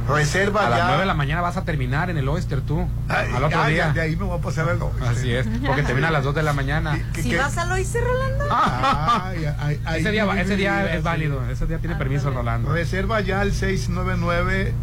[0.08, 0.78] Reserva A ya.
[0.78, 2.88] las 9 de la mañana vas a terminar en el Oyster tú.
[3.10, 3.92] Ay, al otro ay, día.
[3.92, 5.04] De ahí me voy a pasar al Oyster.
[5.06, 6.98] Así es, porque termina a las 2 de la mañana.
[7.14, 8.46] ¿Qué- Si qué- vas al Oise, Rolando.
[8.50, 12.72] Ay, ay, ay, Ese día, ese día es válido, ese día tiene permiso Rolando.
[12.72, 14.74] Reserva ya al 699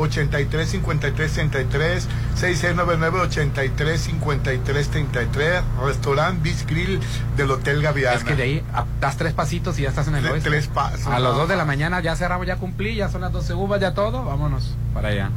[0.00, 7.00] 83 53 33 6699 83 53 33 Restaurant Beach Grill
[7.36, 8.16] del Hotel Gaviana.
[8.16, 10.50] Es que de ahí a- das tres pasitos y ya estás en el Oyster.
[10.52, 13.20] tres pasos, A las nada 2 de la mañana ya cerramos, ya cumplí, ya son
[13.20, 15.30] las 12 uvas, ya todo, vámonos para allá.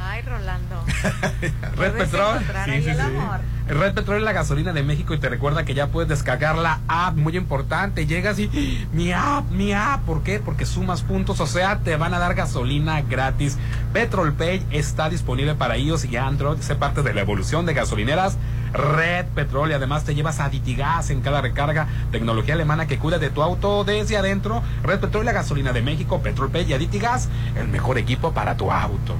[0.00, 0.84] Ay, Rolando.
[1.76, 2.36] Red Petrol.
[2.36, 3.40] encontrar ahí el amor.
[3.68, 6.80] Red Petrol es la gasolina de México y te recuerda que ya puedes descargar la
[6.88, 8.06] app, muy importante.
[8.06, 10.40] Llegas y mi app, mi app, ¿por qué?
[10.40, 13.58] Porque sumas puntos, o sea, te van a dar gasolina gratis.
[13.92, 18.36] Petrol Pay está disponible para iOS y Android, sé parte de la evolución de gasolineras
[18.72, 23.18] Red Petrol y además te llevas a Ditigas en cada recarga, tecnología alemana que cuida
[23.18, 24.62] de tu auto desde adentro.
[24.82, 28.70] Red Petrol, la gasolina de México, Petrol Pay y Aditigas, el mejor equipo para tu
[28.70, 29.14] auto.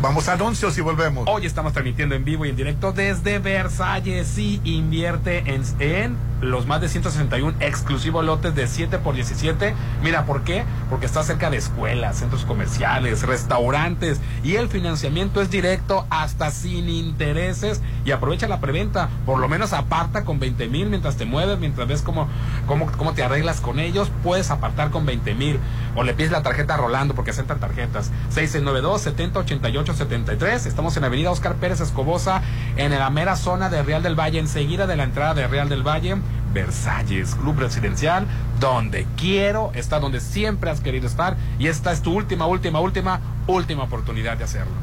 [0.00, 1.26] Vamos a anuncios y volvemos.
[1.28, 4.28] Hoy estamos transmitiendo en vivo y en directo desde Versalles.
[4.28, 9.74] Sí, invierte en, en los más de 161 exclusivos lotes de 7 por 17.
[10.02, 10.64] Mira, ¿por qué?
[10.90, 16.88] Porque está cerca de escuelas, centros comerciales, restaurantes y el financiamiento es directo hasta sin
[16.88, 19.08] intereses y aprovecha la preventa.
[19.26, 22.28] Por lo menos aparta con 20 mil mientras te mueves, mientras ves cómo,
[22.66, 25.58] cómo, cómo te arreglas con ellos, puedes apartar con 20 mil
[25.94, 28.10] o le pides la tarjeta Rolando porque aceptan tarjetas.
[28.30, 30.66] 6692 70 88 73.
[30.66, 32.42] Estamos en Avenida Oscar Pérez Escobosa,
[32.76, 35.82] en la mera zona de Real del Valle, enseguida de la entrada de Real del
[35.82, 36.16] Valle.
[36.52, 38.26] Versalles, Club Residencial,
[38.60, 43.20] donde quiero, está donde siempre has querido estar y esta es tu última, última, última,
[43.46, 44.74] última oportunidad de hacerlo.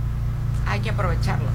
[0.67, 1.45] Hay que aprovecharlo.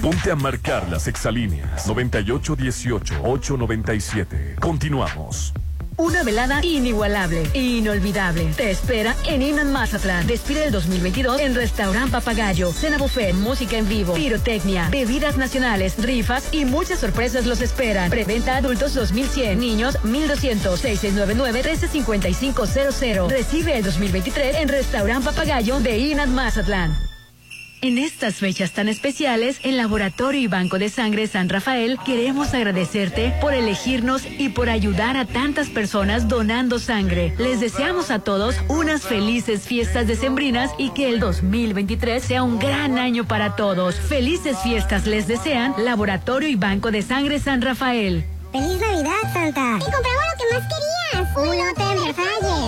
[0.00, 4.60] Ponte a marcar las exalíneas 9818-897.
[4.60, 5.52] Continuamos.
[5.96, 8.46] Una velada inigualable e inolvidable.
[8.56, 10.26] Te espera en Inan Mazatlán.
[10.26, 12.72] Despide el 2022 en Restaurant Papagayo.
[12.72, 18.10] Cena buffet, música en vivo, pirotecnia, bebidas nacionales, rifas y muchas sorpresas los esperan.
[18.10, 23.28] Preventa adultos 2100, niños 1200, 6699-135500.
[23.28, 27.13] Recibe el 2023 en Restaurant Papagayo de Inan Mazatlán.
[27.84, 33.34] En estas fechas tan especiales, en Laboratorio y Banco de Sangre San Rafael queremos agradecerte
[33.42, 37.34] por elegirnos y por ayudar a tantas personas donando sangre.
[37.36, 42.96] Les deseamos a todos unas felices fiestas decembrinas y que el 2023 sea un gran
[42.96, 43.96] año para todos.
[43.96, 48.24] Felices fiestas les desean Laboratorio y Banco de Sangre San Rafael.
[48.50, 49.78] ¡Feliz Navidad, Santa!
[49.84, 51.03] ¡Te compramos lo que más querías!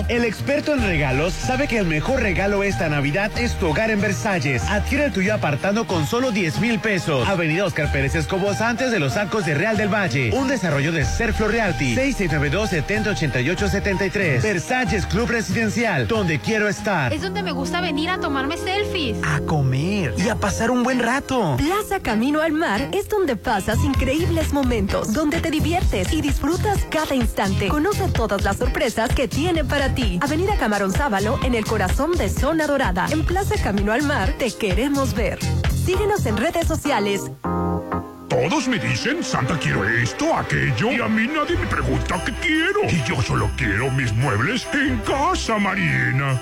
[0.09, 3.99] El experto en regalos sabe que el mejor regalo esta Navidad es tu hogar en
[3.99, 4.63] Versalles.
[4.69, 7.27] Adquiere el tuyo apartando con solo 10 mil pesos.
[7.27, 10.31] Avenida Oscar Pérez Escobosa antes de los arcos de Real del Valle.
[10.33, 11.93] Un desarrollo de Serflo Realty.
[11.95, 14.41] 6692-708873.
[14.41, 17.11] Versalles Club Residencial, donde quiero estar.
[17.11, 19.17] Es donde me gusta venir a tomarme selfies.
[19.25, 21.57] A comer y a pasar un buen rato.
[21.57, 27.13] Plaza Camino al Mar es donde pasas increíbles momentos, donde te diviertes y disfrutas cada
[27.13, 27.67] instante.
[27.67, 30.19] Conoce todas las sorpresas que tiene para ti.
[30.21, 33.07] Avenida Camarón Sábalo, en el corazón de Zona Dorada.
[33.11, 35.39] En Plaza Camino al Mar, te queremos ver.
[35.85, 37.31] Síguenos en redes sociales.
[38.29, 42.83] Todos me dicen, Santa quiero esto, aquello, y a mí nadie me pregunta qué quiero.
[42.89, 46.41] Y yo solo quiero mis muebles en Casa Marina.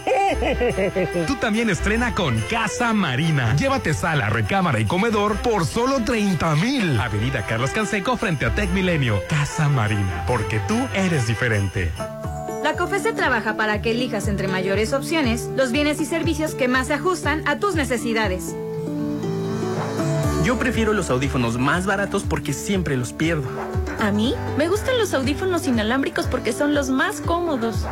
[1.28, 3.56] Tú también estrena con Casa Marina.
[3.56, 7.00] Llévate sala, recámara y comedor por solo 30 mil.
[7.00, 9.22] Avenida Carlos Canseco frente a Tech Milenio.
[9.30, 11.92] Casa Marina, porque tú eres diferente.
[12.64, 16.88] La COFESE trabaja para que elijas entre mayores opciones los bienes y servicios que más
[16.88, 18.56] se ajustan a tus necesidades.
[20.46, 23.50] Yo prefiero los audífonos más baratos porque siempre los pierdo.
[24.00, 27.84] A mí me gustan los audífonos inalámbricos porque son los más cómodos.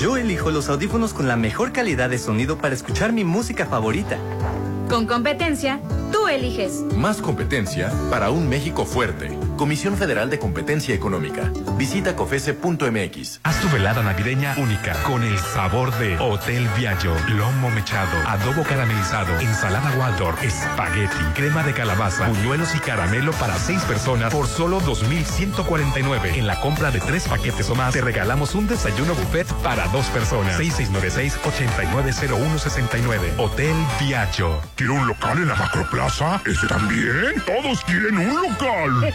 [0.00, 4.18] Yo elijo los audífonos con la mejor calidad de sonido para escuchar mi música favorita.
[4.90, 5.80] Con competencia,
[6.10, 6.82] tú eliges.
[6.96, 9.30] Más competencia para un México fuerte.
[9.56, 11.52] Comisión Federal de Competencia Económica.
[11.76, 13.38] Visita cofese.mx.
[13.44, 19.38] Haz tu velada navideña única con el sabor de Hotel Viallo, lomo mechado, adobo caramelizado,
[19.38, 26.36] ensalada Waldorf, espagueti, crema de calabaza, buñuelos y caramelo para seis personas por solo 2,149.
[26.38, 30.06] En la compra de tres paquetes o más, te regalamos un desayuno buffet para dos
[30.06, 30.58] personas.
[30.58, 33.38] 6696-890169.
[33.38, 34.58] Hotel Viallo.
[34.80, 36.40] ¿Quiero un local en la Macroplaza?
[36.46, 37.34] ¿Ese también?
[37.44, 39.12] Todos quieren un local.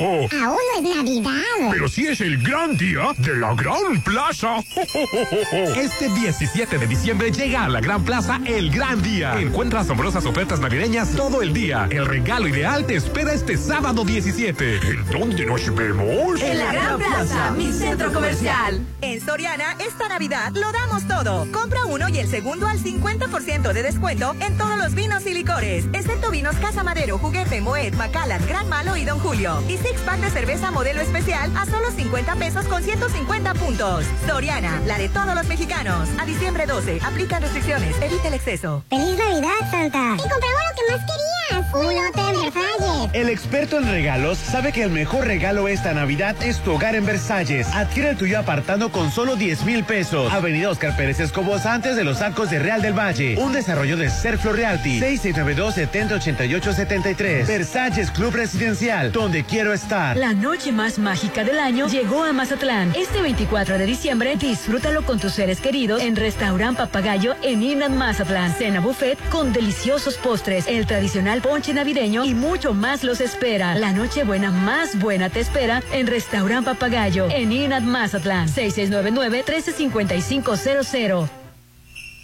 [0.00, 1.70] Aún no es Navidad.
[1.70, 4.56] Pero sí es el gran día de la Gran Plaza.
[5.76, 9.40] Este 17 de diciembre llega a la Gran Plaza el gran día.
[9.40, 11.88] Encuentra asombrosas ofertas navideñas todo el día.
[11.90, 14.76] El regalo ideal te espera este sábado 17.
[14.76, 16.40] ¿En dónde nos vemos?
[16.40, 18.80] En la Gran Plaza, mi centro comercial.
[19.00, 21.46] En Soriana, esta Navidad lo damos todo.
[21.52, 25.84] Compra uno y el segundo al 50% de descuento en todos los vinos y licores,
[25.92, 29.62] excepto vinos Casa Madero, Juguete, Moet, Macallan, Gran Malo y Don Julio.
[29.68, 34.04] Y six pack de cerveza modelo especial a solo 50 pesos con 150 puntos.
[34.26, 36.08] Soriana, la de todos los mexicanos.
[36.18, 38.84] A diciembre 12, aplica restricciones, evita el exceso.
[38.90, 40.14] ¡Feliz Navidad, Santa!
[40.16, 41.74] ¡Y compramos lo que más querías!
[41.74, 43.10] ¡Un hotel Versalles!
[43.12, 47.06] El experto en regalos sabe que el mejor regalo esta Navidad es tu hogar en
[47.06, 47.68] Versalles.
[47.74, 50.32] Adquiere el tuyo apartando con solo 10 mil pesos.
[50.32, 53.36] Avenida Oscar Pérez Escobos antes de los arcos de Real del Valle.
[53.38, 54.98] Un desarrollo de Serflo Realty.
[55.00, 57.46] 6692-708873.
[57.46, 60.16] Versalles Club Residencial, donde quiero estar.
[60.16, 62.92] La noche más mágica del año llegó a Mazatlán.
[62.96, 68.52] Este 24 de diciembre, disfrútalo con tus seres queridos en Restaurant Papagayo en Inat Mazatlán.
[68.58, 73.76] Cena buffet con deliciosos postres, el tradicional ponche navideño y mucho más los espera.
[73.76, 78.48] La noche buena más buena te espera en Restaurant Papagayo en Inat Mazatlán.
[78.48, 81.28] 6699-135500.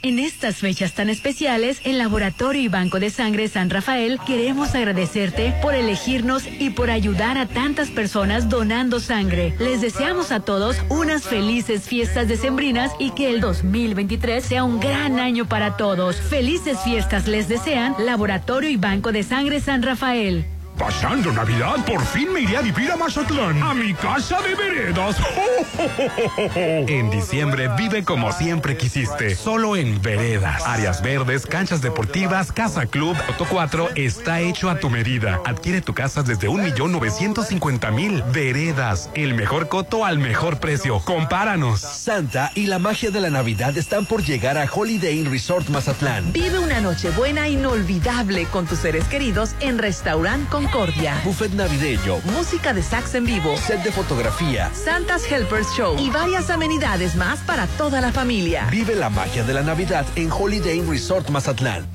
[0.02, 5.52] En estas fechas tan especiales, el Laboratorio y Banco de Sangre San Rafael queremos agradecerte
[5.60, 9.54] por elegirnos y por ayudar a tantas personas donando sangre.
[9.58, 15.18] Les deseamos a todos unas felices fiestas decembrinas y que el 2023 sea un gran
[15.18, 16.16] año para todos.
[16.16, 20.46] Felices fiestas les desean Laboratorio y Banco de Sangre San Rafael.
[20.80, 25.16] Pasando Navidad, por fin me iré a vivir a Mazatlán, a mi casa de veredas.
[26.56, 30.62] En diciembre vive como siempre quisiste, solo en Veredas.
[30.66, 35.40] Áreas verdes, canchas deportivas, casa club, Auto 4 está hecho a tu medida.
[35.44, 38.32] Adquiere tu casa desde 1.950.000.
[38.32, 41.00] Veredas, el mejor coto al mejor precio.
[41.00, 41.80] Compáranos.
[41.80, 46.32] Santa y la magia de la Navidad están por llegar a Holiday Inn Resort Mazatlán.
[46.32, 51.20] Vive una noche buena inolvidable con tus seres queridos en Restaurant Concordia.
[51.24, 53.56] Buffet navideño, Música de sax en vivo.
[53.56, 54.70] set de fotografía.
[54.72, 58.68] Santa's Helpers Show y varias amenidades más para toda la familia.
[58.70, 61.86] Vive la magia de la Navidad en Holiday Inn Resort Mazatlán.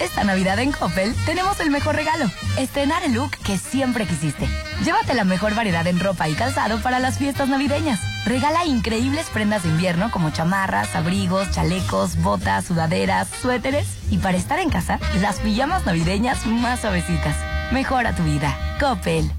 [0.01, 2.29] Esta Navidad en Coppel tenemos el mejor regalo.
[2.57, 4.47] Estrenar el look que siempre quisiste.
[4.83, 7.99] Llévate la mejor variedad en ropa y calzado para las fiestas navideñas.
[8.25, 14.59] Regala increíbles prendas de invierno como chamarras, abrigos, chalecos, botas, sudaderas, suéteres y para estar
[14.59, 17.35] en casa, las pijamas navideñas más suavecitas.
[17.71, 18.57] Mejora tu vida.
[18.79, 19.31] Coppel.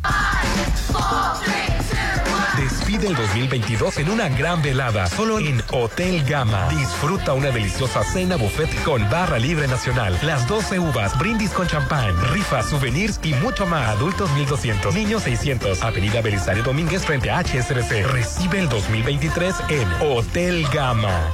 [2.56, 6.68] Despide el 2022 en una gran velada, solo en Hotel Gama.
[6.68, 12.14] Disfruta una deliciosa cena buffet con barra libre nacional, las 12 uvas, brindis con champán,
[12.32, 13.88] rifas, souvenirs y mucho más.
[13.88, 15.82] Adultos 1200, niños 600.
[15.82, 18.06] Avenida Belisario Domínguez frente a HSBC.
[18.12, 21.32] Recibe el 2023 en Hotel Gama.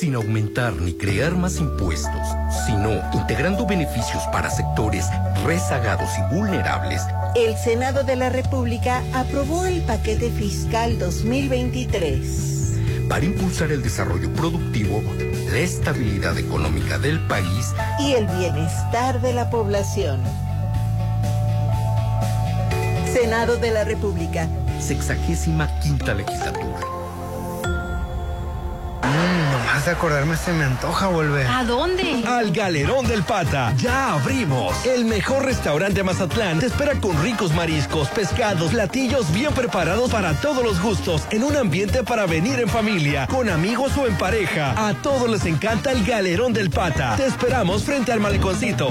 [0.00, 2.26] Sin aumentar ni crear más impuestos,
[2.66, 5.06] sino integrando beneficios para sectores
[5.44, 7.02] rezagados y vulnerables,
[7.34, 12.60] El Senado de la República aprobó el paquete fiscal 2023.
[13.08, 15.02] para impulsar el desarrollo productivo,
[15.50, 20.22] la estabilidad económica del país y el bienestar de la población.
[23.12, 24.48] Senado de la República.
[24.80, 27.01] sexagésima quinta legislatura.
[29.02, 31.46] Mmm, nomás de acordarme se me antoja volver.
[31.46, 32.22] ¿A dónde?
[32.26, 33.72] Al Galerón del Pata.
[33.76, 34.84] Ya abrimos.
[34.86, 40.34] El mejor restaurante de Mazatlán te espera con ricos mariscos, pescados, platillos bien preparados para
[40.34, 44.74] todos los gustos, en un ambiente para venir en familia, con amigos o en pareja.
[44.88, 47.16] A todos les encanta el Galerón del Pata.
[47.16, 48.90] Te esperamos frente al maleconcito.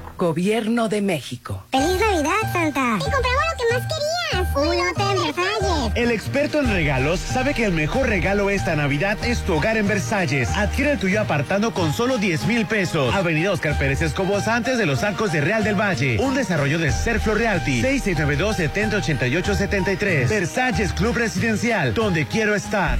[0.21, 1.65] Gobierno de México.
[1.71, 2.97] ¡Feliz Navidad, Santa!
[2.97, 4.55] ¡Y compramos lo que más querías!
[4.55, 5.91] ¡Un hotel Versalles!
[5.95, 9.87] El experto en regalos sabe que el mejor regalo esta Navidad es tu hogar en
[9.87, 10.47] Versalles.
[10.49, 13.11] Adquiere el tuyo apartando con solo 10 mil pesos.
[13.15, 16.19] Avenida Oscar Pérez Escobos antes de los arcos de Real del Valle.
[16.19, 17.81] Un desarrollo de Serflo Realty.
[17.81, 20.29] 6692-708873.
[20.29, 22.99] Versalles Club Residencial, donde quiero estar.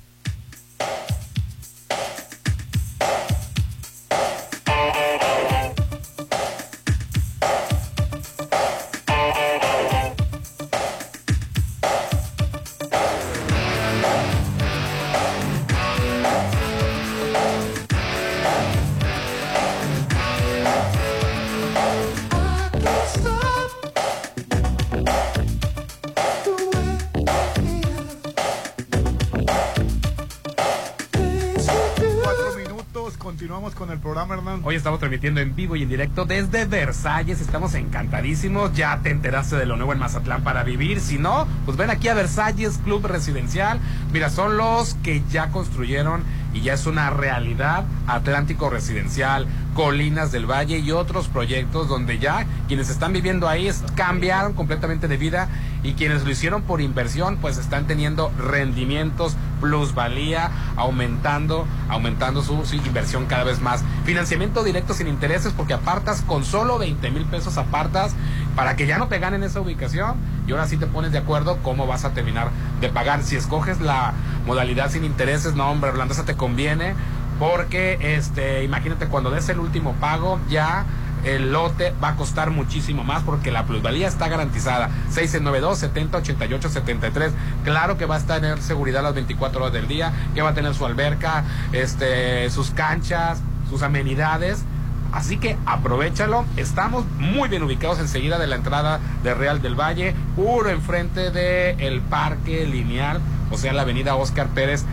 [34.63, 37.41] Hoy estamos transmitiendo en vivo y en directo desde Versalles.
[37.41, 38.71] Estamos encantadísimos.
[38.73, 40.99] Ya te enteraste de lo nuevo en Mazatlán para vivir.
[40.99, 43.79] Si no, pues ven aquí a Versalles Club Residencial.
[44.13, 50.45] Mira, son los que ya construyeron y ya es una realidad Atlántico Residencial, Colinas del
[50.45, 55.49] Valle y otros proyectos donde ya quienes están viviendo ahí cambiaron completamente de vida
[55.81, 63.27] y quienes lo hicieron por inversión pues están teniendo rendimientos, plusvalía, aumentando, aumentando su, inversión
[63.27, 63.83] cada vez más.
[64.03, 68.13] Financiamiento directo sin intereses porque apartas con solo 20 mil pesos apartas
[68.55, 70.15] para que ya no te ganen esa ubicación
[70.47, 72.49] y ahora sí te pones de acuerdo cómo vas a terminar
[72.81, 73.23] de pagar.
[73.23, 74.13] Si escoges la
[74.45, 76.95] modalidad sin intereses, no hombre, Orlando, esa te conviene
[77.39, 80.85] porque este, imagínate cuando des el último pago ya
[81.23, 84.89] el lote va a costar muchísimo más porque la plusvalía está garantizada.
[85.09, 87.33] 692 70 88 73.
[87.63, 90.73] Claro que va a en seguridad las 24 horas del día, que va a tener
[90.73, 94.63] su alberca, este, sus canchas, sus amenidades.
[95.11, 96.45] Así que aprovechalo.
[96.55, 101.81] Estamos muy bien ubicados enseguida de la entrada de Real del Valle, puro enfrente del
[101.81, 103.19] el Parque Lineal,
[103.51, 104.85] o sea, la avenida Oscar Pérez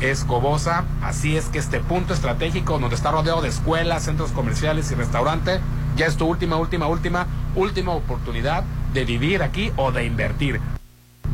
[0.00, 0.84] Escobosa.
[1.02, 5.60] Así es que este punto estratégico, donde está rodeado de escuelas, centros comerciales y restaurantes,
[5.96, 10.60] ya es tu última, última, última, última oportunidad de vivir aquí o de invertir.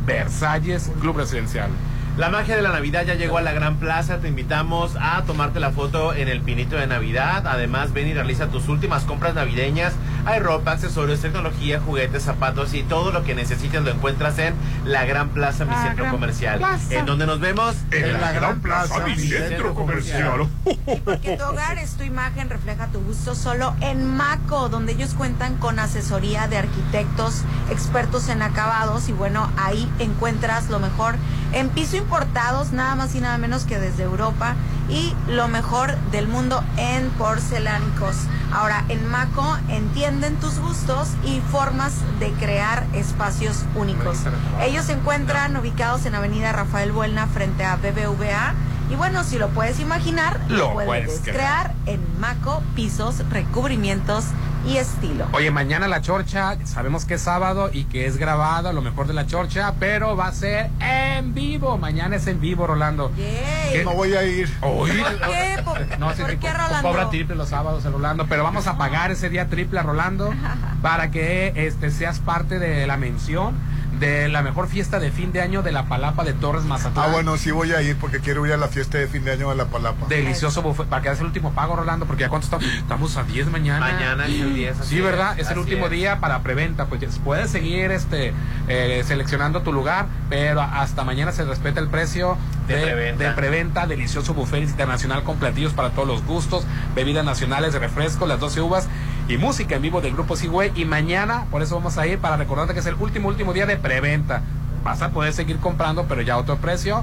[0.04, 1.70] Versalles Club Residencial.
[2.16, 4.20] La magia de la Navidad ya llegó a la Gran Plaza.
[4.20, 7.46] Te invitamos a tomarte la foto en el pinito de Navidad.
[7.46, 9.92] Además, ven y realiza tus últimas compras navideñas.
[10.24, 14.54] Hay ropa, accesorios, tecnología, juguetes, zapatos y todo lo que necesites lo encuentras en
[14.86, 16.58] la Gran Plaza, mi La centro Gran comercial.
[16.58, 16.94] Plaza.
[16.94, 20.48] En donde nos vemos En la Gran Plaza, mi centro comercial.
[21.04, 25.58] Porque tu hogar es tu imagen, refleja tu gusto solo en Maco, donde ellos cuentan
[25.58, 31.16] con asesoría de arquitectos, expertos en acabados y bueno, ahí encuentras lo mejor
[31.52, 34.54] en piso importados, nada más y nada menos que desde Europa
[34.88, 38.14] y lo mejor del mundo en porcelánicos.
[38.52, 44.18] Ahora, en Maco entienden tus gustos y formas de crear espacios únicos.
[44.62, 48.54] Ellos se encuentran ubicados en Avenida Rafael Buelna frente a BBVA.
[48.88, 54.26] Y bueno, si lo puedes imaginar, lo, puedes, puedes crear en Maco, pisos, recubrimientos
[54.66, 55.26] y estilo.
[55.32, 59.14] Oye, mañana la chorcha, sabemos que es sábado y que es grabada, lo mejor de
[59.14, 61.78] la chorcha, pero va a ser en vivo.
[61.78, 63.12] Mañana es en vivo, Rolando.
[63.14, 63.82] ¿Qué?
[63.84, 64.52] No voy a ir.
[64.62, 65.02] Oye.
[65.02, 65.62] ¿Por qué?
[65.64, 66.88] ¿Por, No, sí, por sí, qué, co- Rolando?
[66.88, 70.32] Cobra triple los sábados el Rolando, pero vamos a pagar ese día triple a Rolando
[70.82, 73.54] para que este seas parte de la mención
[73.98, 77.06] de la mejor fiesta de fin de año de la Palapa de Torres Mazatlán.
[77.08, 79.32] Ah, bueno, sí voy a ir porque quiero ir a la fiesta de fin de
[79.32, 80.06] año de la Palapa.
[80.08, 83.24] Delicioso buffet, para que hagas el último pago, Rolando, porque ya cuánto estamos, estamos a
[83.24, 83.80] 10 mañana.
[83.80, 85.38] Mañana es el 10, así Sí, ¿verdad?
[85.38, 85.92] es, Es, el último es.
[85.92, 88.32] día para preventa, pues puedes seguir este
[88.68, 92.36] eh, seleccionando tu lugar, pero hasta mañana se respeta el precio
[92.68, 93.24] De de, preventa.
[93.24, 98.26] de preventa, delicioso buffet internacional con platillos para todos los gustos, bebidas nacionales de refresco,
[98.26, 98.88] las 12 uvas
[99.28, 100.72] y música en vivo del grupo Sigüey.
[100.74, 103.66] Y mañana, por eso vamos a ir para recordarte que es el último, último día
[103.66, 104.42] de preventa.
[104.84, 107.02] Vas a poder seguir comprando, pero ya a otro precio.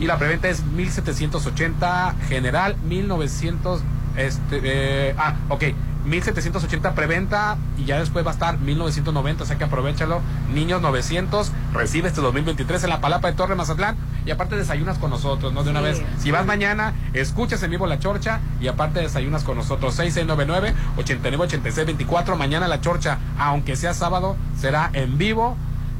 [0.00, 3.82] Y la preventa es 1780 general, 1900.
[4.16, 5.64] Este, eh, ah, ok.
[6.08, 10.20] 1780 preventa y ya después va a estar 1990, o sea que aprovechalo.
[10.52, 13.96] Niños 900, recibe este 2023 en la Palapa de Torre Mazatlán
[14.26, 15.64] y aparte desayunas con nosotros, ¿no?
[15.64, 16.02] De una Sí, vez.
[16.18, 19.94] Si vas mañana, escuchas en vivo la chorcha y aparte desayunas con nosotros.
[19.94, 25.56] 6699 898624 Mañana la chorcha, aunque sea sábado, será en vivo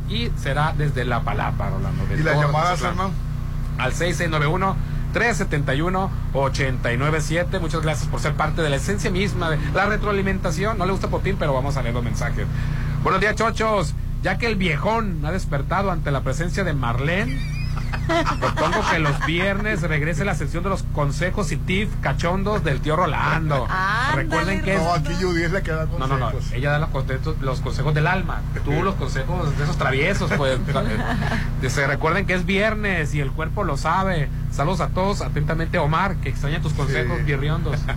[0.09, 2.07] y será desde la Palapa, Rolando.
[2.07, 3.11] de ¿Y las llamadas, hermano?
[3.79, 4.77] Al 6691
[5.13, 10.79] 371 897 Muchas gracias por ser parte de la esencia misma de la retroalimentación.
[10.79, 12.47] No le gusta Popín, pero vamos a leer los mensajes.
[13.03, 13.95] Buenos días, chochos.
[14.23, 17.58] Ya que el viejón ha despertado ante la presencia de Marlene,
[18.41, 22.97] propongo que los viernes regrese la sección de los consejos y tips cachondos del tío
[22.97, 23.67] Rolando.
[24.15, 26.31] Recuerden que es No, aquí Judy es la que da no, no, no.
[26.31, 26.53] consejos.
[26.53, 28.43] Ella da los consejos, los consejos del alma.
[28.65, 30.59] Tú los consejos de esos traviesos, pues.
[31.63, 34.29] Dice, recuerden que es viernes y el cuerpo lo sabe.
[34.51, 35.21] Saludos a todos.
[35.21, 37.79] Atentamente, Omar, que extraña tus consejos, birriondos.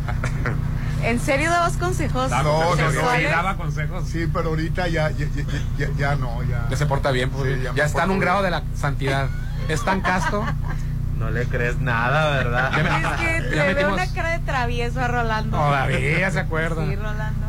[1.04, 2.92] ¿En serio dabas consejos No, no, no?
[2.92, 4.08] Sí, daba consejos.
[4.08, 5.44] Sí, pero ahorita ya, ya, ya,
[5.78, 6.68] ya, ya no, ya.
[6.70, 7.58] Ya se porta bien, pues.
[7.58, 9.28] Sí, ya, está en un grado de la santidad.
[9.70, 10.44] Es tan casto.
[11.18, 12.72] No le crees nada, ¿verdad?
[13.38, 15.58] Es que veo una cara de travieso a Rolando.
[15.58, 16.86] Todavía se acuerda.
[16.86, 17.48] Sí, Rolando.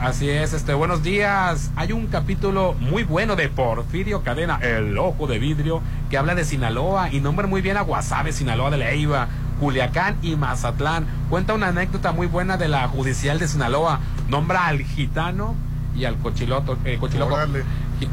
[0.00, 1.70] Así es, este, buenos días.
[1.76, 5.80] Hay un capítulo muy bueno de Porfirio Cadena, El Ojo de Vidrio,
[6.10, 9.28] que habla de Sinaloa y nombra muy bien a Guasave, Sinaloa de Leiva,
[9.60, 11.06] Culiacán y Mazatlán.
[11.30, 14.00] Cuenta una anécdota muy buena de la judicial de Sinaloa.
[14.28, 15.54] Nombra al gitano
[15.96, 16.76] y al cochiloto.
[16.84, 17.38] eh, cochiloco.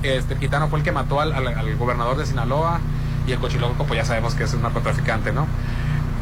[0.03, 2.79] Este el gitano fue el que mató al, al- al gobernador de Sinaloa
[3.29, 5.47] y el cochiloco, pues ya sabemos que es un narcotraficante, ¿no?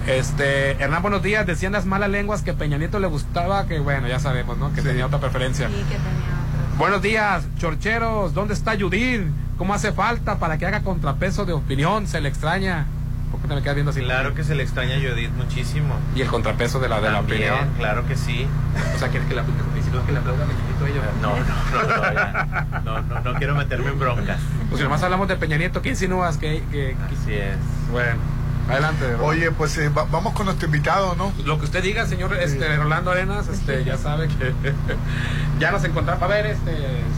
[0.08, 1.46] Este, Hernán, buenos días.
[1.46, 4.74] Decían las malas lenguas que Peña Nieto le gustaba, que bueno, ya sabemos, ¿no?
[4.74, 5.68] Que tenía otra preferencia.
[5.68, 6.78] Sí, que tenía.
[6.78, 8.34] Buenos días, chorcheros.
[8.34, 9.24] ¿Dónde está Judith?
[9.58, 12.08] ¿Cómo hace falta para que haga contrapeso de opinión?
[12.08, 12.86] Se le extraña.
[13.32, 14.02] ¿Por qué te me quedas viendo así?
[14.02, 15.96] Claro que se le extraña a Judith muchísimo.
[16.16, 17.58] Y el contrapeso de la, de la opinión.
[17.78, 18.48] claro que sí.
[18.96, 20.86] O sea, ¿quieres que la y si no es que le aplauda a Peña Nieto
[20.86, 21.02] a ella?
[21.22, 22.82] No, no, no, no, ya.
[22.86, 24.40] no, no, no quiero meterme en broncas.
[24.70, 26.38] Pues si nomás hablamos de Peña Nieto, ¿qué insinúas?
[26.38, 27.58] Que, que, que- Así es.
[27.92, 28.18] Bueno,
[28.70, 29.16] adelante.
[29.22, 31.32] Oye, pues eh, va- vamos con nuestro invitado, ¿no?
[31.46, 34.54] Lo que usted diga, señor este, Rolando Arenas, este, ya sabe que
[35.60, 36.22] ya nos encontramos.
[36.24, 36.72] A ver, este,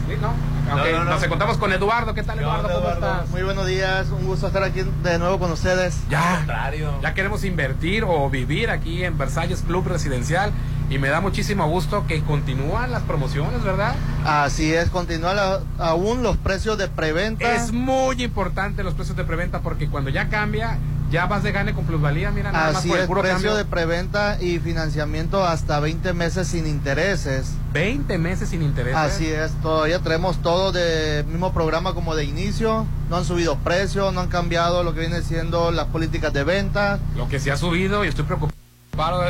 [0.07, 0.34] sí, ¿no?
[0.72, 1.12] Ok, No, no, no.
[1.12, 2.14] Nos encontramos con Eduardo.
[2.14, 2.68] ¿Qué tal, ¿Qué Eduardo?
[2.68, 3.06] ¿Cómo Eduardo?
[3.14, 3.30] estás?
[3.30, 5.98] Muy buenos días, un gusto estar aquí de nuevo con ustedes.
[6.10, 7.00] Ya, contrario.
[7.02, 10.52] ya queremos invertir o vivir aquí en Versalles Club Residencial
[10.90, 13.94] y me da muchísimo gusto que continúan las promociones, ¿verdad?
[14.26, 17.52] Así es, continúan la- aún los precios de preventa.
[17.56, 20.78] Es muy importante los precios de preventa porque cuando ya cambia,
[21.10, 23.36] ya vas de gane con plusvalía, mira, nada más Así por el es, puro precio
[23.38, 23.56] cambio.
[23.56, 27.52] de preventa y financiamiento hasta 20 meses sin intereses.
[27.73, 28.95] 20 meses sin interés.
[28.95, 32.86] Así es, todavía tenemos todo de mismo programa como de inicio.
[33.10, 36.99] No han subido precios, no han cambiado lo que viene siendo las políticas de venta.
[37.18, 38.59] Lo que se ha subido y estoy preocupado,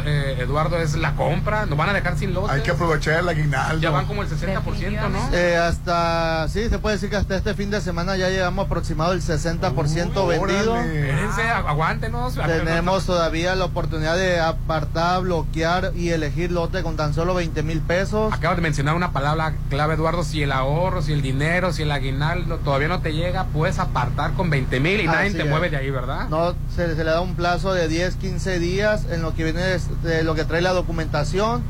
[0.06, 1.66] eh, Eduardo, es la compra.
[1.66, 2.52] Nos van a dejar sin lotes.
[2.52, 3.82] Hay que aprovechar el aguinaldo.
[3.82, 5.30] Ya van como el 60%, ¿no?
[5.34, 9.14] Eh, hasta, sí, se puede decir que hasta este fin de semana ya llevamos aproximado
[9.14, 10.78] el 60% vendido.
[10.78, 12.36] Espérense, agu- aguántenos.
[12.36, 17.82] Tenemos todavía la oportunidad de apartar, bloquear y elegir lote con tan solo 20 mil
[17.82, 18.34] pesos.
[18.34, 20.24] Acabas de mencionar una palabra clave, Eduardo.
[20.24, 24.34] Si el ahorro, si el dinero, si el aguinaldo todavía no te llega, puedes apartar
[24.34, 25.48] con 20 mil y nadie te es.
[25.50, 26.28] mueve de ahí, ¿verdad?
[26.30, 29.59] No, se, se le da un plazo de 10, 15 días en lo que viene
[30.04, 31.64] de lo que trae la documentación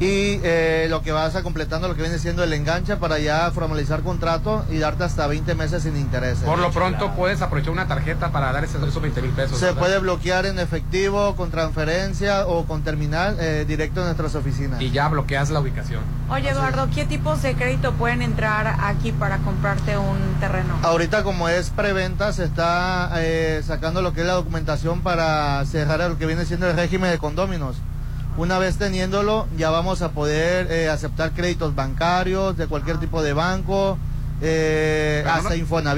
[0.00, 3.50] y eh, lo que vas a completando lo que viene siendo el enganche para ya
[3.50, 6.44] formalizar contrato y darte hasta 20 meses sin intereses.
[6.44, 9.58] Por lo pronto puedes aprovechar una tarjeta para dar esos, esos 20 mil pesos.
[9.58, 9.78] Se ¿verdad?
[9.78, 14.80] puede bloquear en efectivo, con transferencia o con terminal eh, directo en nuestras oficinas.
[14.80, 16.00] Y ya bloqueas la ubicación.
[16.30, 20.78] Oye, Eduardo, ¿qué tipos de crédito pueden entrar aquí para comprarte un terreno?
[20.82, 26.08] Ahorita como es preventa se está eh, sacando lo que es la documentación para cerrar
[26.08, 27.76] lo que viene siendo el régimen de condóminos.
[28.40, 33.34] Una vez teniéndolo ya vamos a poder eh, aceptar créditos bancarios de cualquier tipo de
[33.34, 33.98] banco.
[34.42, 35.54] Eh, hasta no-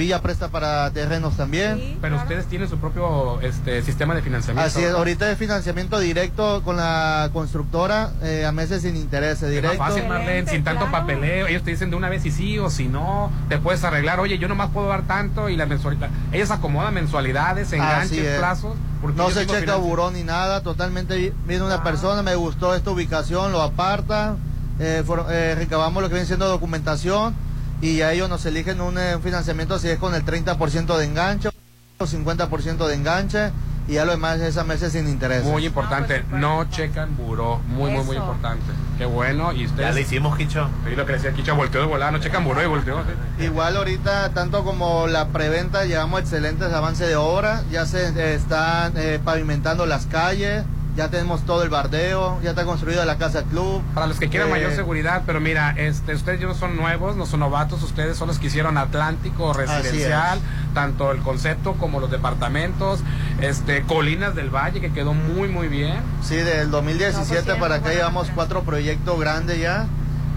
[0.08, 1.98] ya presta para terrenos también.
[2.00, 4.66] Pero ustedes tienen su propio este, sistema de financiamiento.
[4.66, 4.98] Así es, ¿verdad?
[4.98, 9.78] ahorita es financiamiento directo con la constructora eh, a meses sin intereses, Es más directo.
[9.78, 11.46] fácil, Marlene, sin tanto papeleo.
[11.46, 13.30] Ellos te dicen de una vez si sí o si no.
[13.48, 14.18] Te puedes arreglar.
[14.20, 16.10] Oye, yo nomás puedo dar tanto y la mensualidad.
[16.32, 18.38] Ellos acomodan mensualidades, enganches, es.
[18.38, 18.76] plazos.
[19.00, 19.80] porque No se checa financian.
[19.82, 24.36] buró ni nada, totalmente vi- viene una persona, me gustó esta ubicación, lo aparta,
[24.78, 27.34] eh, for- eh, recabamos lo que viene siendo documentación
[27.82, 31.04] y ya ellos nos eligen un, eh, un financiamiento si es con el 30% de
[31.04, 31.50] enganche
[31.98, 33.50] o 50% de enganche
[33.88, 35.42] y ya lo demás es a meses sin interés.
[35.42, 37.58] Muy importante, no checan buró.
[37.66, 38.64] Muy, muy, muy importante.
[38.96, 39.52] Qué bueno.
[39.52, 39.88] Y ustedes.
[39.88, 40.68] Ya le hicimos, Quicho.
[40.88, 43.02] Sí, lo que decía Quicho, volteó de volar, no checan buró y volteó.
[43.38, 43.44] sí.
[43.44, 48.92] Igual ahorita, tanto como la preventa, llevamos excelentes avances de obra, ya se eh, están
[48.96, 50.62] eh, pavimentando las calles,
[50.96, 53.82] ya tenemos todo el bardeo, ya está construida la casa club.
[53.94, 57.16] Para los que quieran Eh, mayor seguridad, pero mira, este, ustedes ya no son nuevos,
[57.16, 60.38] no son novatos, ustedes son los que hicieron Atlántico residencial,
[60.74, 63.00] tanto el concepto como los departamentos,
[63.40, 65.96] este, Colinas del Valle, que quedó muy, muy bien.
[66.22, 69.86] Sí, del 2017 para acá llevamos cuatro proyectos grandes ya.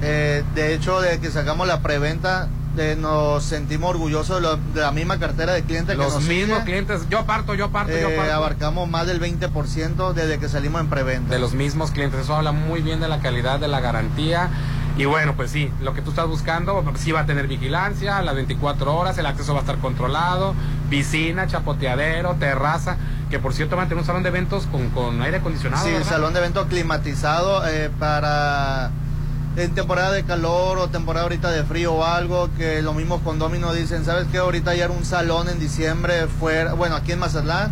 [0.01, 4.81] Eh, de hecho, de que sacamos la preventa, eh, nos sentimos orgullosos de, lo- de
[4.81, 6.65] la misma cartera de clientes que Los nos mismos sigue.
[6.65, 8.33] clientes, yo parto, yo parto, yo Eh, parto.
[8.33, 11.33] abarcamos más del 20% desde que salimos en preventa.
[11.33, 12.21] de los mismos clientes.
[12.21, 14.49] Eso habla muy bien de la calidad de la garantía.
[14.97, 18.33] Y bueno, pues sí, lo que tú estás buscando, sí va a tener vigilancia, las
[18.33, 20.55] 24 horas, el acceso va a estar controlado,
[20.89, 22.95] piscina, chapoteadero, terraza,
[23.29, 25.85] que por cierto van a tener un salón de eventos con, con aire acondicionado.
[25.85, 26.07] Sí, ¿verdad?
[26.07, 28.91] salón de evento climatizado eh, para
[29.55, 33.73] en temporada de calor o temporada ahorita de frío o algo, que los mismos condóminos
[33.75, 34.39] dicen, ¿sabes qué?
[34.39, 37.71] Ahorita era un salón en diciembre fuera, bueno, aquí en Mazatlán,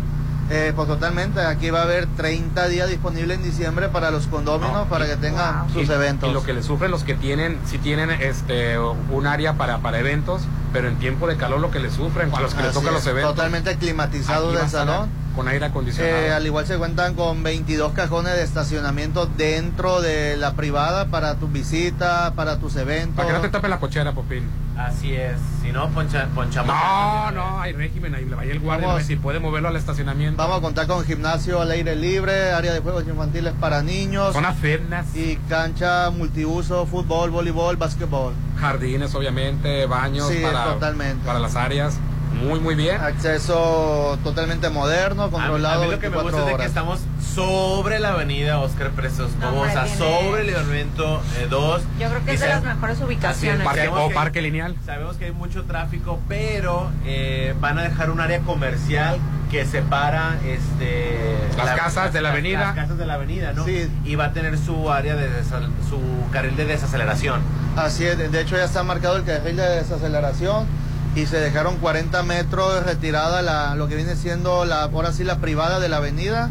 [0.50, 4.72] eh, pues totalmente, aquí va a haber 30 días disponibles en diciembre para los condóminos,
[4.74, 6.28] No, para y- que tengan sus y, eventos.
[6.30, 9.98] Y lo que le sufren los que tienen, si tienen este un área para, para
[9.98, 10.42] eventos,
[10.74, 13.06] pero en tiempo de calor lo que le sufren, a los que les es, los
[13.06, 13.36] eventos.
[13.36, 15.08] Totalmente climatizado del salón.
[15.36, 16.16] Con aire acondicionado.
[16.16, 21.36] Eh, al igual se cuentan con 22 cajones de estacionamiento dentro de la privada para
[21.36, 23.16] tus visitas, para tus eventos.
[23.16, 24.48] para que no te tape la cochera, Popín.
[24.76, 25.38] Así es.
[25.62, 26.74] Si no, poncha, ponchamos.
[26.74, 28.24] No, no, hay régimen ahí.
[28.24, 29.04] Vaya el guardia, Vamos.
[29.04, 30.36] si puede moverlo al estacionamiento.
[30.36, 34.32] Vamos a contar con gimnasio al aire libre, área de juegos infantiles para niños.
[34.34, 35.14] Zona fitness.
[35.14, 38.34] Y cancha multiuso, fútbol, voleibol, básquetbol.
[38.60, 41.26] Jardines, obviamente, baños Sí, para, totalmente.
[41.26, 41.98] para las áreas.
[42.42, 43.00] Muy, muy bien.
[43.00, 46.62] Acceso totalmente moderno, A mí, controlado a mí lo que me 24 gusta es de
[46.62, 47.00] que estamos
[47.34, 51.82] sobre la avenida Oscar Presos No, Vamos hombre, a tiene- sobre el lineamiento 2.
[51.98, 53.64] Yo creo que es de las mejores ubicaciones.
[53.64, 54.76] Parque- Sabemos o que- parque lineal.
[54.84, 59.18] Sabemos que hay mucho tráfico, pero eh, van a dejar un área comercial
[59.50, 61.16] que separa este
[61.56, 62.60] Las casas de la avenida.
[62.60, 63.64] Las casas de la avenida, ¿no?
[63.64, 63.88] Sí.
[64.04, 66.00] Y va a tener su área de desal- su
[66.32, 67.40] carril de desaceleración.
[67.76, 70.66] Así es, de hecho ya está marcado el carril de desaceleración
[71.14, 75.38] y se dejaron 40 metros retirada la, lo que viene siendo la, ahora sí la
[75.38, 76.50] privada de la avenida.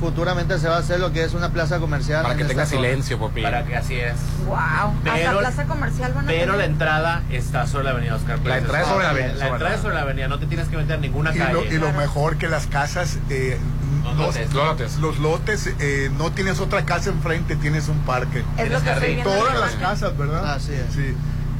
[0.00, 2.22] Futuramente se va a hacer lo que es una plaza comercial.
[2.22, 2.82] Para que tenga zona.
[2.82, 3.42] silencio, Popín.
[3.42, 4.14] Para que así es.
[4.46, 4.56] Wow.
[4.56, 8.58] Hasta Pero- plaza comercial van a Pero la entrada está sobre la avenida Oscar Presos.
[8.62, 10.68] entrada es sobre la avenida, La entrada la- es sobre la avenida, no te tienes
[10.68, 11.52] que meter en ninguna Y calle.
[11.52, 13.58] lo, y lo mejor que las casas, eh,
[14.04, 14.54] Los lotes.
[14.54, 14.96] Los lotes.
[14.98, 18.44] los lotes, eh, no tienes otra casa enfrente, tienes un parque.
[18.56, 20.52] Es lo que Todas la las casas, ¿verdad?
[20.54, 20.94] Así es.
[20.94, 21.12] Sí.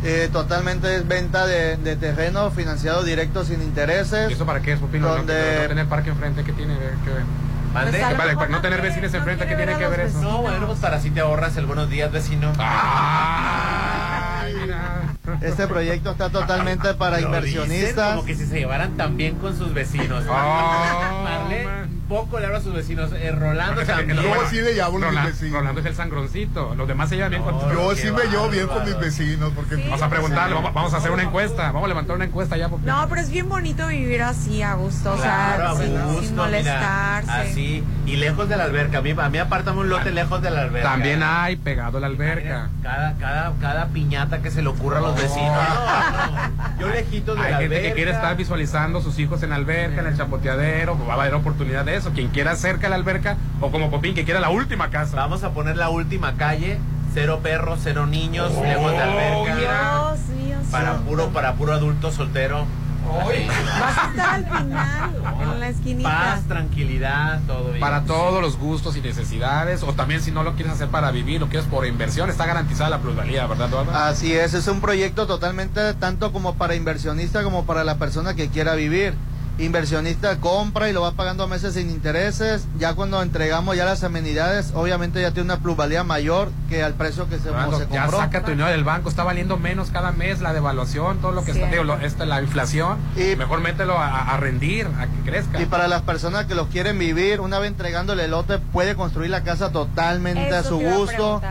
[0.05, 4.31] Eh, totalmente es venta de, de terreno financiado directo sin intereses.
[4.31, 5.03] ¿Y eso para qué es, Popín?
[5.03, 7.25] No, Donde- no- no tener parque enfrente, ¿qué tiene que ver?
[7.73, 10.21] Pues a lo Vale, mejor no tener vecinos no enfrente, ¿qué tiene que ver eso?
[10.23, 12.51] No, bueno, pues para así te ahorras el buenos días, vecino.
[12.59, 15.03] Ay, mira.
[15.43, 18.15] Este proyecto está totalmente para Lo dicen inversionistas.
[18.15, 20.25] Como que si se llevaran tan bien con sus vecinos.
[20.31, 21.88] Oh.
[22.09, 23.11] Poco le habla a sus vecinos.
[23.13, 24.19] Eh, Rolando también.
[24.21, 25.53] Yo sí le llamo a mis Rolando, vecinos.
[25.61, 26.75] Rolando es el sangroncito.
[26.75, 28.99] Los demás se llevan bien con No, Yo qué sí me llevo bien con mis
[28.99, 29.83] vecinos porque Sí.
[29.85, 31.67] Vamos a preguntarle, vamos, vamos a hacer una encuesta.
[31.67, 32.69] Vamos a levantar una encuesta ya.
[32.69, 35.13] No, pero es bien bonito vivir así, a gusto.
[35.13, 37.31] O sea, Claro, a sin, gusto, sin mira, molestarse.
[37.31, 37.85] así.
[38.09, 38.99] Y lejos de la alberca.
[38.99, 40.89] A mí, a mí apártame un lote lejos de la alberca.
[40.91, 42.71] También hay pegado a la alberca.
[42.83, 45.53] Cada, cada, cada piñata que se le ocurra a los vecinos.
[45.53, 46.81] No, no.
[46.81, 47.89] Yo lejitos de Hay la gente alberca.
[47.91, 51.35] que quiere estar visualizando sus hijos en la alberca, en el chapoteadero, va a haber
[51.35, 52.11] oportunidad de eso.
[52.13, 55.15] Quien quiera cerca de la alberca, o como Popín, que quiera la última casa.
[55.17, 56.79] Vamos a poner la última calle.
[57.13, 59.55] Cero perros, cero niños, Oh, lejos de alberca.
[59.57, 60.57] Dios mío.
[60.71, 62.65] Para puro, para puro adulto soltero.
[63.09, 66.09] Vas a estar al final, en la esquinita.
[66.09, 67.81] Paz, tranquilidad, todo bien.
[67.81, 71.41] Para todos los gustos y necesidades, o también si no lo quieres hacer para vivir,
[71.41, 73.93] lo quieres por inversión, está garantizada la plusvalía, ¿verdad, Eduardo?
[73.95, 78.49] Así es, es un proyecto totalmente tanto como para inversionista como para la persona que
[78.49, 79.15] quiera vivir.
[79.59, 82.67] Inversionista compra y lo va pagando a meses sin intereses.
[82.79, 87.29] Ya cuando entregamos ya las amenidades, obviamente ya tiene una plusvalía mayor que al precio
[87.29, 88.19] que se, Eduardo, se ya compró.
[88.19, 91.51] saca tu dinero del banco, está valiendo menos cada mes la devaluación, todo lo que
[91.51, 92.99] está, digo, lo- esta, la inflación.
[93.17, 95.61] Y- Mejor mételo a, a rendir, a que crezca.
[95.61, 99.31] Y para las personas que lo quieren vivir, una vez entregándole el lote, puede construir
[99.31, 101.43] la casa totalmente a su a gusto.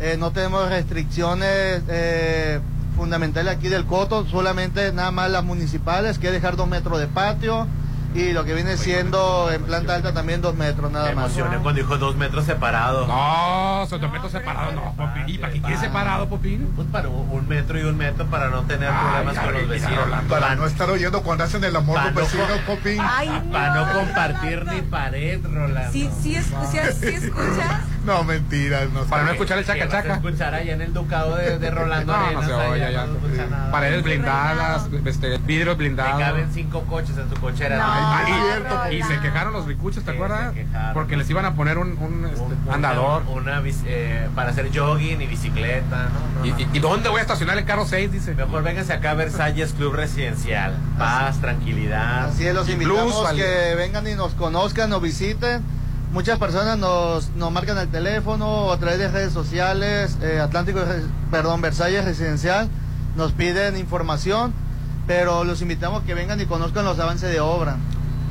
[0.00, 2.60] Eh, no tenemos restricciones eh,
[2.94, 7.66] fundamentales aquí del coto, solamente nada más las municipales, que dejar dos metros de patio.
[8.14, 11.24] y lo que viene siendo en planta alta también dos metros nada Me más.
[11.36, 13.08] emocioné cuando dijo dos metros separados.
[13.08, 15.24] No, son dos metros separados, no, Popín.
[15.26, 16.72] ¿Y para qué quieres separado, Popín?
[16.76, 20.04] Pues para un, metro y un metro para no tener problemas con los vecinos.
[20.28, 22.98] Para no estar oyendo cuando hacen el amor los no vecinos, Popín.
[23.50, 25.90] Para no compartir ni pared, Rolando.
[25.92, 27.80] Sí, sí, escuchas, sí escuchas.
[28.04, 28.90] No, mentiras.
[28.90, 30.14] No Para no escuchar el chaca chaca.
[30.14, 33.06] escuchar allá en el ducado de, de Rolando No, no Arenas, se allá oye ya.
[33.06, 33.70] no se.
[33.72, 36.20] Paredes blindadas, este, vidrios Te blindados.
[36.20, 37.76] caben cinco coches en tu cochera.
[37.78, 38.92] No, Ah, Rolando.
[38.92, 40.54] y, y se quejaron los ricuchos, ¿te Sí, acuerdas?
[40.54, 40.66] se.
[40.92, 43.22] Porque les iban a poner un, un, este, Un- una- andador.
[43.28, 46.40] Una, bici- eh, para hacer jogging y bicicleta, ¿no?
[46.40, 46.60] No, ¿Y, no.
[46.60, 48.12] y- y dónde voy a estacionar el carro 6?
[48.12, 48.34] Dice.
[48.34, 50.74] Mejor vénganse acá a Versalles Club Residencial.
[50.98, 52.26] Paz, tranquilidad.
[52.28, 55.62] Así es, los Y invitamos plus, que vengan y nos conozcan, nos visiten.
[56.14, 60.78] Muchas personas nos, nos marcan el teléfono o a través de redes sociales, eh, Atlántico,
[60.78, 62.68] Re- perdón, Versalles Residencial,
[63.16, 64.54] nos piden información,
[65.08, 67.78] pero los invitamos que vengan y conozcan los avances de obra.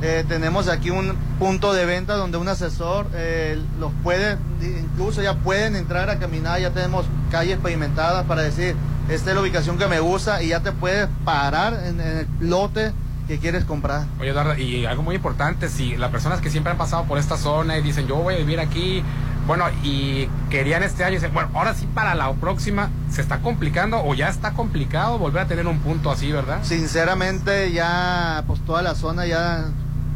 [0.00, 5.34] Eh, tenemos aquí un punto de venta donde un asesor eh, los puede, incluso ya
[5.34, 8.74] pueden entrar a caminar, ya tenemos calles pavimentadas para decir,
[9.10, 12.92] esta es la ubicación que me gusta y ya te puedes parar en el lote
[13.26, 14.06] que quieres comprar.
[14.20, 17.36] Oye, Eduardo, y algo muy importante, si las personas que siempre han pasado por esta
[17.36, 19.02] zona y dicen, yo voy a vivir aquí,
[19.46, 24.02] bueno, y querían este año, dicen, bueno, ahora sí para la próxima, ¿se está complicando
[24.02, 26.60] o ya está complicado volver a tener un punto así, verdad?
[26.62, 29.66] Sinceramente ya pues toda la zona ya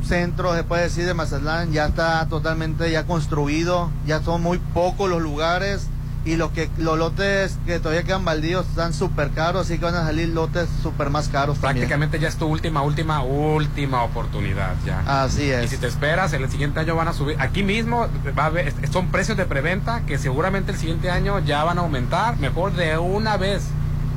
[0.07, 5.11] centro se puede decir de Mazatlán ya está totalmente ya construido, ya son muy pocos
[5.11, 5.89] los lugares
[6.29, 9.95] y los que los lotes que todavía quedan baldíos están súper caros, así que van
[9.95, 11.87] a salir lotes súper más caros también.
[11.87, 15.23] Prácticamente ya es tu última, última, última oportunidad ya.
[15.23, 15.65] Así es.
[15.65, 17.37] Y si te esperas, el siguiente año van a subir.
[17.41, 21.65] Aquí mismo va a haber, son precios de preventa que seguramente el siguiente año ya
[21.65, 23.63] van a aumentar, mejor de una vez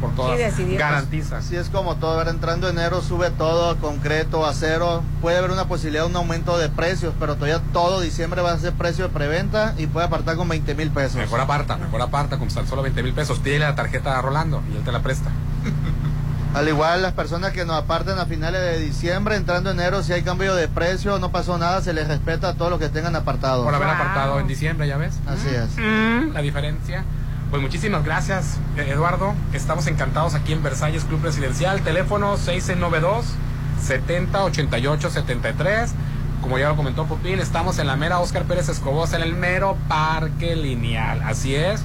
[0.02, 0.36] por todas.
[0.38, 0.80] Sí, decidimos.
[0.80, 1.38] Garantiza.
[1.38, 6.04] Así es como todo, ahora entrando enero sube todo, concreto, acero, puede haber una posibilidad
[6.04, 9.76] de un aumento de precios, pero todavía todo diciembre va a ser precio de preventa
[9.78, 11.16] y puede apartar con 20 mil pesos.
[11.16, 13.40] Mejor aparta, mejor aparta con solo 20 mil pesos.
[13.40, 15.30] Pídele la tarjeta a Rolando y él te la presta.
[16.54, 20.22] Al igual las personas que nos aparten a finales de diciembre, entrando enero, si hay
[20.22, 23.64] cambio de precio, no pasó nada, se les respeta a todos los que tengan apartados.
[23.64, 25.14] Por haber apartado en diciembre, ¿ya ves?
[25.28, 25.78] Así es.
[25.78, 27.06] Mm, La diferencia.
[27.52, 29.34] Pues muchísimas gracias, eh, Eduardo.
[29.54, 31.82] Estamos encantados aquí en Versalles Club Residencial.
[31.82, 33.26] Teléfono 692
[33.82, 35.92] 70 88 73.
[36.42, 39.78] Como ya lo comentó Popín, estamos en la mera Oscar Pérez Escobosa, en el mero
[39.88, 41.22] parque lineal.
[41.24, 41.84] Así es.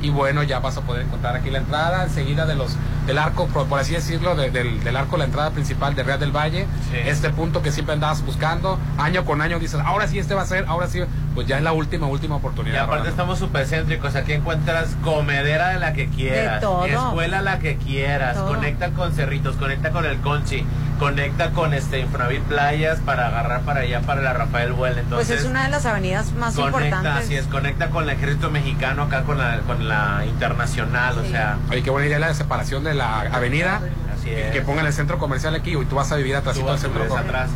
[0.00, 2.76] Y bueno, ya vas a poder encontrar aquí la entrada, enseguida de los
[3.06, 6.30] del arco, por, así decirlo, de- del, del arco, la entrada principal de Real del
[6.30, 6.66] Valle.
[7.06, 10.46] Este punto que siempre andabas buscando, año con año dices, ahora sí este va a
[10.46, 11.00] ser, ahora sí,
[11.38, 12.78] pues ya es la última, última Y oportunidad.
[12.78, 13.10] aparte Rolando.
[13.10, 14.16] estamos súper céntricos.
[14.16, 16.54] Aquí encuentras comedera de la que quieras.
[16.60, 16.84] De todo.
[16.84, 18.36] Escuela la que quieras.
[18.38, 20.66] Conecta con Cerritos, conecta con el Conchi.
[20.98, 24.74] Conecta con este Infonavit Playas para agarrar para allá, para la Rafael.
[24.74, 27.24] Pues Entonces, es una de las avenidas más conecta, importantes.
[27.24, 31.16] así es, conecta con el ejército mexicano acá con la, con la internacional.
[31.18, 33.80] O sea, Oye, qué buena idea la separación de la avenida.
[34.12, 34.52] Así que- es.
[34.52, 37.06] Que pongan el centro comercial aquí y tú vas a vivir atrás del centro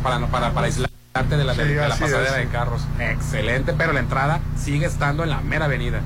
[0.01, 0.67] para, no- para, para
[1.15, 2.35] aislarte de la, de, Sí, de la pasadera es.
[2.37, 2.81] de carros.
[2.99, 6.01] Excelente, pero la entrada sigue estando en la mera avenida.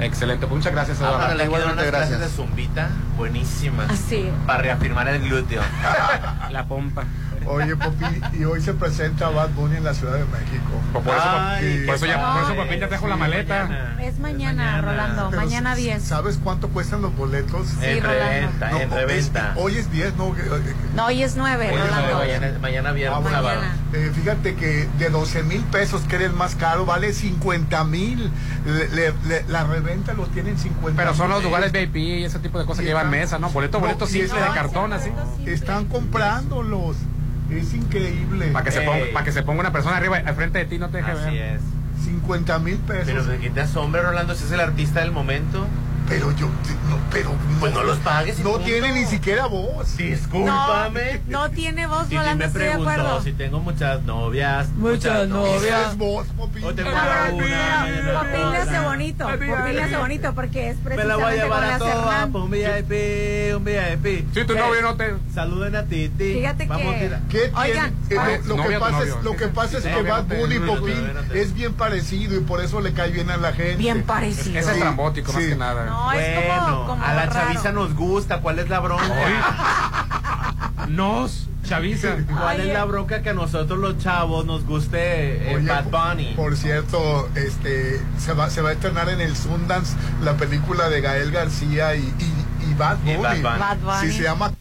[0.00, 2.36] Excelente, pues muchas gracias, le quiero igualmente, unas clases de gracias.
[2.36, 3.90] zumbita buenísimas.
[3.90, 4.30] Así.
[4.46, 5.60] Para reafirmar el glúteo.
[6.50, 7.04] La pompa.
[7.48, 8.04] Oye, Popi,
[8.38, 10.82] y hoy se presenta Bad Bunny en la Ciudad de México.
[10.92, 12.54] Por, eso, Ay, por eso ya, por eso.
[12.56, 13.64] Popín ya te dejo Sí, la maleta.
[13.64, 13.96] mañana.
[14.02, 15.30] Es mañana, Rolando.
[15.30, 16.02] Pero mañana s- 10.
[16.02, 17.68] ¿Sabes cuánto cuestan los boletos?
[17.82, 18.24] en Rolando.
[18.24, 19.52] reventa, en No, reventa.
[19.52, 20.26] es- hoy es 10, ¿no?
[20.36, 22.18] Eh, eh, No, hoy es 9, Hoy es nueve, Rolando.
[22.18, 23.60] mañana, mañana viernes, Ah, sábado.
[23.60, 23.76] Mañana.
[23.94, 28.30] Eh, fíjate que de 12 mil pesos, que era el más caro, vale 50 mil.
[29.48, 32.80] La reventa los tienen 50 Pero son los lugares VIP y ese tipo de cosas
[32.82, 33.48] que llevan mesa, ¿no?
[33.50, 35.10] Boleto, boleto simple de cartón, así.
[35.46, 36.96] Están comprándolos.
[37.50, 38.48] Es increíble.
[38.48, 40.78] Para que, se ponga, para que se ponga una persona arriba, al frente de ti,
[40.78, 41.56] no te deje Así ver.
[41.56, 41.62] es.
[42.04, 43.06] 50 mil pesos.
[43.06, 45.66] Pero de qué te asombra, Rolando, si es el artista del momento.
[46.08, 48.64] Pero yo, no, pero Pues no los pagues No punto.
[48.64, 49.96] tiene ni siquiera voz.
[49.96, 51.20] Discúlpame.
[51.26, 53.22] No, no tiene voz, Titi me estoy de preguntó acuerdo.
[53.22, 54.68] si tengo muchas novias.
[54.70, 55.90] Muchas novias.
[55.90, 56.62] Es voz, Popi.
[56.64, 59.26] O tengo una, Popín le hace bonito.
[59.28, 62.50] Popín le hace bonito porque es Me la voy a precisamente llevar a por un
[62.50, 64.34] VIP, un VIP.
[64.34, 65.14] Si tu Eh, novio no te...
[65.34, 66.34] Saluden a Titi.
[66.34, 67.20] Fíjate Vamos, que- tira.
[67.28, 67.94] ¿Qué Oigan?
[68.10, 71.54] Eh, lo, que pasa es, lo que pasa es que Bad Bunny y Popín es
[71.54, 73.76] bien parecido y por eso le cae bien a la gente.
[73.76, 74.58] Bien parecido.
[74.58, 75.97] Es Sí, trambótico, más que nada.
[75.98, 77.32] No, es Bueno, como, como a la raro.
[77.32, 78.40] chaviza nos gusta.
[78.40, 79.04] ¿Cuál es la bronca?
[80.88, 82.16] Nos, chaviza.
[82.26, 82.68] ¿Cuál Oye.
[82.68, 86.32] es la bronca que a nosotros los chavos nos guste eh, Oye, Bad Bunny?
[86.34, 91.00] Por cierto, este se va, se va a estrenar en el Sundance la película de
[91.02, 93.22] Gael García y, y, y Bad Y Bunny.
[93.22, 93.58] Bad Bunny.
[93.58, 94.10] Bad Bunny.
[94.12, 94.52] Sí, se llama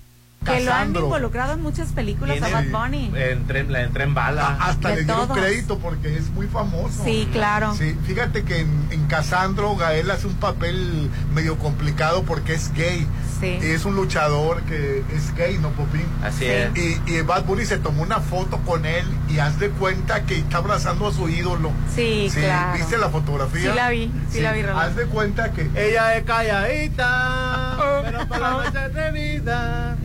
[0.54, 3.12] Que lo han involucrado en muchas películas a Bad Bunny.
[3.16, 4.58] En tren, la entré en bala.
[4.60, 5.38] Ah, Hasta De le dieron todos.
[5.40, 7.04] crédito porque es muy famoso.
[7.04, 7.74] Sí, claro.
[7.76, 13.08] Sí, fíjate que en, en Casandro Gael hace un papel medio complicado porque es gay.
[13.40, 13.58] Sí.
[13.62, 16.06] Es un luchador que es gay, ¿no, Popín?
[16.24, 16.46] Así Sí.
[16.46, 16.72] es.
[17.08, 20.38] Y, y Bad Bunny se tomó una foto con él y haz de cuenta que
[20.40, 21.72] está abrazando a su ídolo.
[21.96, 22.78] Sí, claro.
[22.80, 23.70] ¿Viste la fotografía?
[23.72, 24.82] Sí la vi, sí la vi, Rolando.
[24.82, 29.96] Haz de cuenta que Ella es calladita, pero para la noche atrevida.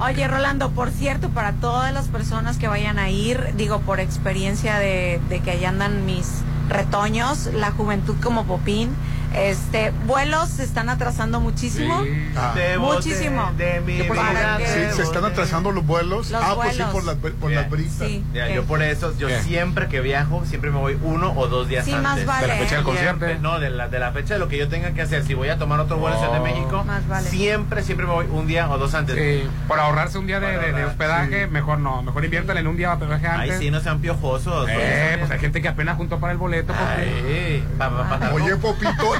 [0.00, 4.78] Oye, Rolando, por cierto, para todas las personas que vayan a ir, digo, por experiencia
[4.78, 8.90] de, de que allá andan mis retoños, la juventud como Popín,
[9.34, 12.02] este, vuelos se están atrasando muchísimo.
[12.36, 12.52] Ah.
[12.54, 13.52] De Muchísimo.
[13.56, 16.30] De vida, que- Sí, de se están atrasando los vuelos.
[16.30, 17.54] Los ah, pues sí, por las, por Bien.
[17.54, 18.08] las brisas.
[18.08, 18.24] Sí.
[18.32, 18.54] Mira, ¿Qué?
[18.54, 21.92] yo por eso, yo siempre que viajo, siempre me voy uno o dos días Sí,
[21.92, 22.02] antes.
[22.02, 22.46] más vale.
[22.46, 23.26] De la fecha del concierto.
[23.40, 25.24] No, de la, de la fecha de lo que yo tenga que hacer.
[25.24, 26.44] Si voy a tomar otro vuelo en Ciudad de Oh.
[26.44, 27.28] México, Más vale.
[27.28, 29.16] siempre, siempre me voy un día o dos antes.
[29.16, 32.02] Sí, por ahorrarse un día de, Para de- de hospedaje, mejor no.
[32.02, 33.58] Mejor inviértale en un día de hospedaje Ay, antes.
[33.58, 34.68] sí, no sean piojosos.
[34.70, 36.72] Eh, pues hay gente que apenas juntó para el boleto.
[36.72, 38.54] porque- Ay, pa- pa- pa- Oye.
[38.56, 39.14] Popito,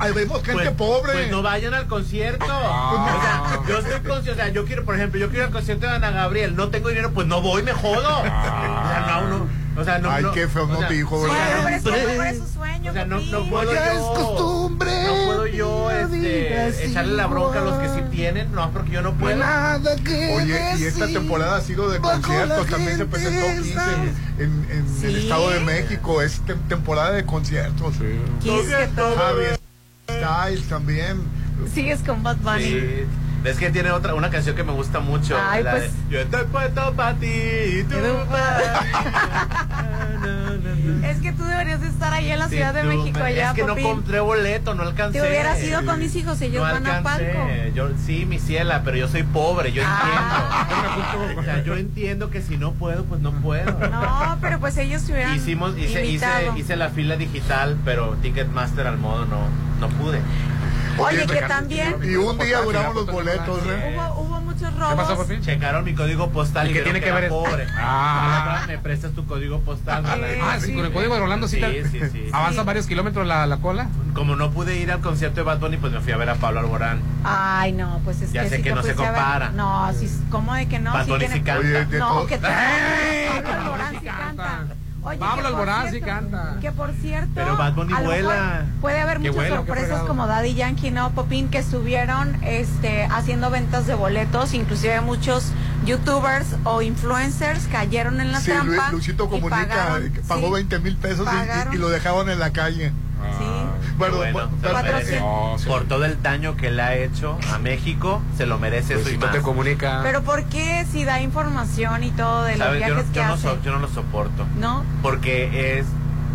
[0.00, 1.12] ahí vemos gente Pues- pobre.
[1.12, 2.44] Pues no vayan al concierto.
[2.48, 2.92] Ah.
[2.94, 5.52] O sea, yo estoy consci- o sea, yo quiero, por ejemplo, yo quiero ir al
[5.52, 8.18] concierto de Ana Gabriel, no tengo dinero, pues no voy, me jodo.
[8.18, 9.46] O sea, no, no,
[9.80, 11.80] o sea, no, Ay, no, qué feo no sea, dijo, Bueno, ¿verdad?
[11.84, 14.00] pero es su sueño, O sea, no, no puedo Ya yo.
[14.14, 15.27] es costumbre No puedo
[15.58, 19.36] yo este, echarle la bronca a los que sí tienen, no, porque yo no puedo.
[19.36, 23.92] Nada que Oye, y esta temporada ha sido de conciertos, también se presentó 15 está-
[24.38, 25.18] en, en el Sí.
[25.24, 27.94] Estado de México, es tem- temporada de conciertos.
[28.42, 29.44] ¿Quieres que todo- Javi
[30.08, 31.22] Styles también.
[31.74, 32.62] Sigues con Bad Bunny.
[32.64, 33.04] Sí.
[33.44, 35.36] Es que tiene otra, una canción que me gusta mucho.
[35.40, 35.82] Ay, la pues.
[35.84, 37.94] de, Yo estoy puesto para ti, y tú
[38.28, 38.58] para
[41.04, 43.48] Es que tú deberías de estar ahí en la Ciudad de tú, México me- allá,
[43.50, 45.20] Es que no compré boleto, no alcancé.
[45.20, 47.72] Te hubieras ido con mis hijos, ellos no van a alcancé.
[47.74, 50.66] Yo, sí, mi ciela, pero yo soy pobre, yo Ah.
[51.18, 51.40] entiendo.
[51.40, 53.70] o sea, yo entiendo que si no puedo, pues no puedo.
[53.88, 58.98] No, pero pues ellos hubieran Hicimos, hice, hice, hice la fila digital, pero Ticketmaster al
[58.98, 59.38] modo no,
[59.80, 60.20] no pude.
[60.98, 63.94] Oye, que también Y un día duramos los boletos, ¿eh?
[63.96, 65.40] hubo, hubo muchos ¿Qué pasó, papi?
[65.40, 67.66] Checaron mi código postal ¿Y y, qué tiene que ver pobre.
[67.76, 68.64] Ah.
[68.66, 70.04] Me prestas tu código postal.
[70.06, 72.28] Ah, sí, con el código de Rolando sí, Sí, sí, sí.
[72.32, 73.88] avanza varios kilómetros la, la cola.
[74.14, 76.34] Como no pude ir al concierto de Bad Bunny, pues me fui a ver a
[76.34, 77.00] Pablo Alborán.
[77.24, 79.50] Ay, no, pues es Ya que sé sí que no se compara.
[79.50, 80.92] No, sí, ¿cómo de que no?
[80.92, 81.58] Bad Bunny sí canta.
[81.58, 82.38] Oye, No, que.
[82.38, 84.64] Pablo Alborán sí canta.
[85.08, 86.56] Oye, Pablo que por Alborán sí canta.
[86.60, 88.64] Que por cierto, Pero Bad Bunny vuela.
[88.80, 91.10] puede haber muchas vuelo, sorpresas como Daddy Yankee, ¿no?
[91.12, 95.52] Popín, que estuvieron este, haciendo ventas de boletos, inclusive muchos
[95.84, 98.90] youtubers o influencers cayeron en la Sí, trampa.
[98.90, 101.74] Luisito y Comunica pagaron, eh, pagó sí, 20 mil pesos y- y, Pagaron.
[101.74, 102.92] y lo dejaron en la calle.
[103.38, 103.44] Sí.
[103.98, 104.48] Bueno.
[105.20, 105.66] No, sí.
[105.66, 109.04] Por todo el daño que le ha hecho a México, se lo merece eso y
[109.04, 109.34] Luisito más.
[109.34, 110.00] te comunica.
[110.02, 113.32] Pero ¿por qué si da información y todo de los viajes no- que yo no
[113.34, 113.42] hace?
[113.42, 114.46] so- yo no lo soporto.
[114.58, 114.84] ¿No?
[115.02, 115.86] Porque es,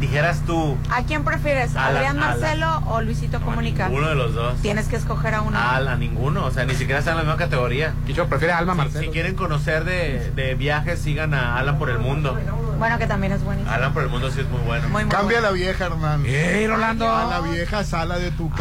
[0.08, 1.76] dijeras tú, ¿A quién prefieres?
[1.76, 3.90] A la- ¿Adrián a la- Marcelo o Luisito Comunica?
[3.92, 4.62] uno de los dos.
[4.62, 5.58] Tienes que escoger a uno.
[5.58, 7.94] A, a ninguno, o sea, ni siquiera están en la misma categoría.
[8.06, 9.04] Quicho prefiere a Alma Si, Marcelo.
[9.06, 12.38] si quieren conocer de, de viajes, sigan a Alan por el Mundo.
[12.78, 13.72] Bueno, que también es buenísimo.
[13.74, 14.90] Alan por el Mundo sí es muy bueno.
[14.90, 15.48] Muy, muy Cambia bueno.
[15.48, 16.26] la vieja, Hernán.
[16.26, 17.10] ¡Ey, Rolando!
[17.10, 18.60] A la vieja sala de tu casa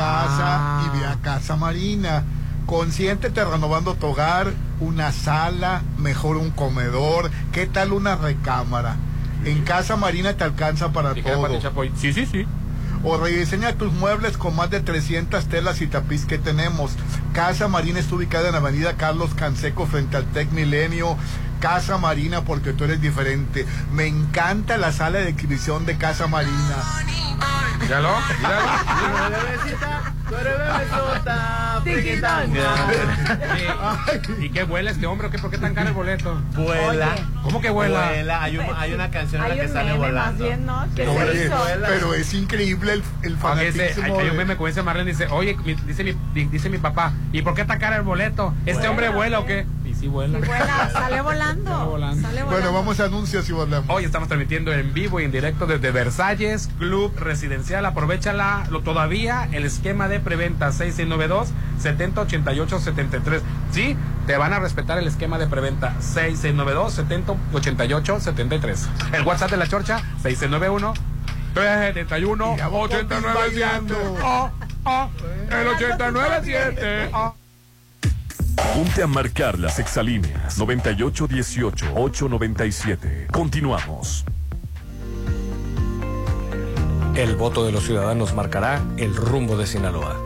[0.78, 0.82] Ah.
[0.86, 2.22] y ve a Casa Marina.
[2.66, 7.30] Consiéntete renovando tu hogar, una sala, mejor un comedor.
[7.52, 8.94] ¿Qué tal una recámara?
[9.44, 11.60] En Casa Marina te alcanza para todo.
[11.96, 12.46] Sí, sí, sí.
[13.04, 16.92] O rediseña tus muebles con más de 300 telas y tapiz que tenemos.
[17.32, 21.16] Casa Marina está ubicada en Avenida Carlos Canseco frente al Tec Milenio.
[21.62, 23.64] Casa Marina porque tú eres diferente.
[23.92, 26.76] Me encanta la sala de exhibición de Casa Marina.
[27.80, 28.08] ¿Míralo?
[28.38, 28.66] Míralo.
[30.28, 31.82] Tú eres bebesota,
[34.40, 35.26] ¿Y qué vuela este hombre?
[35.28, 36.40] o ¿Qué, ¿Por qué tan caro el boleto?
[36.54, 37.14] Vuela.
[37.42, 38.08] ¿Cómo que vuela?
[38.08, 38.42] Vuela.
[38.42, 40.44] Hay, un- hay una canción en la que un sale meme más volando.
[40.44, 40.86] bien, ¿no?
[40.96, 41.64] Que No, se oye, hizo.
[41.86, 44.18] pero es increíble el, el hay, fanatismo.
[44.18, 47.42] hay un meme dice Marlene, dice, oye, mi- dice mi, di- dice mi papá, ¿y
[47.42, 48.54] por qué tan caro el boleto?
[48.60, 49.66] ¿Este Vuela, hombre vuela o ¿qué?
[50.02, 50.38] Sí vuela.
[50.38, 51.70] Y vuela, sale volando.
[51.70, 52.22] Sale volando.
[52.22, 52.50] Sale volando.
[52.50, 53.88] Bueno, vamos a anuncios y volvemos.
[53.88, 57.86] Hoy estamos transmitiendo en vivo y en directo desde Versalles, Club Residencial.
[57.86, 63.42] Aprovechala lo, todavía el esquema de preventa 6692 7088 73.
[63.70, 63.96] Sí,
[64.26, 68.88] te van a respetar el esquema de preventa 6692 7088 73.
[69.12, 70.94] El WhatsApp de la Chorcha 6691
[71.54, 73.94] 371 Y ya vamos 897.
[74.22, 74.50] Oh,
[74.84, 75.10] oh,
[75.50, 77.10] el 897.
[77.14, 77.41] Oh.
[78.56, 83.26] Ponte a marcar las exalíneas 9818-897.
[83.30, 84.24] Continuamos.
[87.14, 90.16] El voto de los ciudadanos marcará el rumbo de Sinaloa.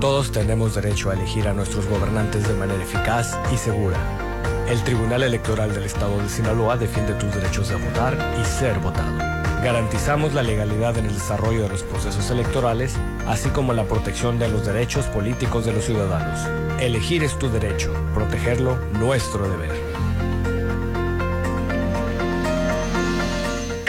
[0.00, 3.96] Todos tenemos derecho a elegir a nuestros gobernantes de manera eficaz y segura.
[4.68, 9.35] El Tribunal Electoral del Estado de Sinaloa defiende tus derechos de votar y ser votado.
[9.66, 12.94] Garantizamos la legalidad en el desarrollo de los procesos electorales,
[13.26, 16.38] así como la protección de los derechos políticos de los ciudadanos.
[16.80, 19.85] Elegir es tu derecho, protegerlo nuestro deber.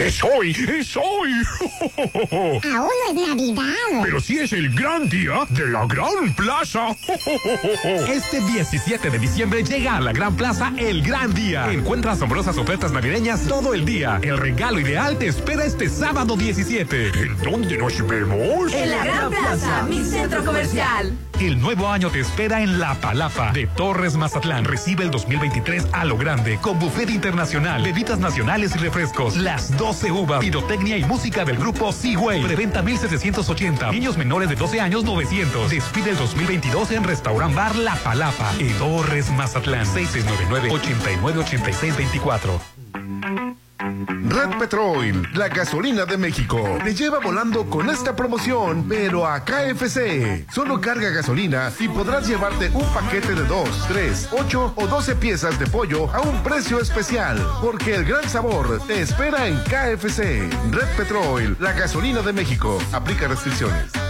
[0.08, 0.52] ¡Es hoy!
[0.52, 1.34] ¡Es hoy!
[2.32, 4.02] Aún no es Navidad.
[4.02, 6.96] Pero sí es el gran día de la Gran Plaza.
[8.08, 11.74] Este 17 de diciembre llega a la Gran Plaza el gran día.
[11.74, 14.18] Encuentra asombrosas ofertas navideñas todo el día.
[14.24, 17.08] El regalo ideal te espera este sábado 17.
[17.10, 18.72] ¿En dónde nos vemos?
[18.72, 21.12] En la Gran Plaza, mi centro comercial.
[21.40, 24.66] El nuevo año te espera en La Palapa de Torres Mazatlán.
[24.66, 29.38] Recibe el 2023 a lo grande con buffet internacional, bebidas nacionales y refrescos.
[29.38, 32.44] Las 12 uvas, pirotecnia y música del grupo Seaway.
[32.44, 33.92] Preventa 1780.
[33.92, 35.70] Niños menores de 12 años 900.
[35.70, 39.86] Despide el 2022 en Restaurant Bar La Palapa en Torres Mazatlán.
[39.86, 43.67] 6699 898624.
[43.80, 50.46] Red Petrol, la gasolina de México, te lleva volando con esta promoción, pero a KFC.
[50.52, 55.60] Solo carga gasolina y podrás llevarte un paquete de 2, 3, 8 o 12 piezas
[55.60, 60.50] de pollo a un precio especial, porque el gran sabor te espera en KFC.
[60.72, 62.80] Red Petrol, la gasolina de México.
[62.94, 64.07] Aplica restricciones.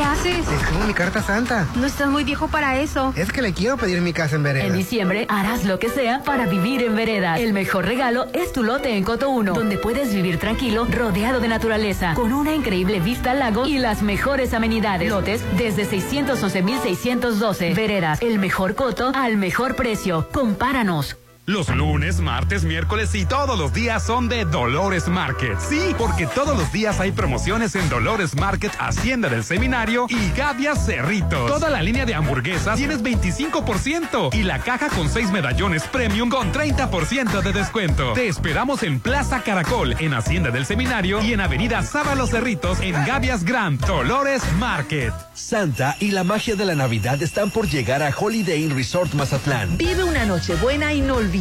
[0.00, 0.48] ¿Qué haces?
[0.48, 1.68] Escribo mi carta santa.
[1.74, 3.12] No estás muy viejo para eso.
[3.18, 4.64] Es que le quiero pedir mi casa en vereda.
[4.64, 7.38] En diciembre harás lo que sea para vivir en vereda.
[7.38, 11.48] El mejor regalo es tu lote en Coto 1, donde puedes vivir tranquilo, rodeado de
[11.48, 15.10] naturaleza, con una increíble vista al lago y las mejores amenidades.
[15.10, 17.74] Lotes desde 611.612.
[17.74, 20.30] Veredas, el mejor coto al mejor precio.
[20.32, 21.19] Compáranos.
[21.50, 25.58] Los lunes, martes, miércoles y todos los días son de Dolores Market.
[25.58, 30.76] Sí, porque todos los días hay promociones en Dolores Market, Hacienda del Seminario y Gavia
[30.76, 31.50] Cerritos.
[31.50, 36.52] Toda la línea de hamburguesas tienes 25% y la caja con 6 medallones premium con
[36.52, 38.12] 30% de descuento.
[38.12, 42.92] Te esperamos en Plaza Caracol, en Hacienda del Seminario y en Avenida Sábalos Cerritos en
[43.04, 45.12] Gavias Grand, Dolores Market.
[45.34, 49.78] Santa y la magia de la Navidad están por llegar a Holiday Inn Resort Mazatlán.
[49.78, 51.39] Vive una noche buena inolvidable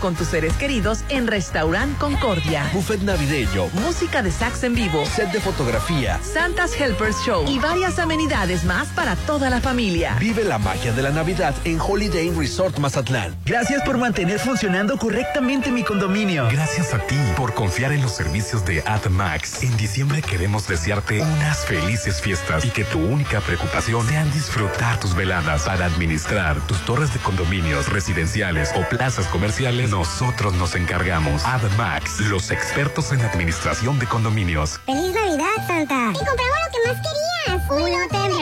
[0.00, 2.68] con tus seres queridos en Restaurant Concordia.
[2.72, 6.18] Buffet navideño, Música de sax en vivo, set de fotografía.
[6.22, 10.16] Santa's Helpers Show y varias amenidades más para toda la familia.
[10.18, 13.36] Vive la magia de la Navidad en Holiday Inn Resort Mazatlán.
[13.44, 16.48] Gracias por mantener funcionando correctamente mi condominio.
[16.50, 19.62] Gracias a ti por confiar en los servicios de AdMax.
[19.62, 25.14] En diciembre queremos desearte unas felices fiestas y que tu única preocupación sean disfrutar tus
[25.14, 29.90] veladas para administrar tus torres de condominios residenciales o plazas comerciales.
[29.90, 31.44] Nosotros nos encargamos.
[31.44, 34.78] AdMax, los expertos en administración de condominios.
[34.86, 36.12] ¡Feliz Navidad, Santa!
[36.12, 37.70] ¡Y compramos lo que más querías!
[37.70, 38.32] ¡Un lote en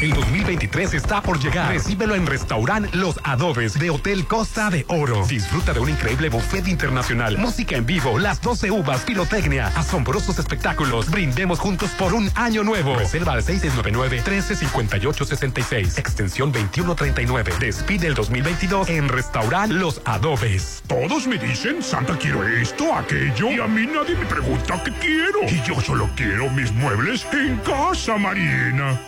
[0.00, 1.72] El 2023 está por llegar.
[1.72, 5.26] Recíbelo en Restaurant Los Adobes de Hotel Costa de Oro.
[5.26, 11.10] Disfruta de un increíble buffet internacional, música en vivo, las 12 uvas, pirotecnia, asombrosos espectáculos.
[11.10, 12.94] Brindemos juntos por un año nuevo.
[12.94, 17.54] Reserva al 699-1358-66, extensión 2139.
[17.58, 20.84] Despide el 2022 en Restaurant Los Adobes.
[20.86, 25.42] Todos me dicen, Santa, quiero esto, aquello, y a mí nadie me pregunta qué quiero.
[25.48, 29.00] Y yo solo quiero mis muebles en casa, Marina.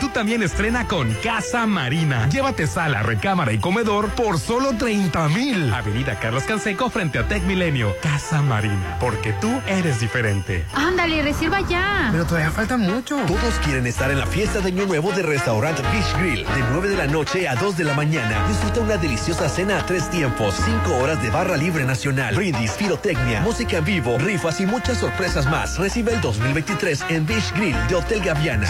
[0.00, 2.28] Tú también estrena con Casa Marina.
[2.28, 5.72] Llévate sala, recámara y comedor por solo 30 mil.
[5.72, 7.94] Avenida Carlos Canseco frente a Tech Milenio.
[8.02, 10.64] Casa Marina, porque tú eres diferente.
[10.74, 12.08] Ándale, reserva ya.
[12.12, 13.16] Pero todavía falta mucho.
[13.26, 16.44] Todos quieren estar en la fiesta de Año Nuevo de Restaurant Beach Grill.
[16.44, 18.46] De 9 de la noche a 2 de la mañana.
[18.48, 20.54] Disfruta una deliciosa cena a tres tiempos.
[20.64, 22.34] 5 horas de barra libre nacional.
[22.34, 25.78] Brindis, pirotecnia, música en vivo, rifas y muchas sorpresas más.
[25.78, 28.66] Recibe el 2023 en Beach Grill de Hotel Gaviana.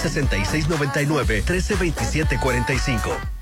[2.16, 3.36] 6699-132745.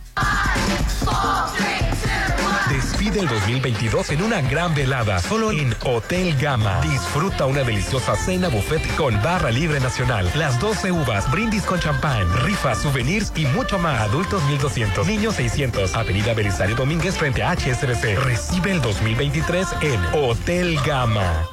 [2.69, 6.81] Despide el 2022 en una gran velada, solo en Hotel Gama.
[6.81, 12.25] Disfruta una deliciosa cena buffet con barra libre nacional, las 12 uvas, brindis con champán,
[12.43, 14.01] rifas, souvenirs y mucho más.
[14.01, 15.93] Adultos 1200, niños 600.
[15.93, 18.17] Avenida Belisario Domínguez frente a HSBC.
[18.23, 21.52] Recibe el 2023 en Hotel Gama.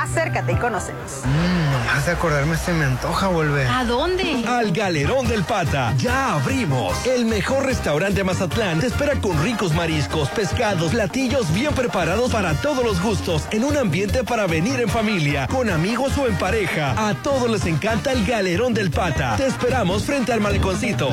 [0.00, 1.22] acércate y conócenos.
[1.24, 3.66] Mmm, nomás de acordarme se me antoja volver.
[3.68, 4.44] ¿A dónde?
[4.46, 5.92] Al Galerón del Pata.
[5.98, 7.06] Ya abrimos.
[7.06, 12.54] El mejor restaurante de Mazatlán te espera con ricos mariscos, pescados, platillos bien preparados para
[12.54, 17.08] todos los gustos, en un ambiente para venir en familia, con amigos o en pareja.
[17.08, 19.36] A todos les encanta el Galerón del Pata.
[19.36, 21.10] Te esperamos frente al maleconcito.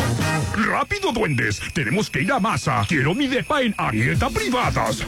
[0.55, 1.61] ¡Rápido, duendes!
[1.73, 2.83] Tenemos que ir a masa.
[2.87, 5.03] Quiero mi depa en Arieta Privadas.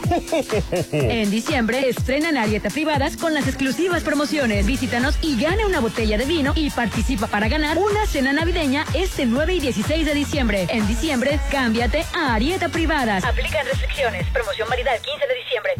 [0.92, 3.69] En diciembre, estrenan Arieta Privadas con las exclusivas
[4.02, 4.66] promociones.
[4.66, 9.26] Visítanos y gana una botella de vino y participa para ganar una cena navideña este
[9.26, 10.66] 9 y 16 de diciembre.
[10.70, 13.24] En diciembre, cámbiate a Arieta Privadas.
[13.24, 14.26] Aplican restricciones.
[14.28, 15.72] Promoción válida el 15 de diciembre.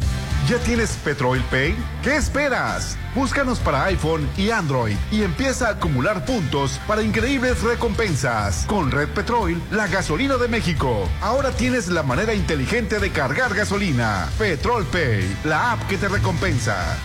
[0.47, 1.75] ¿Ya tienes Petrol Pay?
[2.03, 2.97] ¿Qué esperas?
[3.15, 8.65] Búscanos para iPhone y Android y empieza a acumular puntos para increíbles recompensas.
[8.65, 11.07] Con Red Petrol, la gasolina de México.
[11.21, 14.29] Ahora tienes la manera inteligente de cargar gasolina.
[14.37, 16.97] Petrol Pay, la app que te recompensa.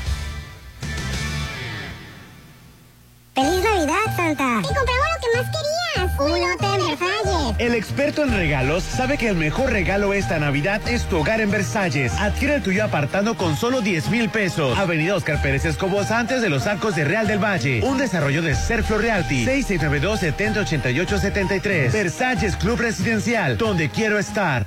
[3.37, 4.61] ¡Feliz Navidad, Santa!
[4.61, 6.19] ¡Y compramos lo que más querías!
[6.19, 7.55] ¡Un hotel Versalles!
[7.59, 11.51] El experto en regalos sabe que el mejor regalo esta Navidad es tu hogar en
[11.51, 12.15] Versalles.
[12.15, 14.79] Adquiere el tuyo apartando con solo 10 mil pesos.
[14.79, 17.83] Avenida Oscar Pérez Escobos antes de los arcos de Real del Valle.
[17.85, 19.45] Un desarrollo de Serflo Realty.
[19.45, 21.93] 6692 7088 73.
[21.93, 24.67] Versalles Club Residencial, donde quiero estar.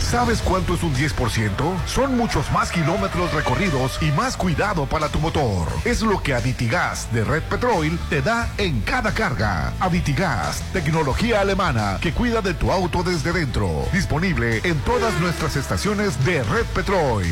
[0.00, 1.86] ¿Sabes cuánto es un 10%?
[1.86, 5.68] Son muchos más kilómetros recorridos y más cuidado para tu motor.
[5.84, 9.72] Es lo que Aditigas de Red Petrol te da en cada carga.
[9.80, 13.84] Aditigas, tecnología alemana que cuida de tu auto desde dentro.
[13.92, 17.24] Disponible en todas nuestras estaciones de Red Petrol.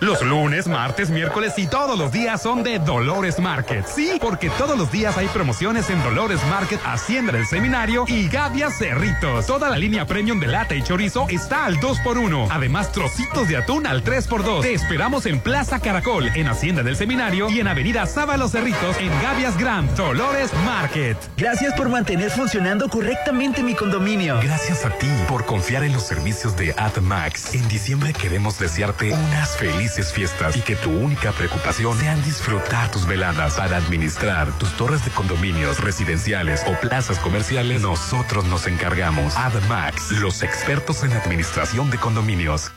[0.00, 3.84] Los lunes, martes, miércoles y todos los días son de Dolores Market.
[3.86, 8.70] Sí, porque todos los días hay promociones en Dolores Market, Hacienda del Seminario y Gavia
[8.70, 9.44] Cerritos.
[9.44, 12.48] Toda la línea premium de lata y chorizo está al 2x1.
[12.50, 14.62] Además, trocitos de atún al 3x2.
[14.62, 19.10] Te esperamos en Plaza Caracol, en Hacienda del Seminario y en Avenida Sábalo Cerritos, en
[19.20, 21.18] Gavias Grand, Dolores Market.
[21.36, 24.40] Gracias por mantener funcionando correctamente mi condominio.
[24.42, 27.54] Gracias a ti por confiar en los servicios de AdMax.
[27.54, 33.06] En diciembre queremos desearte unas felices fiestas y que tu única preocupación sea disfrutar tus
[33.06, 37.82] veladas para administrar tus torres de condominios residenciales o plazas comerciales.
[37.82, 39.36] Nosotros nos encargamos.
[39.36, 42.70] AdMax, los expertos en administración de condominios.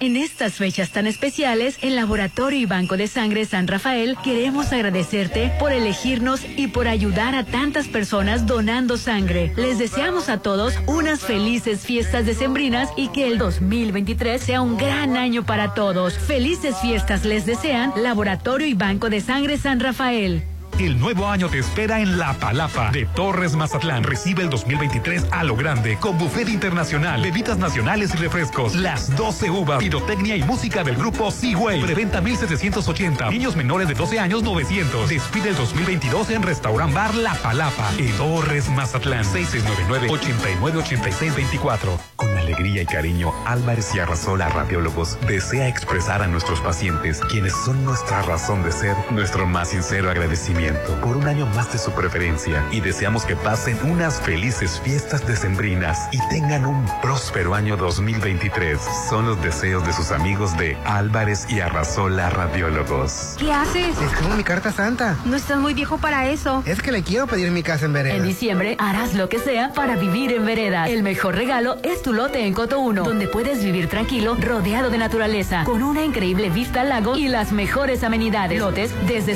[0.00, 5.50] En estas fechas tan especiales, en Laboratorio y Banco de Sangre San Rafael queremos agradecerte
[5.58, 9.52] por elegirnos y por ayudar a tantas personas donando sangre.
[9.56, 15.16] Les deseamos a todos unas felices fiestas decembrinas y que el 2023 sea un gran
[15.16, 16.16] año para todos.
[16.16, 20.44] Felices fiestas les desean Laboratorio y Banco de Sangre San Rafael.
[20.78, 24.04] El nuevo año te espera en La Palapa de Torres Mazatlán.
[24.04, 28.76] Recibe el 2023 a lo grande con buffet internacional, bebidas nacionales y refrescos.
[28.76, 31.82] Las 12 uvas, pirotecnia y música del grupo Seaway.
[31.82, 33.28] Preventa 1780.
[33.28, 35.08] Niños menores de 12 años 900.
[35.08, 39.24] Despide el 2022 en Restaurant Bar La Palapa en Torres Mazatlán.
[39.24, 41.98] 6699-898624.
[42.14, 47.84] Con alegría y cariño, Álvarez y Arrasola Radiólogos desea expresar a nuestros pacientes, quienes son
[47.84, 50.67] nuestra razón de ser, nuestro más sincero agradecimiento
[51.02, 56.08] por un año más de su preferencia y deseamos que pasen unas felices fiestas decembrinas
[56.12, 58.78] y tengan un próspero año 2023.
[59.08, 63.36] Son los deseos de sus amigos de Álvarez y Arrasola Radiólogos.
[63.38, 64.00] ¿Qué haces?
[64.00, 65.16] Escribo mi carta santa.
[65.24, 66.62] No estás muy viejo para eso.
[66.66, 68.16] Es que le quiero pedir mi casa en vereda.
[68.16, 70.88] En diciembre harás lo que sea para vivir en vereda.
[70.88, 74.98] El mejor regalo es tu lote en Coto 1, donde puedes vivir tranquilo, rodeado de
[74.98, 78.58] naturaleza, con una increíble vista al lago y las mejores amenidades.
[78.58, 79.34] Lotes desde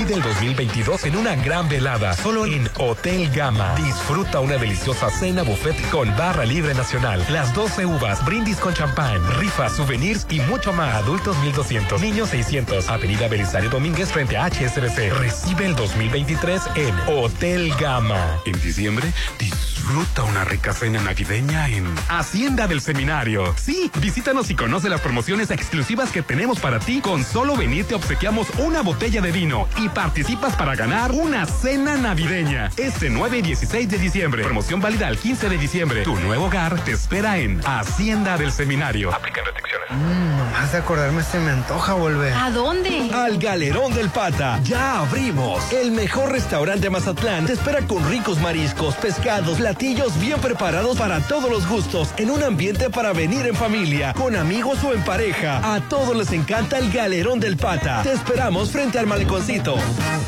[0.00, 3.74] Despide el 2022 en una gran velada, solo en Hotel Gama.
[3.74, 9.20] Disfruta una deliciosa cena buffet con barra libre nacional, las 12 uvas, brindis con champán,
[9.38, 10.94] rifas, souvenirs y mucho más.
[10.94, 12.88] Adultos 1200, niños 600.
[12.88, 15.12] Avenida Belisario Domínguez frente a HSBC.
[15.18, 18.38] Recibe el 2023 en Hotel Gama.
[18.46, 23.54] En diciembre, disfruta una rica cena navideña en Hacienda del Seminario.
[23.58, 27.00] Sí, visítanos y conoce las promociones exclusivas que tenemos para ti.
[27.02, 31.96] Con solo venir te obsequiamos una botella de vino y participas para ganar una cena
[31.96, 32.70] navideña.
[32.76, 34.42] Este 9 y 16 de diciembre.
[34.44, 36.02] Promoción válida al 15 de diciembre.
[36.02, 39.12] Tu nuevo hogar te espera en Hacienda del Seminario.
[39.12, 39.90] Aplican restricciones.
[39.90, 42.32] Mmm, nomás de acordarme se me antoja volver.
[42.32, 43.10] ¿A dónde?
[43.12, 44.60] Al Galerón del Pata.
[44.64, 45.72] Ya abrimos.
[45.72, 51.20] El mejor restaurante de Mazatlán te espera con ricos mariscos, pescados, platillos bien preparados para
[51.20, 55.74] todos los gustos, en un ambiente para venir en familia, con amigos o en pareja.
[55.74, 58.02] A todos les encanta el Galerón del Pata.
[58.02, 59.69] Te esperamos frente al maleconcito.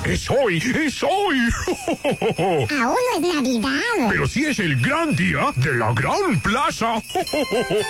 [0.05, 1.39] Es hoy, es hoy.
[2.39, 4.09] Aún no es Navidad.
[4.11, 6.95] Pero sí es el gran día de la Gran Plaza.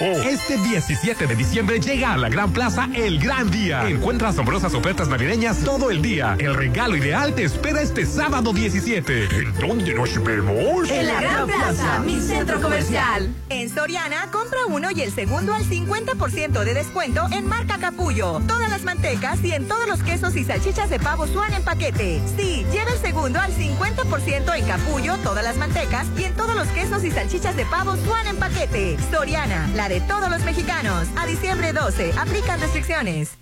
[0.01, 3.89] Este 17 de diciembre llega a la Gran Plaza el gran día.
[3.89, 6.37] Encuentra asombrosas ofertas navideñas todo el día.
[6.39, 9.24] El regalo ideal te espera este sábado 17.
[9.24, 10.91] ¿En dónde nos vemos?
[10.91, 13.33] En la Gran Plaza, mi centro comercial.
[13.49, 18.41] En Soriana, compra uno y el segundo al 50% de descuento en marca Capullo.
[18.47, 22.20] Todas las mantecas y en todos los quesos y salchichas de pavo Swan en paquete.
[22.36, 26.69] Sí, lleva el segundo al 50% en Capullo, todas las mantecas y en todos los
[26.69, 28.97] quesos y salchichas de pavo Swan en paquete.
[29.10, 31.09] Soriana, la de todos los mexicanos.
[31.16, 33.32] A diciembre 12, aplican restricciones.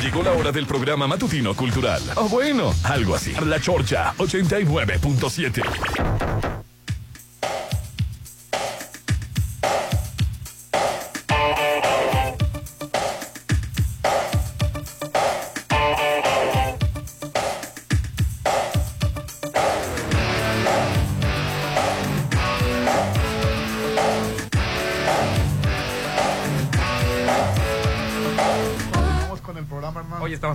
[0.00, 2.00] Llegó la hora del programa matutino cultural.
[2.14, 3.34] O bueno, algo así.
[3.44, 5.62] La Chorcha 89.7.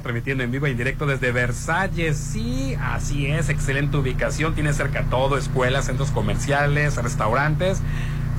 [0.09, 2.17] transmitiendo en vivo y en directo desde Versalles.
[2.17, 4.55] Sí, así es, excelente ubicación.
[4.55, 7.79] Tiene cerca todo, escuelas, centros comerciales, restaurantes.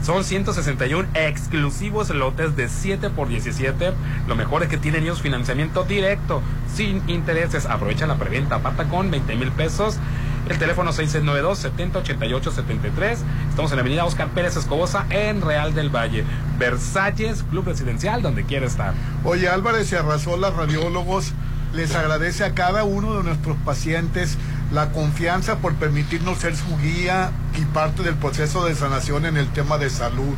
[0.02, 3.92] Son 161 exclusivos lotes de 7 por 17.
[4.26, 6.42] Lo mejor es que tienen ellos financiamiento directo,
[6.74, 7.66] sin intereses.
[7.66, 10.00] Aprovecha la preventa, aparta con 20 mil pesos.
[10.48, 13.18] El teléfono 6692-7088-73.
[13.50, 16.24] Estamos en la avenida Oscar Pérez Escobosa, en Real del Valle.
[16.58, 18.94] Versalles, Club Residencial, donde quiera estar.
[19.22, 21.32] Oye, Álvarez y Arrasola, radiólogos,
[21.72, 24.36] les agradece a cada uno de nuestros pacientes
[24.72, 27.30] la confianza por permitirnos ser su guía
[27.60, 30.34] y parte del proceso de sanación en el tema de salud.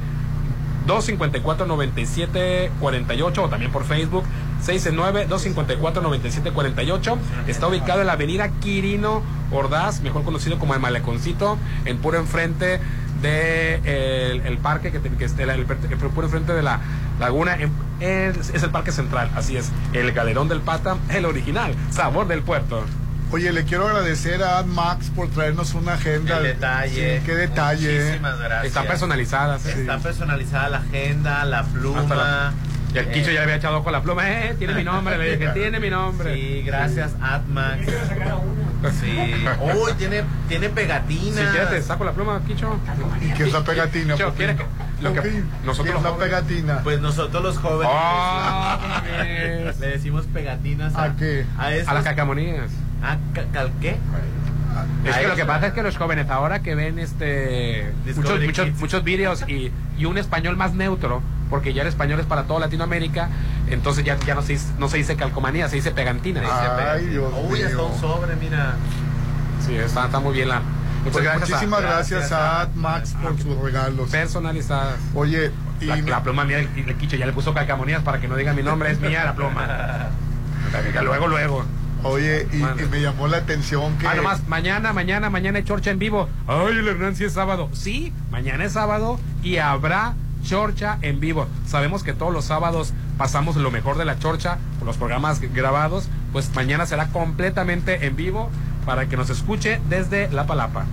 [0.88, 4.24] 254-9748 o también por Facebook
[4.64, 7.18] 669-254-9748.
[7.48, 9.22] Está ubicado en la avenida Quirino
[9.52, 12.80] Ordaz, mejor conocido como el Maleconcito, en puro enfrente
[13.22, 15.66] de el, el parque que, te- que esté el, el- el
[15.98, 16.80] puro enfrente de la
[17.20, 17.72] laguna en-
[18.02, 22.42] es, es el parque central así es el galerón del pata el original sabor del
[22.42, 22.84] puerto
[23.32, 26.38] Oye, le quiero agradecer a Max por traernos una agenda.
[26.38, 27.18] El detalle.
[27.20, 28.04] Sí, qué detalle.
[28.06, 28.66] Muchísimas gracias.
[28.68, 29.82] Están personalizadas, ¿eh?
[29.82, 32.54] Está personalizada la agenda, la pluma.
[32.96, 34.84] Y el Quicho Eh, ya le había echado ojo a la pluma eh tiene mi
[34.84, 37.82] nombre le dije tiene mi nombre Sí, gracias, Atmax.
[39.02, 39.18] Sí.
[39.82, 41.42] Uy, tiene, tiene pegatina.
[41.42, 42.78] Si quieres te saco la pluma, Quicho.
[43.22, 44.14] ¿Y qué es la pegatina?
[44.14, 44.38] Quicho, Popín?
[44.38, 44.66] ¿quieres que-
[45.02, 46.80] lo que nosotros ¿qué es los la jóvenes- pegatina?
[46.84, 49.02] Pues nosotros los jóvenes Ah,
[49.80, 51.46] le decimos pegatinas a, ¿A qué?
[51.58, 52.70] a, las cacamonías.
[53.04, 53.98] ¿A ca- cal- qué?
[55.06, 58.46] Es que lo que pasa es que los jóvenes ahora que ven este muchos, Discovery
[58.48, 62.44] muchos, muchos vídeos y, y un español más neutro, porque ya el español es para
[62.44, 63.30] toda Latinoamérica,
[63.70, 66.42] entonces ya, ya no, se dice, no se dice calcomanía, se dice pegantina.
[66.42, 67.06] Dice Ay.
[67.08, 67.86] Dios Uy, hasta mío.
[67.88, 68.76] un sobre, mira.
[69.66, 70.60] Sí, está, está muy bien la.
[70.60, 71.50] Muchas Pues gracias.
[71.50, 74.10] muchísimas a- gracias, a a- Max por sus regalos.
[74.10, 74.96] personalizadas.
[75.14, 78.20] Oye, y La, me- la pluma mía, el, el Quicho ya le puso calcamonías para
[78.20, 80.10] que no diga mi nombre, es mía la pluma.
[81.04, 81.64] Luego, luego.
[82.04, 82.58] oye, y,
[82.88, 86.28] me llamó la atención que Ah, nomás, mañana, mañana, mañana hay chorcha en vivo.
[86.48, 87.70] Ay, el Hernán sí es sábado.
[87.74, 90.16] Sí, mañana es sábado y habrá
[90.46, 91.48] chorcha en vivo.
[91.66, 96.08] Sabemos que todos los sábados pasamos lo mejor de la chorcha por los programas grabados.
[96.32, 98.50] Pues mañana será completamente en vivo
[98.86, 100.86] para que nos escuche desde La Palapa.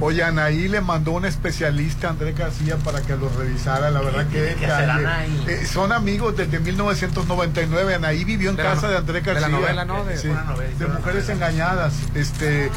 [0.00, 3.90] Oye, Anaí le mandó un especialista, André García, para que lo revisara.
[3.90, 5.52] La verdad que, que?
[5.52, 7.96] Eh, son amigos desde 1999.
[7.96, 9.48] Anaí vivió en De casa no- de André de la García.
[9.58, 10.04] novela, ¿no?
[10.04, 11.32] De- Sí, novela, de mujeres novela.
[11.34, 11.94] engañadas.
[12.14, 12.70] Este,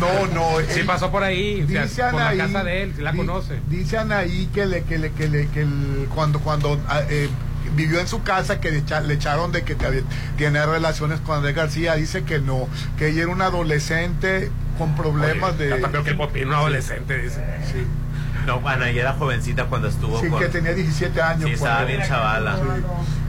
[0.00, 0.48] no, no.
[0.68, 3.18] Sí pasó por ahí, o sea, Dice por la Anaí, casa de él, la di-
[3.18, 3.60] conoce.
[3.68, 7.28] Dice Anaí que le, que le, que le, que el- cuando, cuando ah, eh,
[7.76, 9.76] vivió en su casa que le, echa- le echaron de que
[10.36, 12.68] tiene relaciones con Andrés García, dice que no,
[12.98, 15.74] que ella era una adolescente con problemas de.
[15.74, 17.44] Hasta peor que el Popín, un adolescente, dice.
[17.72, 17.86] Sí.
[18.46, 20.40] No, bueno, ella era jovencita cuando estuvo Sí, con...
[20.40, 21.44] que tenía 17 años.
[21.44, 22.56] Sí, estaba cuando- bien chavala.
[22.56, 22.62] Sí.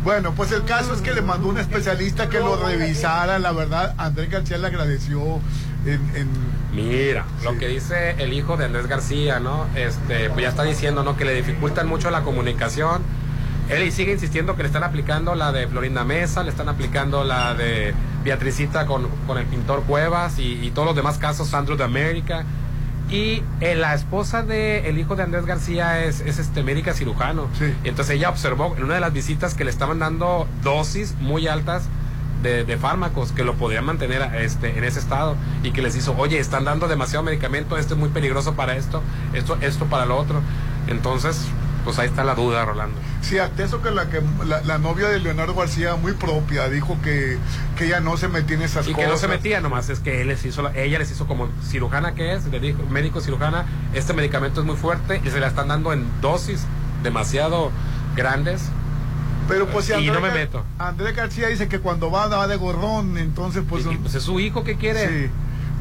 [0.03, 3.37] Bueno, pues el caso es que le mandó un especialista que lo revisara.
[3.39, 5.39] La verdad, Andrés García le agradeció
[5.85, 6.01] en.
[6.15, 9.67] en- Mira, lo que dice el hijo de Andrés García, ¿no?
[9.75, 11.15] Este, pues ya está diciendo, ¿no?
[11.15, 13.03] Que le dificultan mucho la comunicación.
[13.69, 17.53] Él sigue insistiendo que le están aplicando la de Florinda Mesa, le están aplicando la
[17.53, 21.83] de Beatricita con, con el pintor Cuevas y, y todos los demás casos, Sandro de
[21.83, 22.43] América.
[23.09, 27.47] Y eh, la esposa del el hijo de Andrés García es, es este médica cirujano.
[27.83, 31.47] Y entonces ella observó en una de las visitas que le estaban dando dosis muy
[31.47, 31.83] altas
[32.41, 36.15] de, de fármacos que lo podrían mantener este, en ese estado y que les hizo,
[36.17, 39.01] oye, están dando demasiado medicamento, esto es muy peligroso para esto,
[39.33, 40.41] esto, esto para lo otro.
[40.87, 41.45] Entonces,
[41.83, 42.97] pues ahí está la duda, Rolando.
[43.21, 46.97] Sí, hasta eso que la, que la, la novia de Leonardo García, muy propia, dijo
[47.01, 47.37] que,
[47.77, 49.05] que ella no se metía en esas Y cosas.
[49.05, 51.49] que no se metía nomás, es que él les hizo, la- ella les hizo como
[51.65, 55.47] cirujana que es, le dijo, médico cirujana, este medicamento es muy fuerte y se la
[55.47, 56.65] están dando en dosis
[57.03, 57.71] demasiado
[58.15, 58.63] grandes.
[59.47, 60.63] Pero pues si y no me meto.
[60.79, 63.85] Andrés García dice que cuando va, va de gorrón, entonces pues...
[64.01, 65.07] pues es su hijo que quiere.
[65.25, 65.31] Sí,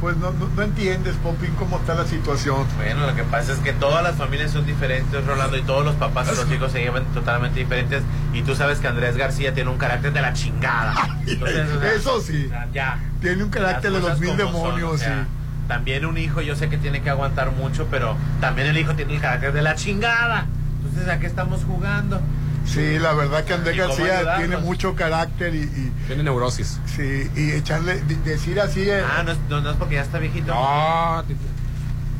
[0.03, 2.67] pues no, no, no entiendes, Popín, cómo está la situación.
[2.77, 5.95] Bueno, lo que pasa es que todas las familias son diferentes, Rolando, y todos los
[5.95, 8.03] papás y los hijos se llevan totalmente diferentes.
[8.35, 11.21] Y tú sabes que Andrés García tiene un carácter de la chingada.
[11.25, 12.47] Entonces, o sea, Eso sí.
[12.47, 12.99] o sea, ya.
[13.21, 15.29] Tiene un carácter de los mil son, demonios, o sea, sí.
[15.69, 19.15] También un hijo, yo sé que tiene que aguantar mucho, pero también el hijo tiene
[19.15, 20.47] el carácter de la chingada.
[20.85, 22.21] Entonces, ¿a qué estamos jugando?
[22.65, 26.79] Sí, la verdad que Andrés ¿Y cómo García tiene mucho carácter y, y- Tiene neurosis.
[26.87, 28.89] sí, y echarle, decir así...
[28.89, 30.55] eh, Ah, no es, no, no es porque ya está viejito.
[30.55, 31.23] No,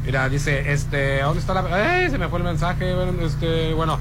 [0.05, 2.01] mira, dice, este, ¿dónde está la...?
[2.03, 2.11] ¡Ey!
[2.11, 3.99] Se me fue el mensaje, bueno, este, bueno.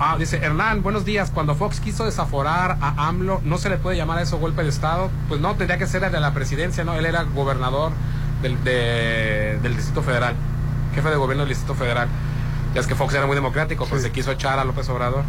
[0.00, 1.30] Ah, dice, Hernán, buenos días.
[1.30, 4.70] Cuando Fox quiso desaforar a AMLO, ¿no se le puede llamar a eso golpe de
[4.70, 5.10] Estado?
[5.28, 6.94] Pues no, tendría que ser de la presidencia, ¿no?
[6.94, 7.92] Él era gobernador
[8.42, 10.34] del, de- del Distrito Federal,
[10.94, 12.08] jefe de gobierno del Distrito Federal.
[12.74, 15.24] Ya es que Fox era muy democrático, pues se quiso echar a López Obrador.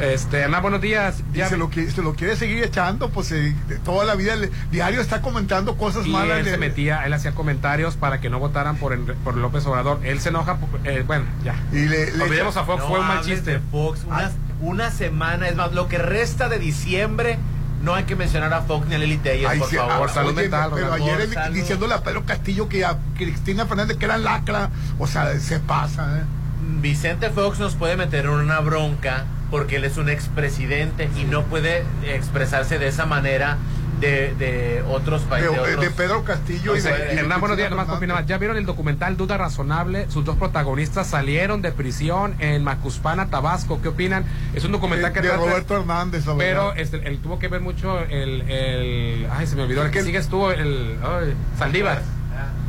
[0.00, 1.22] Este, Hernán, buenos días.
[1.32, 4.50] y se lo, se lo quiere seguir echando, pues eh, de toda la vida, le-
[4.72, 6.38] diario está comentando cosas Y malas.
[6.38, 9.64] él de- se metía, él hacía comentarios para que no votaran por, Enri- por López
[9.66, 10.00] Obrador.
[10.04, 11.54] Él se enoja, eh, bueno, ya.
[11.70, 13.60] Y le, le Olvidemos echa- a Fox, No fue un mal chiste.
[13.70, 17.38] Fox, una, una semana, es más, lo que resta de diciembre,
[17.82, 20.08] no hay que mencionar a Fox ni a Lili Telles, Ay, por sí, favor.
[20.10, 21.04] ah, salud oye, mental, Pero Rolando.
[21.14, 21.54] ayer salud.
[21.54, 26.18] diciéndole a Pedro Castillo que a Cristina Fernández que era lacra, o sea, se pasa,
[26.18, 26.22] ¿eh?
[26.80, 31.44] Vicente Fox nos puede meter en una bronca porque él es un expresidente y no
[31.44, 33.56] puede expresarse de esa manera
[34.00, 35.52] de, de otros países.
[35.62, 38.26] de- de Pedro Castillo y Hernán, buenos días, nomás más.
[38.26, 40.10] ¿Ya vieron el documental Duda Razonable?
[40.10, 43.80] Sus dos protagonistas salieron de prisión en Macuspana, Tabasco.
[43.80, 44.24] ¿Qué opinan?
[44.56, 46.36] Es un documental de, que de trata- Roberto Hernández, Pero
[46.70, 46.72] verdad.
[46.80, 49.84] este, él tuvo que ver mucho el, el- Ay, se me olvidó.
[49.84, 50.98] El que sigue estuvo el...
[51.00, 52.02] ay, Saldívar.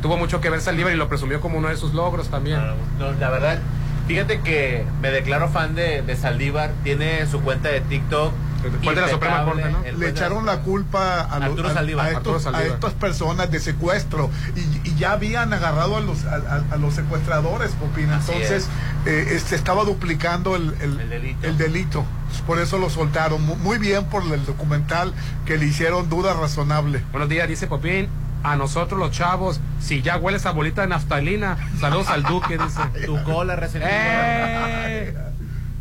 [0.02, 2.60] Tuvo mucho que ver Saldívar y lo presumió como uno de sus logros también.
[3.00, 3.58] No, la verdad,
[4.06, 6.72] fíjate que me declaro fan de, de Saldívar.
[6.84, 8.32] Tiene su cuenta de TikTok.
[8.62, 9.82] Después de la Suprema Corte, ¿no?
[9.96, 12.06] Le echaron la culpa a, los- Arturo a- Saldívar.
[12.06, 16.34] a estos, a estas personas de secuestro y, y ya habían agarrado a los, a,
[16.34, 18.10] a- a los secuestradores, Popín.
[18.10, 18.66] Así Entonces
[19.04, 21.46] eh, se estaba duplicando el, el- El delito.
[21.46, 22.04] el delito.
[22.44, 23.40] Por eso lo soltaron.
[23.46, 25.12] Mu- Muy bien por el documental
[25.44, 27.04] que le hicieron duda razonable.
[27.12, 28.08] Buenos días, dice Popín.
[28.46, 32.80] A nosotros los chavos, si ya huele esa bolita de naftalina, saludos al Duque, dice.
[33.04, 33.58] Tu cola.
[33.74, 35.12] ¡Eh!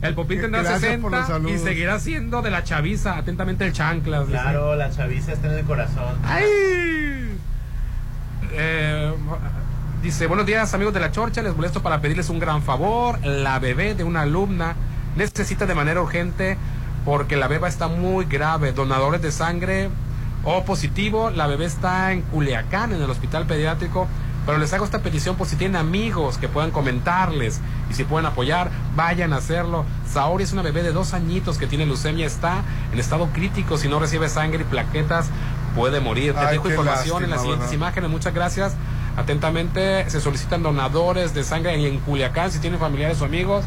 [0.02, 3.18] El Popín tendrá Gracias por los 60 y seguirá siendo de la chaviza.
[3.18, 4.26] Atentamente el chanclas.
[4.26, 4.40] dice.
[4.40, 6.18] Claro, la chaviza está en el corazón.
[6.24, 7.38] ¡Ay!
[8.54, 9.14] Eh,
[10.02, 13.24] dice, buenos días amigos de la Chorcha, les molesto para pedirles un gran favor.
[13.24, 14.76] La bebé de una alumna
[15.16, 16.58] necesita de manera urgente
[17.06, 18.72] porque la beba está muy grave.
[18.72, 19.90] Donadores de sangre
[20.46, 24.08] O positivo, la bebé está en Culiacán, en el hospital pediátrico.
[24.46, 28.28] Pero les hago esta petición por si tienen amigos que puedan comentarles y si pueden
[28.28, 29.86] apoyar, vayan a hacerlo.
[30.08, 32.62] Saori es una bebé de dos añitos que tiene leucemia, está
[32.94, 33.80] en estado crítico.
[33.80, 35.30] Si no recibe sangre y plaquetas,
[35.76, 36.34] puede morir.
[36.36, 37.76] Te Ay, dejo información en las siguientes ¿verdad?
[37.88, 38.10] imágenes.
[38.12, 38.76] Muchas gracias.
[39.18, 43.66] Atentamente, se solicitan donadores de sangre en, en Culiacán si tienen familiares o amigos.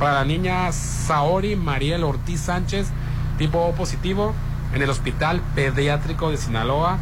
[0.00, 2.88] Para la niña Saori Mariel Ortiz Sánchez,
[3.36, 4.34] tipo O positivo,
[4.74, 6.98] en el Hospital Pediátrico de Sinaloa.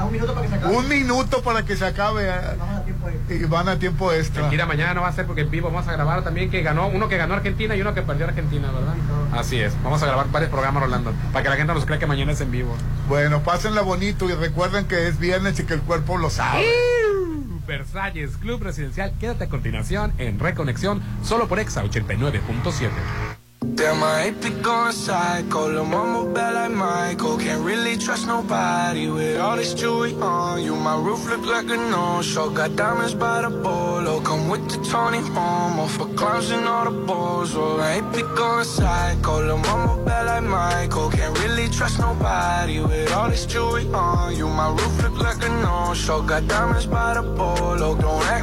[0.05, 0.77] un minuto para que se acabe.
[0.77, 2.29] Un minuto para que se acabe.
[2.29, 3.35] eh.
[3.41, 4.49] Y van a tiempo extra.
[4.49, 6.89] Mira, mañana no va a ser porque en vivo vamos a grabar también que ganó
[6.89, 8.95] uno que ganó Argentina y uno que perdió Argentina, ¿verdad?
[9.33, 9.75] Así es.
[9.83, 12.41] Vamos a grabar varios programas, Rolando, para que la gente nos crea que mañana es
[12.41, 12.75] en vivo.
[13.09, 16.65] Bueno, pásenla bonito y recuerden que es viernes y que el cuerpo lo sabe.
[17.67, 19.13] Versalles Club Residencial.
[19.19, 22.91] Quédate a continuación en Reconexión, solo por Exa 89.7.
[23.63, 25.71] Damn, I hate be going psycho.
[25.71, 27.39] Lil' mama bad like Michael.
[27.39, 30.75] Can't really trust nobody with all this jewelry on you.
[30.75, 32.51] My roof look like a no-show.
[32.51, 34.21] Got diamonds by the bolo.
[34.21, 37.55] Come with the Tony Homo for clowns and all the balls.
[37.55, 39.47] Oh, I hate be going psycho.
[39.47, 41.11] Lil' mama bad like Michael.
[41.11, 44.49] Can't really trust nobody with all this jewelry on you.
[44.49, 46.21] My roof look like a no-show.
[46.23, 47.95] Got diamonds by the bolo.
[47.95, 48.42] Don't act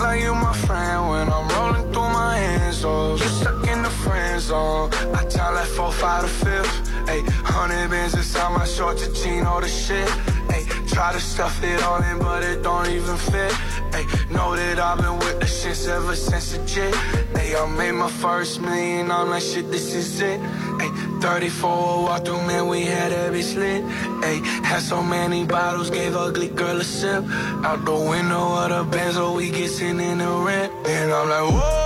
[8.09, 10.07] bands inside my shorts, your jean, all the shit.
[10.49, 13.51] Ayy, try to stuff it all in, but it don't even fit.
[13.91, 16.93] Ayy, know that I've been with the shits ever since a jit.
[17.33, 20.39] Ayy, I made my first million, I'm like, shit, this is it.
[20.39, 23.83] Ayy, 34 walk through, man, we had every slit.
[24.23, 27.23] Ayy, had so many bottles, gave ugly girl a sip.
[27.63, 30.71] Out the window of the oh, we get in the rent.
[30.87, 31.78] And I'm like, whoa,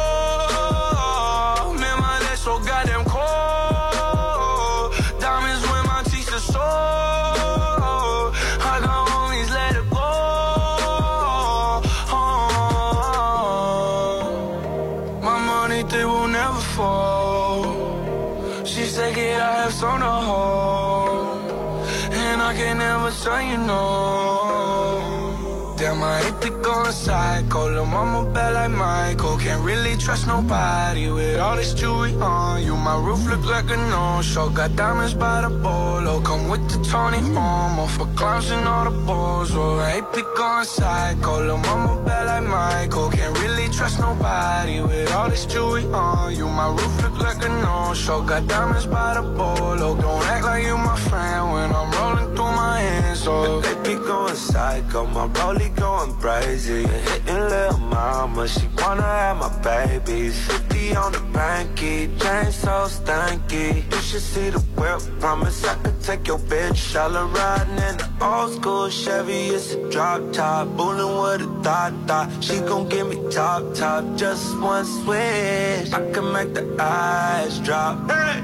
[26.84, 27.70] hate to go psycho.
[27.72, 29.38] Lil' mama bad like Michael.
[29.38, 32.76] Can't really trust nobody with all this jewelry on you.
[32.76, 34.50] My roof look like a no-show.
[34.50, 36.22] Got diamonds by the bolo.
[36.22, 39.52] Come with the Tony Homo for clowns and all the balls.
[39.54, 40.02] Oh, I
[40.44, 41.46] hate to go psycho.
[41.46, 43.10] Lil' mama bad like Michael.
[43.10, 46.48] Can't really trust nobody with all this jewelry on you.
[46.48, 48.22] My roof look like a no-show.
[48.22, 49.96] Got diamonds by the bolo.
[49.96, 53.20] Don't act like you my friend when I'm rolling through my hands.
[53.20, 55.06] So they be going psycho.
[55.06, 56.84] My rollie going crazy.
[56.88, 60.38] Hitting little mama, she wanna have my babies.
[60.84, 63.90] 50 on the banky, chain so stanky.
[63.92, 67.00] You should see the whip, promise I could take your bitch.
[67.00, 70.68] All her riding in the old school Chevy, it's a drop top.
[70.76, 72.44] Bullin' with a thought thought.
[72.44, 75.94] She gon' give me top top, just one switch.
[75.94, 78.10] I can make the eyes drop.
[78.12, 78.42] Hey!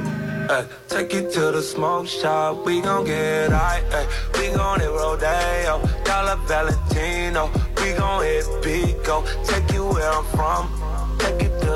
[0.51, 4.89] Ay, take you to the smoke shop, we gon' get high, ay, we gon' hit
[4.89, 10.78] Rodeo, Dollar Valentino, we gon' hit Pico, take you where I'm from,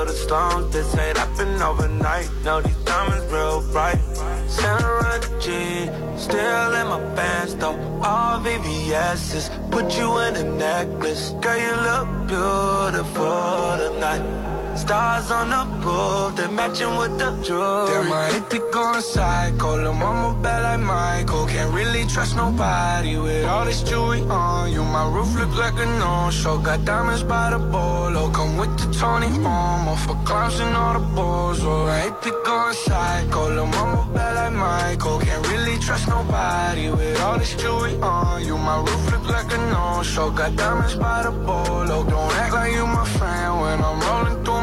[0.06, 4.00] the slums, this ain't happen overnight, no, these diamonds real bright,
[4.48, 11.58] Sarah G, still in my pants though, all VVS's, put you in a necklace, girl
[11.58, 14.53] you look beautiful tonight.
[14.76, 17.88] Stars on the roof, they matching with the jewelry.
[17.88, 19.78] Damn, I hate to go psycho.
[19.78, 21.46] Lil' mama bad like Michael.
[21.48, 24.84] Can't really trust nobody with all this jewelry on you.
[24.84, 26.58] My roof look like a no-show.
[26.58, 28.26] Got diamonds by the bolo.
[28.26, 31.60] Oh, come with the Tony Homo for clowns and all the balls.
[31.64, 33.54] Oh, I hate to go psycho.
[33.56, 35.20] Lil' mama bad like Michael.
[35.20, 38.58] Can't really trust nobody with all this jewelry on you.
[38.58, 40.32] My roof look like a no-show.
[40.32, 42.00] Got diamonds by the bolo.
[42.00, 44.60] Oh, don't act like you my friend when I'm rolling through my.
[44.62, 44.63] Oh.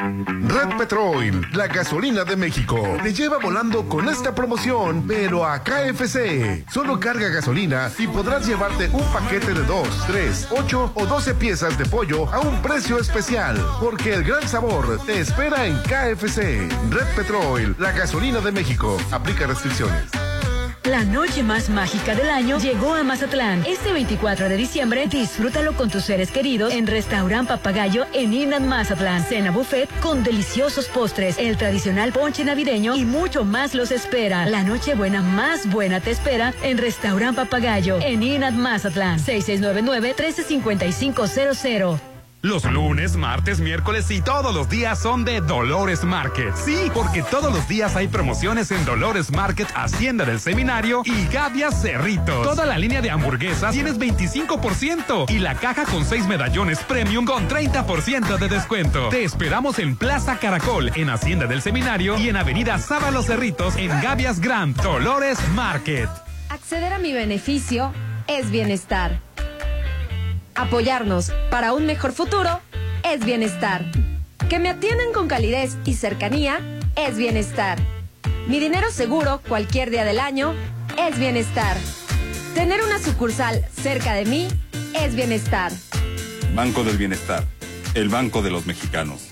[0.00, 6.64] Red Petrol, la gasolina de México, te lleva volando con esta promoción, pero a KFC.
[6.72, 11.76] Solo carga gasolina y podrás llevarte un paquete de 2, 3, 8 o 12 piezas
[11.76, 16.66] de pollo a un precio especial, porque el gran sabor te espera en KFC.
[16.90, 18.96] Red Petrol, la gasolina de México.
[19.10, 20.19] Aplica restricciones.
[20.84, 23.62] La noche más mágica del año llegó a Mazatlán.
[23.66, 29.22] Este 24 de diciembre, disfrútalo con tus seres queridos en Restaurant Papagayo en Inland Mazatlán.
[29.22, 34.46] Cena buffet con deliciosos postres, el tradicional ponche navideño y mucho más los espera.
[34.46, 39.18] La noche buena más buena te espera en Restaurant Papagayo en Inland Mazatlán.
[39.18, 42.09] 6699-135500.
[42.42, 46.54] Los lunes, martes, miércoles y todos los días son de Dolores Market.
[46.56, 51.82] Sí, porque todos los días hay promociones en Dolores Market, Hacienda del Seminario y Gavias
[51.82, 52.42] Cerritos.
[52.42, 57.46] Toda la línea de hamburguesas tienes 25% y la caja con 6 medallones premium con
[57.46, 59.10] 30% de descuento.
[59.10, 63.90] Te esperamos en Plaza Caracol, en Hacienda del Seminario y en Avenida Sábalo Cerritos en
[64.00, 66.08] Gavias Grand, Dolores Market.
[66.48, 67.92] Acceder a mi beneficio
[68.28, 69.20] es bienestar.
[70.60, 72.60] Apoyarnos para un mejor futuro
[73.02, 73.82] es bienestar.
[74.50, 76.60] Que me atiendan con calidez y cercanía
[76.96, 77.78] es bienestar.
[78.46, 80.54] Mi dinero seguro cualquier día del año
[80.98, 81.78] es bienestar.
[82.54, 84.48] Tener una sucursal cerca de mí
[84.92, 85.72] es bienestar.
[86.54, 87.42] Banco del Bienestar,
[87.94, 89.28] el banco de los mexicanos.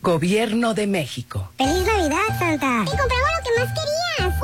[0.00, 1.50] Gobierno de México.
[1.58, 2.84] ¡Feliz Navidad, Santa!
[2.84, 4.37] ¡Y compramos lo que más querías!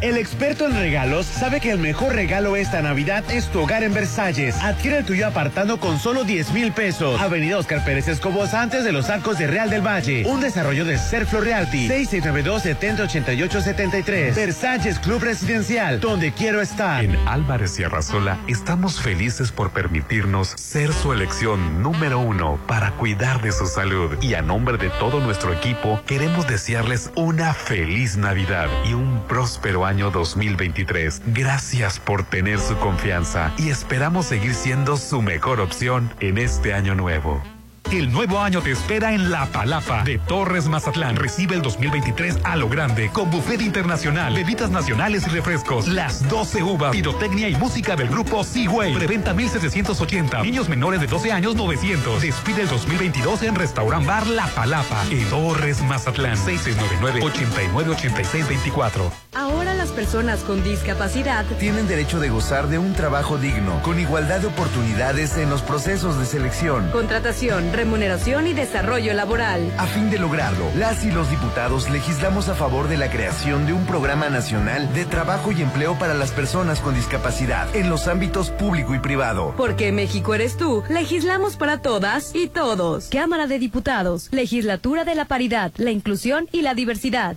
[0.00, 3.94] El experto en regalos sabe que el mejor regalo esta Navidad es tu hogar en
[3.94, 4.56] Versalles.
[4.56, 7.20] Adquiere el tuyo apartando con solo 10 mil pesos.
[7.20, 10.24] Avenida Oscar Pérez Escobos antes de los arcos de Real del Valle.
[10.26, 11.88] Un desarrollo de Serflo Realty.
[11.88, 14.34] 6692-708873.
[14.34, 17.04] Versalles Club Residencial, donde quiero estar.
[17.04, 23.40] En Álvarez y Arrasola estamos felices por permitirnos ser su elección número uno para cuidar
[23.40, 24.16] de su salud.
[24.20, 28.47] Y a nombre de todo nuestro equipo, queremos desearles una feliz Navidad
[28.84, 31.22] y un próspero año 2023.
[31.26, 36.94] Gracias por tener su confianza y esperamos seguir siendo su mejor opción en este año
[36.94, 37.42] nuevo.
[37.90, 41.16] El nuevo año te espera en La Palapa de Torres Mazatlán.
[41.16, 46.62] Recibe el 2023 a lo grande con buffet internacional, bebidas nacionales y refrescos, las 12
[46.62, 48.94] uvas, pirotecnia y música del grupo Seaway.
[48.94, 50.42] Preventa 1780.
[50.42, 52.20] Niños menores de 12 años 900.
[52.20, 56.36] Despide el 2022 en Restaurant Bar La Palapa en Torres Mazatlán.
[56.36, 59.10] 6699-898624.
[59.34, 64.40] Ahora las personas con discapacidad tienen derecho de gozar de un trabajo digno, con igualdad
[64.40, 66.90] de oportunidades en los procesos de selección.
[66.90, 69.72] Contratación, remuneración y desarrollo laboral.
[69.78, 73.72] A fin de lograrlo, las y los diputados legislamos a favor de la creación de
[73.72, 78.50] un programa nacional de trabajo y empleo para las personas con discapacidad en los ámbitos
[78.50, 79.54] público y privado.
[79.56, 83.10] Porque México eres tú, legislamos para todas y todos.
[83.10, 87.36] Cámara de Diputados, Legislatura de la Paridad, la Inclusión y la Diversidad.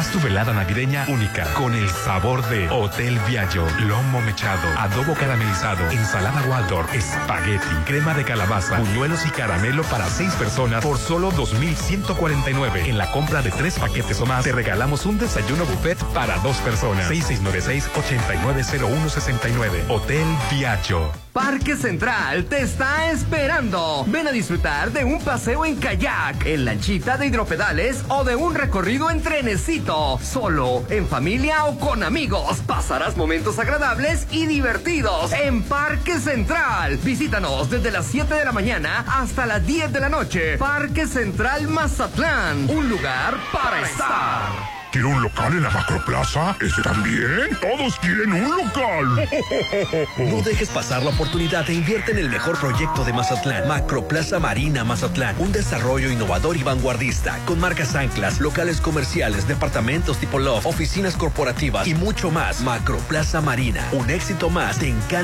[0.00, 5.90] Haz tu velada navideña única con el sabor de Hotel Viallo, lomo mechado, adobo caramelizado,
[5.90, 12.88] ensalada Waldorf, espagueti, crema de calabaza, buñuelos y caramelo para seis personas por solo 2,149.
[12.88, 16.56] En la compra de tres paquetes o más, te regalamos un desayuno buffet para dos
[16.60, 17.10] personas.
[17.10, 19.84] 6696-890169.
[19.90, 21.12] Hotel Viallo.
[21.32, 24.04] Parque Central te está esperando.
[24.08, 28.54] Ven a disfrutar de un paseo en kayak, en lanchita de hidropedales o de un
[28.54, 29.89] recorrido en trenecito.
[29.90, 32.60] Solo, en familia o con amigos.
[32.64, 36.96] Pasarás momentos agradables y divertidos en Parque Central.
[36.98, 40.58] Visítanos desde las 7 de la mañana hasta las 10 de la noche.
[40.58, 42.70] Parque Central Mazatlán.
[42.70, 44.79] Un lugar para estar.
[44.92, 46.56] ¿Quiere un local en la Macroplaza?
[46.60, 47.56] ¿Ese también?
[47.60, 49.28] Todos quieren un local.
[50.18, 53.68] No dejes pasar la oportunidad e invierte en el mejor proyecto de Mazatlán.
[53.68, 55.36] Macroplaza Marina Mazatlán.
[55.38, 57.38] Un desarrollo innovador y vanguardista.
[57.46, 62.60] Con marcas anclas, locales comerciales, departamentos tipo loft, oficinas corporativas y mucho más.
[62.62, 63.86] Macroplaza Marina.
[63.92, 64.78] Un éxito más.
[64.78, 65.10] Te encanta